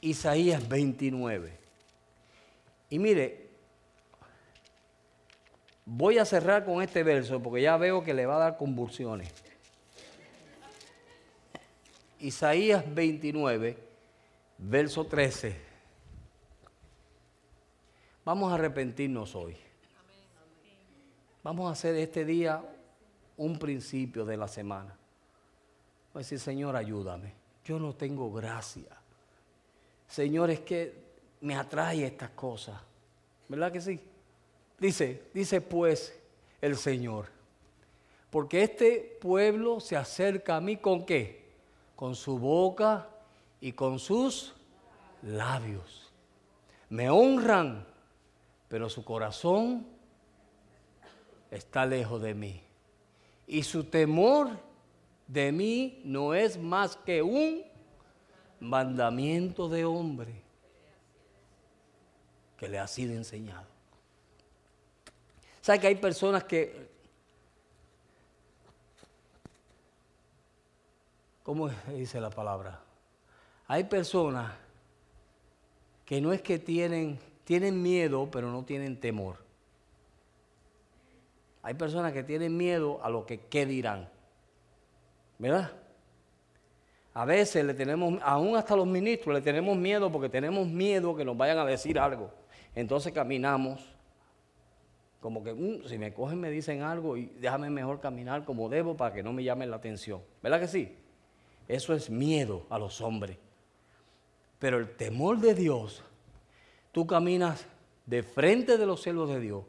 Isaías 0.00 0.68
29. 0.68 1.58
Y 2.90 2.98
mire, 2.98 3.42
Voy 5.84 6.18
a 6.18 6.24
cerrar 6.24 6.64
con 6.64 6.80
este 6.80 7.02
verso 7.02 7.42
porque 7.42 7.62
ya 7.62 7.76
veo 7.76 8.04
que 8.04 8.14
le 8.14 8.26
va 8.26 8.36
a 8.36 8.38
dar 8.38 8.56
convulsiones. 8.56 9.32
Isaías 12.22 12.84
29, 12.94 13.76
verso 14.58 15.04
13. 15.04 15.56
Vamos 18.24 18.52
a 18.52 18.54
arrepentirnos 18.54 19.34
hoy. 19.34 19.56
Vamos 21.42 21.68
a 21.68 21.72
hacer 21.72 21.96
este 21.96 22.24
día 22.24 22.62
un 23.36 23.58
principio 23.58 24.24
de 24.24 24.36
la 24.36 24.46
semana. 24.46 24.96
Voy 26.12 26.20
a 26.20 26.22
decir, 26.22 26.38
Señor, 26.38 26.76
ayúdame. 26.76 27.34
Yo 27.64 27.80
no 27.80 27.92
tengo 27.92 28.32
gracia. 28.32 28.96
Señor, 30.06 30.50
es 30.50 30.60
que 30.60 30.94
me 31.40 31.56
atrae 31.56 32.06
estas 32.06 32.30
cosas. 32.30 32.80
¿Verdad 33.48 33.72
que 33.72 33.80
sí? 33.80 33.98
Dice, 34.78 35.24
dice 35.34 35.60
pues 35.60 36.16
el 36.60 36.76
Señor, 36.76 37.26
porque 38.30 38.62
este 38.62 39.18
pueblo 39.20 39.80
se 39.80 39.96
acerca 39.96 40.54
a 40.54 40.60
mí 40.60 40.76
con 40.76 41.04
qué? 41.04 41.41
Con 42.02 42.16
su 42.16 42.36
boca 42.36 43.06
y 43.60 43.70
con 43.70 44.00
sus 44.00 44.54
labios. 45.22 46.12
Me 46.88 47.08
honran, 47.08 47.86
pero 48.66 48.90
su 48.90 49.04
corazón 49.04 49.86
está 51.48 51.86
lejos 51.86 52.20
de 52.20 52.34
mí. 52.34 52.60
Y 53.46 53.62
su 53.62 53.84
temor 53.84 54.48
de 55.28 55.52
mí 55.52 56.02
no 56.04 56.34
es 56.34 56.58
más 56.58 56.96
que 56.96 57.22
un 57.22 57.62
mandamiento 58.58 59.68
de 59.68 59.84
hombre 59.84 60.42
que 62.56 62.68
le 62.68 62.80
ha 62.80 62.88
sido 62.88 63.14
enseñado. 63.14 63.68
¿Sabe 65.60 65.78
que 65.78 65.86
hay 65.86 65.94
personas 65.94 66.42
que... 66.42 66.90
¿Cómo 71.42 71.68
dice 71.88 72.20
la 72.20 72.30
palabra? 72.30 72.80
Hay 73.66 73.84
personas 73.84 74.52
que 76.04 76.20
no 76.20 76.32
es 76.32 76.42
que 76.42 76.58
tienen, 76.58 77.18
tienen 77.44 77.80
miedo, 77.80 78.28
pero 78.30 78.50
no 78.50 78.64
tienen 78.64 78.98
temor. 79.00 79.36
Hay 81.62 81.74
personas 81.74 82.12
que 82.12 82.22
tienen 82.22 82.56
miedo 82.56 83.00
a 83.02 83.10
lo 83.10 83.24
que 83.24 83.40
qué 83.40 83.66
dirán. 83.66 84.08
¿Verdad? 85.38 85.72
A 87.14 87.24
veces 87.24 87.64
le 87.64 87.74
tenemos, 87.74 88.20
aún 88.22 88.56
hasta 88.56 88.74
los 88.74 88.86
ministros, 88.86 89.34
le 89.34 89.42
tenemos 89.42 89.76
miedo 89.76 90.10
porque 90.10 90.28
tenemos 90.28 90.66
miedo 90.66 91.14
que 91.14 91.24
nos 91.24 91.36
vayan 91.36 91.58
a 91.58 91.64
decir 91.64 91.98
algo. 91.98 92.30
Entonces 92.74 93.12
caminamos 93.12 93.92
como 95.20 95.44
que 95.44 95.52
mm, 95.52 95.84
si 95.86 95.98
me 95.98 96.12
cogen 96.12 96.40
me 96.40 96.50
dicen 96.50 96.82
algo 96.82 97.16
y 97.16 97.26
déjame 97.40 97.70
mejor 97.70 98.00
caminar 98.00 98.44
como 98.44 98.68
debo 98.68 98.96
para 98.96 99.14
que 99.14 99.22
no 99.22 99.32
me 99.32 99.44
llamen 99.44 99.70
la 99.70 99.76
atención. 99.76 100.20
¿Verdad 100.42 100.60
que 100.60 100.68
sí? 100.68 100.96
Eso 101.68 101.94
es 101.94 102.10
miedo 102.10 102.66
a 102.70 102.78
los 102.78 103.00
hombres. 103.00 103.38
Pero 104.58 104.78
el 104.78 104.96
temor 104.96 105.38
de 105.40 105.54
Dios, 105.54 106.02
tú 106.92 107.06
caminas 107.06 107.66
de 108.06 108.22
frente 108.22 108.78
de 108.78 108.86
los 108.86 109.02
cielos 109.02 109.28
de 109.28 109.40
Dios 109.40 109.64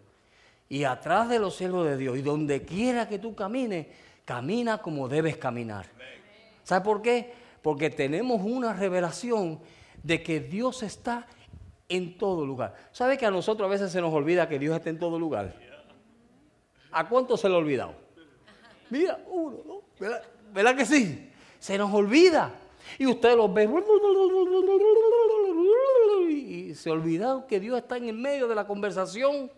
y 0.69 0.83
atrás 0.83 1.29
de 1.29 1.39
los 1.39 1.55
cielos 1.55 1.85
de 1.85 1.97
Dios. 1.97 2.17
Y 2.17 2.21
donde 2.21 2.63
quiera 2.63 3.07
que 3.07 3.19
tú 3.19 3.35
camines, 3.35 3.87
camina 4.25 4.79
como 4.79 5.07
debes 5.07 5.37
caminar. 5.37 5.87
¿Sabes 6.63 6.83
por 6.83 7.01
qué? 7.01 7.33
Porque 7.61 7.89
tenemos 7.89 8.41
una 8.43 8.73
revelación 8.73 9.59
de 10.01 10.21
que 10.21 10.39
Dios 10.39 10.83
está 10.83 11.27
en 11.89 12.17
todo 12.17 12.45
lugar. 12.45 12.75
¿Sabe 12.91 13.17
que 13.17 13.25
a 13.25 13.31
nosotros 13.31 13.67
a 13.67 13.69
veces 13.69 13.91
se 13.91 14.01
nos 14.01 14.13
olvida 14.13 14.47
que 14.49 14.59
Dios 14.59 14.75
está 14.75 14.89
en 14.89 14.99
todo 14.99 15.19
lugar? 15.19 15.55
¿A 16.91 17.07
cuánto 17.07 17.37
se 17.37 17.49
le 17.49 17.55
ha 17.55 17.57
olvidado? 17.57 17.95
Mira, 18.89 19.19
uno, 19.27 19.57
dos, 19.65 19.83
¿verdad? 19.99 20.23
¿verdad 20.53 20.75
que 20.75 20.85
sí? 20.85 21.32
Se 21.63 21.77
nos 21.77 21.93
olvida. 21.93 22.51
Y 22.99 23.05
usted 23.05 23.37
los 23.37 23.53
ve 23.53 23.69
y 26.29 26.75
se 26.75 26.91
olvidó 26.91 27.47
que 27.47 27.57
Dios 27.57 27.77
está 27.77 27.95
en 27.95 28.09
el 28.09 28.17
medio 28.17 28.49
de 28.49 28.55
la 28.55 28.67
conversación. 28.67 29.49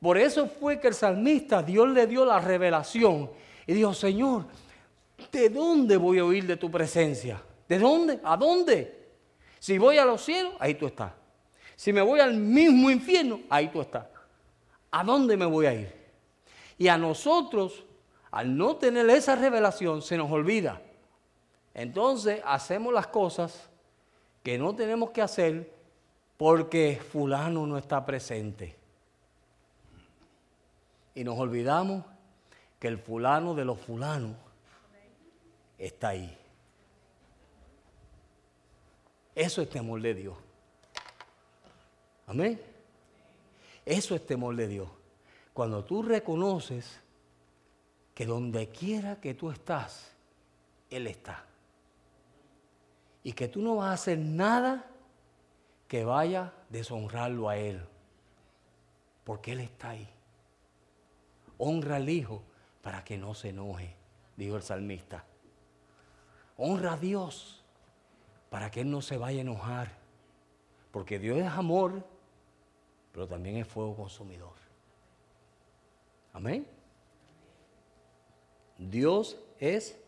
Por 0.00 0.16
eso 0.16 0.46
fue 0.46 0.78
que 0.78 0.86
el 0.86 0.94
salmista, 0.94 1.60
Dios 1.60 1.88
le 1.88 2.06
dio 2.06 2.24
la 2.24 2.38
revelación 2.38 3.32
y 3.66 3.72
dijo, 3.72 3.92
Señor, 3.92 4.44
¿de 5.32 5.48
dónde 5.48 5.96
voy 5.96 6.20
a 6.20 6.24
oír 6.24 6.46
de 6.46 6.56
tu 6.56 6.70
presencia? 6.70 7.42
¿De 7.68 7.76
dónde? 7.76 8.20
¿A 8.22 8.36
dónde? 8.36 9.08
Si 9.58 9.76
voy 9.76 9.98
a 9.98 10.04
los 10.04 10.22
cielos, 10.24 10.54
ahí 10.60 10.74
tú 10.74 10.86
estás. 10.86 11.10
Si 11.74 11.92
me 11.92 12.00
voy 12.00 12.20
al 12.20 12.34
mismo 12.34 12.92
infierno, 12.92 13.40
ahí 13.50 13.66
tú 13.66 13.80
estás. 13.80 14.06
¿A 14.92 15.02
dónde 15.02 15.36
me 15.36 15.46
voy 15.46 15.66
a 15.66 15.74
ir? 15.74 15.92
Y 16.78 16.86
a 16.86 16.96
nosotros, 16.96 17.82
al 18.30 18.56
no 18.56 18.76
tener 18.76 19.08
esa 19.10 19.34
revelación, 19.34 20.02
se 20.02 20.16
nos 20.16 20.30
olvida. 20.30 20.80
Entonces 21.74 22.40
hacemos 22.44 22.92
las 22.92 23.08
cosas 23.08 23.68
que 24.42 24.58
no 24.58 24.74
tenemos 24.74 25.10
que 25.10 25.22
hacer 25.22 25.72
porque 26.36 27.00
fulano 27.10 27.66
no 27.66 27.76
está 27.76 28.04
presente. 28.06 28.76
Y 31.14 31.24
nos 31.24 31.38
olvidamos 31.38 32.04
que 32.78 32.88
el 32.88 32.98
fulano 32.98 33.54
de 33.54 33.64
los 33.64 33.78
fulanos 33.78 34.36
está 35.76 36.08
ahí. 36.08 36.36
Eso 39.34 39.62
es 39.62 39.68
temor 39.68 40.00
de 40.00 40.14
Dios. 40.14 40.36
Amén. 42.26 42.60
Eso 43.84 44.14
es 44.14 44.24
temor 44.24 44.54
de 44.56 44.68
Dios. 44.68 44.88
Cuando 45.52 45.84
tú 45.84 46.02
reconoces 46.02 47.00
que 48.14 48.26
donde 48.26 48.68
quiera 48.68 49.20
que 49.20 49.34
tú 49.34 49.50
estás, 49.50 50.12
Él 50.90 51.06
está 51.06 51.44
y 53.22 53.32
que 53.32 53.48
tú 53.48 53.60
no 53.60 53.76
vas 53.76 53.88
a 53.88 53.92
hacer 53.92 54.18
nada 54.18 54.86
que 55.88 56.04
vaya 56.04 56.44
a 56.44 56.52
deshonrarlo 56.68 57.48
a 57.48 57.56
Él, 57.56 57.84
porque 59.24 59.52
Él 59.52 59.60
está 59.60 59.90
ahí. 59.90 60.08
Honra 61.58 61.96
al 61.96 62.08
Hijo 62.08 62.42
para 62.80 63.04
que 63.04 63.18
no 63.18 63.34
se 63.34 63.50
enoje, 63.50 63.94
dijo 64.36 64.56
el 64.56 64.62
salmista. 64.62 65.24
Honra 66.56 66.94
a 66.94 66.96
Dios 66.96 67.62
para 68.48 68.70
que 68.70 68.80
Él 68.82 68.90
no 68.90 69.02
se 69.02 69.18
vaya 69.18 69.38
a 69.38 69.42
enojar, 69.42 69.92
porque 70.90 71.18
Dios 71.18 71.38
es 71.38 71.46
amor, 71.46 72.04
pero 73.12 73.26
también 73.26 73.56
es 73.56 73.66
fuego 73.66 73.96
consumidor. 73.96 74.54
Amén. 76.32 76.66
Dios 78.80 79.36
es 79.58 80.00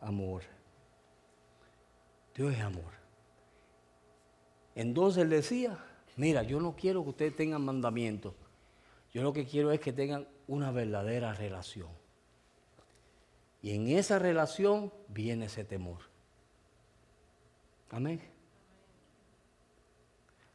amor. 0.00 0.42
Dios 2.34 2.54
es 2.54 2.60
amor. 2.60 2.96
Entonces 4.74 5.28
decía, 5.28 5.78
mira, 6.16 6.42
yo 6.42 6.58
no 6.58 6.74
quiero 6.74 7.02
que 7.02 7.10
ustedes 7.10 7.36
tengan 7.36 7.62
mandamientos. 7.62 8.34
Yo 9.12 9.22
lo 9.22 9.32
que 9.32 9.46
quiero 9.46 9.72
es 9.72 9.80
que 9.80 9.92
tengan 9.92 10.26
una 10.48 10.70
verdadera 10.70 11.34
relación. 11.34 11.88
Y 13.60 13.74
en 13.74 13.88
esa 13.88 14.18
relación 14.18 14.92
viene 15.08 15.46
ese 15.46 15.64
temor. 15.64 15.98
Amén. 17.90 18.20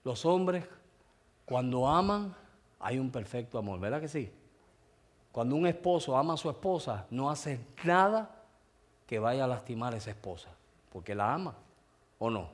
Los 0.03 0.25
hombres, 0.25 0.65
cuando 1.45 1.87
aman, 1.87 2.35
hay 2.79 2.97
un 2.97 3.11
perfecto 3.11 3.59
amor, 3.59 3.79
¿verdad 3.79 4.01
que 4.01 4.07
sí? 4.07 4.31
Cuando 5.31 5.55
un 5.55 5.65
esposo 5.65 6.17
ama 6.17 6.33
a 6.33 6.37
su 6.37 6.49
esposa, 6.49 7.05
no 7.09 7.29
hace 7.29 7.59
nada 7.83 8.43
que 9.07 9.19
vaya 9.19 9.45
a 9.45 9.47
lastimar 9.47 9.93
a 9.93 9.97
esa 9.97 10.11
esposa, 10.11 10.49
porque 10.91 11.15
la 11.15 11.33
ama. 11.33 11.55
¿O 12.19 12.29
no? 12.29 12.49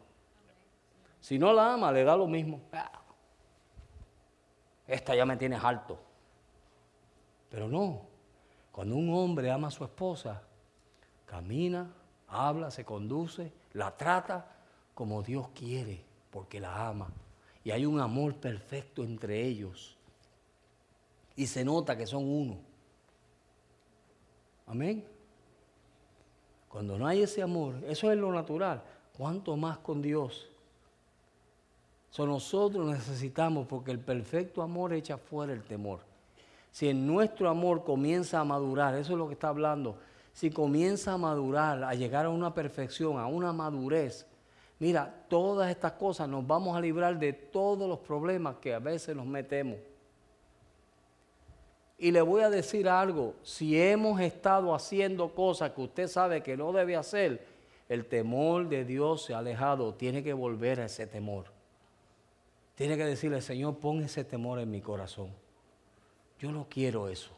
Si 1.19 1.37
no 1.37 1.53
la 1.53 1.73
ama, 1.73 1.91
le 1.91 2.03
da 2.03 2.15
lo 2.15 2.27
mismo. 2.27 2.61
Esta 4.87 5.15
ya 5.15 5.25
me 5.25 5.37
tienes 5.37 5.63
alto. 5.63 5.97
Pero 7.49 7.67
no, 7.67 8.01
cuando 8.71 8.95
un 8.95 9.13
hombre 9.13 9.51
ama 9.51 9.69
a 9.69 9.71
su 9.71 9.83
esposa, 9.83 10.41
camina, 11.25 11.91
habla, 12.27 12.71
se 12.71 12.85
conduce, 12.85 13.51
la 13.73 13.95
trata 13.97 14.55
como 14.93 15.23
Dios 15.23 15.49
quiere, 15.49 16.03
porque 16.31 16.59
la 16.59 16.87
ama. 16.87 17.07
Y 17.63 17.71
hay 17.71 17.85
un 17.85 17.99
amor 17.99 18.35
perfecto 18.35 19.03
entre 19.03 19.45
ellos. 19.45 19.97
Y 21.35 21.47
se 21.47 21.65
nota 21.65 21.97
que 21.97 22.07
son 22.07 22.23
uno. 22.23 22.66
Amén. 24.67 25.03
Cuando 26.69 26.97
no 26.97 27.07
hay 27.07 27.23
ese 27.23 27.41
amor, 27.41 27.75
eso 27.87 28.11
es 28.11 28.17
lo 28.17 28.31
natural. 28.31 28.83
¿Cuánto 29.17 29.55
más 29.57 29.77
con 29.79 30.01
Dios? 30.01 30.47
So, 32.11 32.25
nosotros 32.25 32.85
necesitamos, 32.87 33.67
porque 33.67 33.91
el 33.91 33.99
perfecto 33.99 34.61
amor 34.61 34.93
echa 34.93 35.17
fuera 35.17 35.53
el 35.53 35.63
temor. 35.63 36.01
Si 36.71 36.89
en 36.89 37.07
nuestro 37.07 37.49
amor 37.49 37.83
comienza 37.83 38.39
a 38.39 38.43
madurar, 38.43 38.95
eso 38.95 39.13
es 39.13 39.17
lo 39.17 39.27
que 39.27 39.33
está 39.33 39.49
hablando, 39.49 39.97
si 40.33 40.51
comienza 40.51 41.13
a 41.13 41.17
madurar, 41.17 41.83
a 41.83 41.95
llegar 41.95 42.25
a 42.25 42.29
una 42.29 42.53
perfección, 42.53 43.17
a 43.17 43.25
una 43.25 43.51
madurez, 43.53 44.27
mira, 44.77 45.25
todas 45.27 45.71
estas 45.71 45.93
cosas 45.93 46.29
nos 46.29 46.45
vamos 46.45 46.77
a 46.77 46.81
librar 46.81 47.17
de 47.17 47.33
todos 47.33 47.89
los 47.89 47.99
problemas 47.99 48.57
que 48.57 48.73
a 48.73 48.79
veces 48.79 49.15
nos 49.15 49.25
metemos. 49.25 49.77
Y 51.97 52.11
le 52.11 52.21
voy 52.21 52.43
a 52.43 52.49
decir 52.49 52.87
algo, 52.87 53.33
si 53.41 53.81
hemos 53.81 54.21
estado 54.21 54.73
haciendo 54.75 55.33
cosas 55.33 55.71
que 55.71 55.81
usted 55.81 56.07
sabe 56.07 56.43
que 56.43 56.55
no 56.55 56.71
debe 56.71 56.95
hacer, 56.95 57.45
el 57.89 58.05
temor 58.05 58.69
de 58.69 58.85
Dios 58.85 59.23
se 59.23 59.33
ha 59.33 59.39
alejado, 59.39 59.93
tiene 59.95 60.23
que 60.23 60.33
volver 60.33 60.79
a 60.79 60.85
ese 60.85 61.07
temor. 61.07 61.45
Tiene 62.75 62.97
que 62.97 63.05
decirle, 63.05 63.41
Señor, 63.41 63.77
pon 63.77 64.03
ese 64.03 64.23
temor 64.23 64.59
en 64.59 64.69
mi 64.69 64.81
corazón. 64.81 65.31
Yo 66.39 66.51
no 66.51 66.67
quiero 66.69 67.07
eso. 67.07 67.31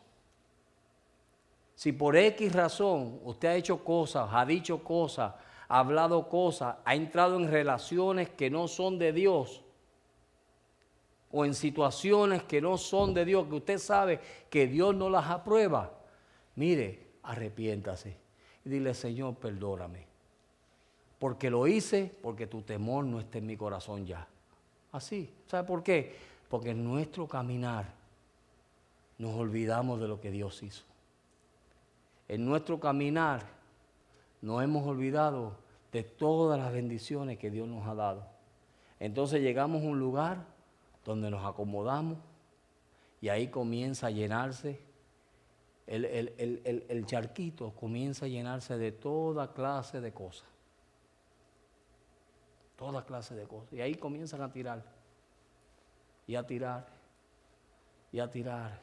Si 1.75 1.93
por 1.93 2.17
X 2.17 2.51
razón 2.51 3.21
usted 3.23 3.47
ha 3.47 3.55
hecho 3.55 3.81
cosas, 3.85 4.29
ha 4.33 4.45
dicho 4.45 4.83
cosas, 4.83 5.35
ha 5.69 5.79
hablado 5.79 6.27
cosas, 6.27 6.75
ha 6.83 6.95
entrado 6.95 7.37
en 7.37 7.49
relaciones 7.49 8.27
que 8.27 8.49
no 8.49 8.67
son 8.67 8.99
de 8.99 9.13
Dios, 9.13 9.61
o 11.31 11.45
en 11.45 11.53
situaciones 11.53 12.43
que 12.43 12.61
no 12.61 12.77
son 12.77 13.13
de 13.13 13.25
Dios, 13.25 13.47
que 13.47 13.55
usted 13.55 13.77
sabe 13.77 14.19
que 14.49 14.67
Dios 14.67 14.95
no 14.95 15.09
las 15.09 15.29
aprueba, 15.29 15.91
mire, 16.55 17.07
arrepiéntase 17.23 18.15
y 18.65 18.69
dile, 18.69 18.93
Señor, 18.93 19.35
perdóname 19.35 20.09
porque 21.19 21.49
lo 21.49 21.67
hice, 21.67 22.11
porque 22.21 22.47
tu 22.47 22.61
temor 22.61 23.03
no 23.03 23.19
está 23.19 23.37
en 23.37 23.45
mi 23.45 23.57
corazón 23.57 24.05
ya. 24.05 24.25
Así. 24.93 25.31
¿Sabe 25.45 25.67
por 25.67 25.83
qué? 25.83 26.15
Porque 26.47 26.71
en 26.71 26.83
nuestro 26.83 27.27
caminar 27.27 27.85
nos 29.17 29.35
olvidamos 29.35 29.99
de 29.99 30.07
lo 30.07 30.21
que 30.21 30.31
Dios 30.31 30.63
hizo. 30.63 30.85
En 32.29 32.45
nuestro 32.45 32.79
caminar 32.79 33.45
nos 34.41 34.63
hemos 34.63 34.87
olvidado 34.87 35.57
de 35.91 36.03
todas 36.03 36.57
las 36.57 36.71
bendiciones 36.71 37.37
que 37.37 37.51
Dios 37.51 37.67
nos 37.67 37.85
ha 37.85 37.95
dado. 37.95 38.25
Entonces 38.99 39.41
llegamos 39.41 39.83
a 39.83 39.87
un 39.87 39.99
lugar 39.99 40.45
donde 41.09 41.31
nos 41.31 41.43
acomodamos 41.43 42.19
y 43.19 43.29
ahí 43.29 43.47
comienza 43.47 44.07
a 44.07 44.11
llenarse, 44.11 44.79
el, 45.87 46.05
el, 46.05 47.05
charquito 47.07 47.71
comienza 47.71 48.25
a 48.25 48.29
llenarse 48.29 48.77
de 48.77 48.91
toda 48.91 49.53
clase 49.53 50.01
de 50.01 50.13
cosas. 50.13 50.47
Toda 52.77 53.03
clase 53.05 53.33
de 53.33 53.47
cosas. 53.47 53.73
Y 53.73 53.81
ahí 53.81 53.95
comienzan 53.95 54.41
a 54.41 54.51
tirar. 54.51 54.83
Y 56.27 56.35
a 56.35 56.45
tirar. 56.45 56.87
Y 58.11 58.19
a 58.19 58.29
tirar. 58.29 58.79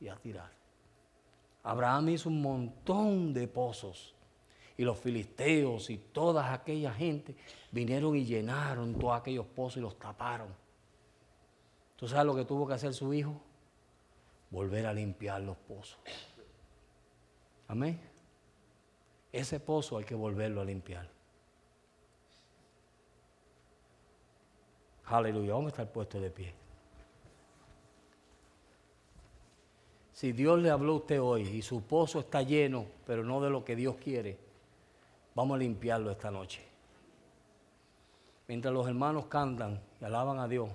Y 0.00 0.08
a 0.08 0.16
tirar. 0.16 0.50
Abraham 1.62 2.08
hizo 2.08 2.28
un 2.28 2.42
montón 2.42 3.32
de 3.32 3.46
pozos. 3.46 4.14
Y 4.76 4.82
los 4.82 4.98
filisteos 4.98 5.88
y 5.90 5.96
toda 5.96 6.52
aquella 6.52 6.92
gente 6.92 7.36
vinieron 7.70 8.16
y 8.16 8.24
llenaron 8.24 8.98
todos 8.98 9.18
aquellos 9.18 9.46
pozos 9.46 9.78
y 9.78 9.80
los 9.80 9.96
taparon. 9.96 10.65
¿Tú 11.96 12.06
sabes 12.06 12.26
lo 12.26 12.34
que 12.34 12.44
tuvo 12.44 12.66
que 12.66 12.74
hacer 12.74 12.92
su 12.92 13.12
hijo? 13.14 13.40
Volver 14.50 14.86
a 14.86 14.92
limpiar 14.92 15.40
los 15.40 15.56
pozos. 15.56 15.98
Amén. 17.68 18.00
Ese 19.32 19.58
pozo 19.60 19.98
hay 19.98 20.04
que 20.04 20.14
volverlo 20.14 20.60
a 20.60 20.64
limpiar. 20.64 21.08
Aleluya, 25.06 25.52
vamos 25.52 25.66
a 25.66 25.68
estar 25.68 25.92
puestos 25.92 26.20
de 26.20 26.30
pie. 26.30 26.54
Si 30.12 30.32
Dios 30.32 30.58
le 30.60 30.70
habló 30.70 30.94
a 30.94 30.96
usted 30.96 31.20
hoy 31.20 31.42
y 31.42 31.62
su 31.62 31.82
pozo 31.82 32.20
está 32.20 32.42
lleno, 32.42 32.86
pero 33.06 33.22
no 33.22 33.40
de 33.40 33.50
lo 33.50 33.64
que 33.64 33.76
Dios 33.76 33.96
quiere, 33.96 34.38
vamos 35.34 35.56
a 35.56 35.58
limpiarlo 35.58 36.10
esta 36.10 36.30
noche. 36.30 36.62
Mientras 38.48 38.72
los 38.72 38.86
hermanos 38.86 39.26
cantan 39.26 39.80
y 40.00 40.04
alaban 40.04 40.38
a 40.38 40.48
Dios, 40.48 40.70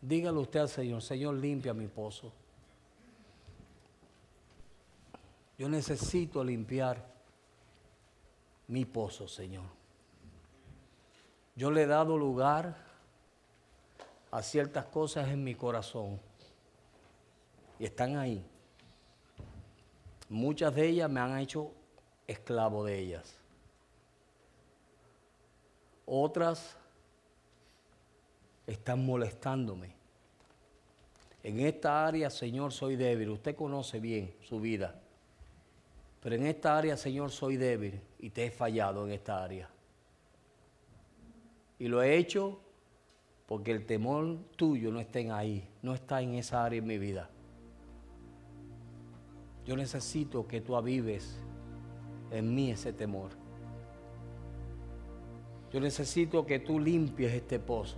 dígale 0.00 0.38
usted 0.38 0.60
al 0.60 0.68
Señor, 0.68 1.02
Señor, 1.02 1.34
limpia 1.34 1.74
mi 1.74 1.86
pozo. 1.86 2.32
Yo 5.58 5.68
necesito 5.68 6.42
limpiar 6.42 7.06
mi 8.68 8.84
pozo, 8.84 9.28
Señor. 9.28 9.66
Yo 11.54 11.70
le 11.70 11.82
he 11.82 11.86
dado 11.86 12.16
lugar 12.16 12.76
a 14.30 14.42
ciertas 14.42 14.86
cosas 14.86 15.28
en 15.28 15.44
mi 15.44 15.54
corazón 15.54 16.18
y 17.78 17.84
están 17.84 18.16
ahí. 18.16 18.42
Muchas 20.28 20.74
de 20.74 20.86
ellas 20.86 21.10
me 21.10 21.20
han 21.20 21.38
hecho 21.38 21.72
esclavo 22.26 22.84
de 22.84 22.98
ellas. 22.98 23.34
Otras 26.06 26.76
están 28.70 29.04
molestándome. 29.04 29.94
En 31.42 31.60
esta 31.60 32.06
área, 32.06 32.30
Señor, 32.30 32.72
soy 32.72 32.96
débil. 32.96 33.30
Usted 33.30 33.56
conoce 33.56 33.98
bien 33.98 34.34
su 34.42 34.60
vida. 34.60 35.00
Pero 36.22 36.36
en 36.36 36.46
esta 36.46 36.76
área, 36.76 36.96
Señor, 36.96 37.30
soy 37.30 37.56
débil 37.56 38.00
y 38.18 38.30
te 38.30 38.46
he 38.46 38.50
fallado 38.50 39.06
en 39.06 39.12
esta 39.12 39.42
área. 39.42 39.68
Y 41.78 41.88
lo 41.88 42.02
he 42.02 42.16
hecho 42.16 42.60
porque 43.46 43.72
el 43.72 43.86
temor 43.86 44.38
tuyo 44.54 44.92
no 44.92 45.00
está 45.00 45.18
ahí, 45.36 45.66
no 45.82 45.94
está 45.94 46.20
en 46.20 46.34
esa 46.34 46.64
área 46.64 46.78
en 46.78 46.86
mi 46.86 46.98
vida. 46.98 47.30
Yo 49.64 49.76
necesito 49.76 50.46
que 50.46 50.60
tú 50.60 50.76
avives 50.76 51.38
en 52.30 52.54
mí 52.54 52.70
ese 52.70 52.92
temor. 52.92 53.30
Yo 55.72 55.80
necesito 55.80 56.44
que 56.44 56.58
tú 56.58 56.78
limpies 56.78 57.32
este 57.32 57.58
pozo. 57.58 57.96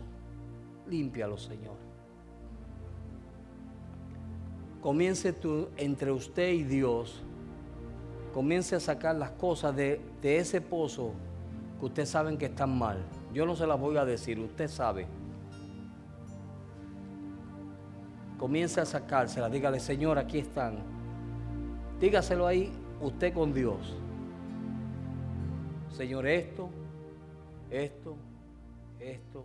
Límpialo, 0.89 1.37
Señor. 1.37 1.77
Comience 4.81 5.33
tú 5.33 5.69
entre 5.77 6.11
usted 6.11 6.51
y 6.53 6.65
Dios 6.65 7.23
comience 8.33 8.75
a 8.75 8.81
sacar 8.81 9.15
las 9.15 9.31
cosas 9.33 9.77
de, 9.77 10.01
ese 10.23 10.61
pozo 10.61 11.13
que 11.79 11.87
ustedes 11.87 12.09
saben 12.09 12.39
que 12.39 12.47
están 12.47 12.77
mal. 12.77 12.99
Yo 13.33 13.47
no 13.47 13.55
se 13.55 13.67
las 13.67 13.79
voy 13.79 13.97
a 13.97 14.05
decir, 14.05 14.39
usted 14.39 14.69
sabe. 14.69 15.07
Comience 18.39 18.81
a 18.81 18.87
sacárselas, 18.87 19.53
dígale, 19.53 19.79
Señor, 19.79 20.19
aquí 20.19 20.39
están. 20.39 20.79
Dígaselo 22.01 22.47
ahí 22.47 22.73
usted 23.01 23.33
con 23.33 23.53
Dios. 23.53 23.97
Señor, 25.91 26.27
esto, 26.27 26.71
esto, 27.71 28.17
esto, 28.99 29.45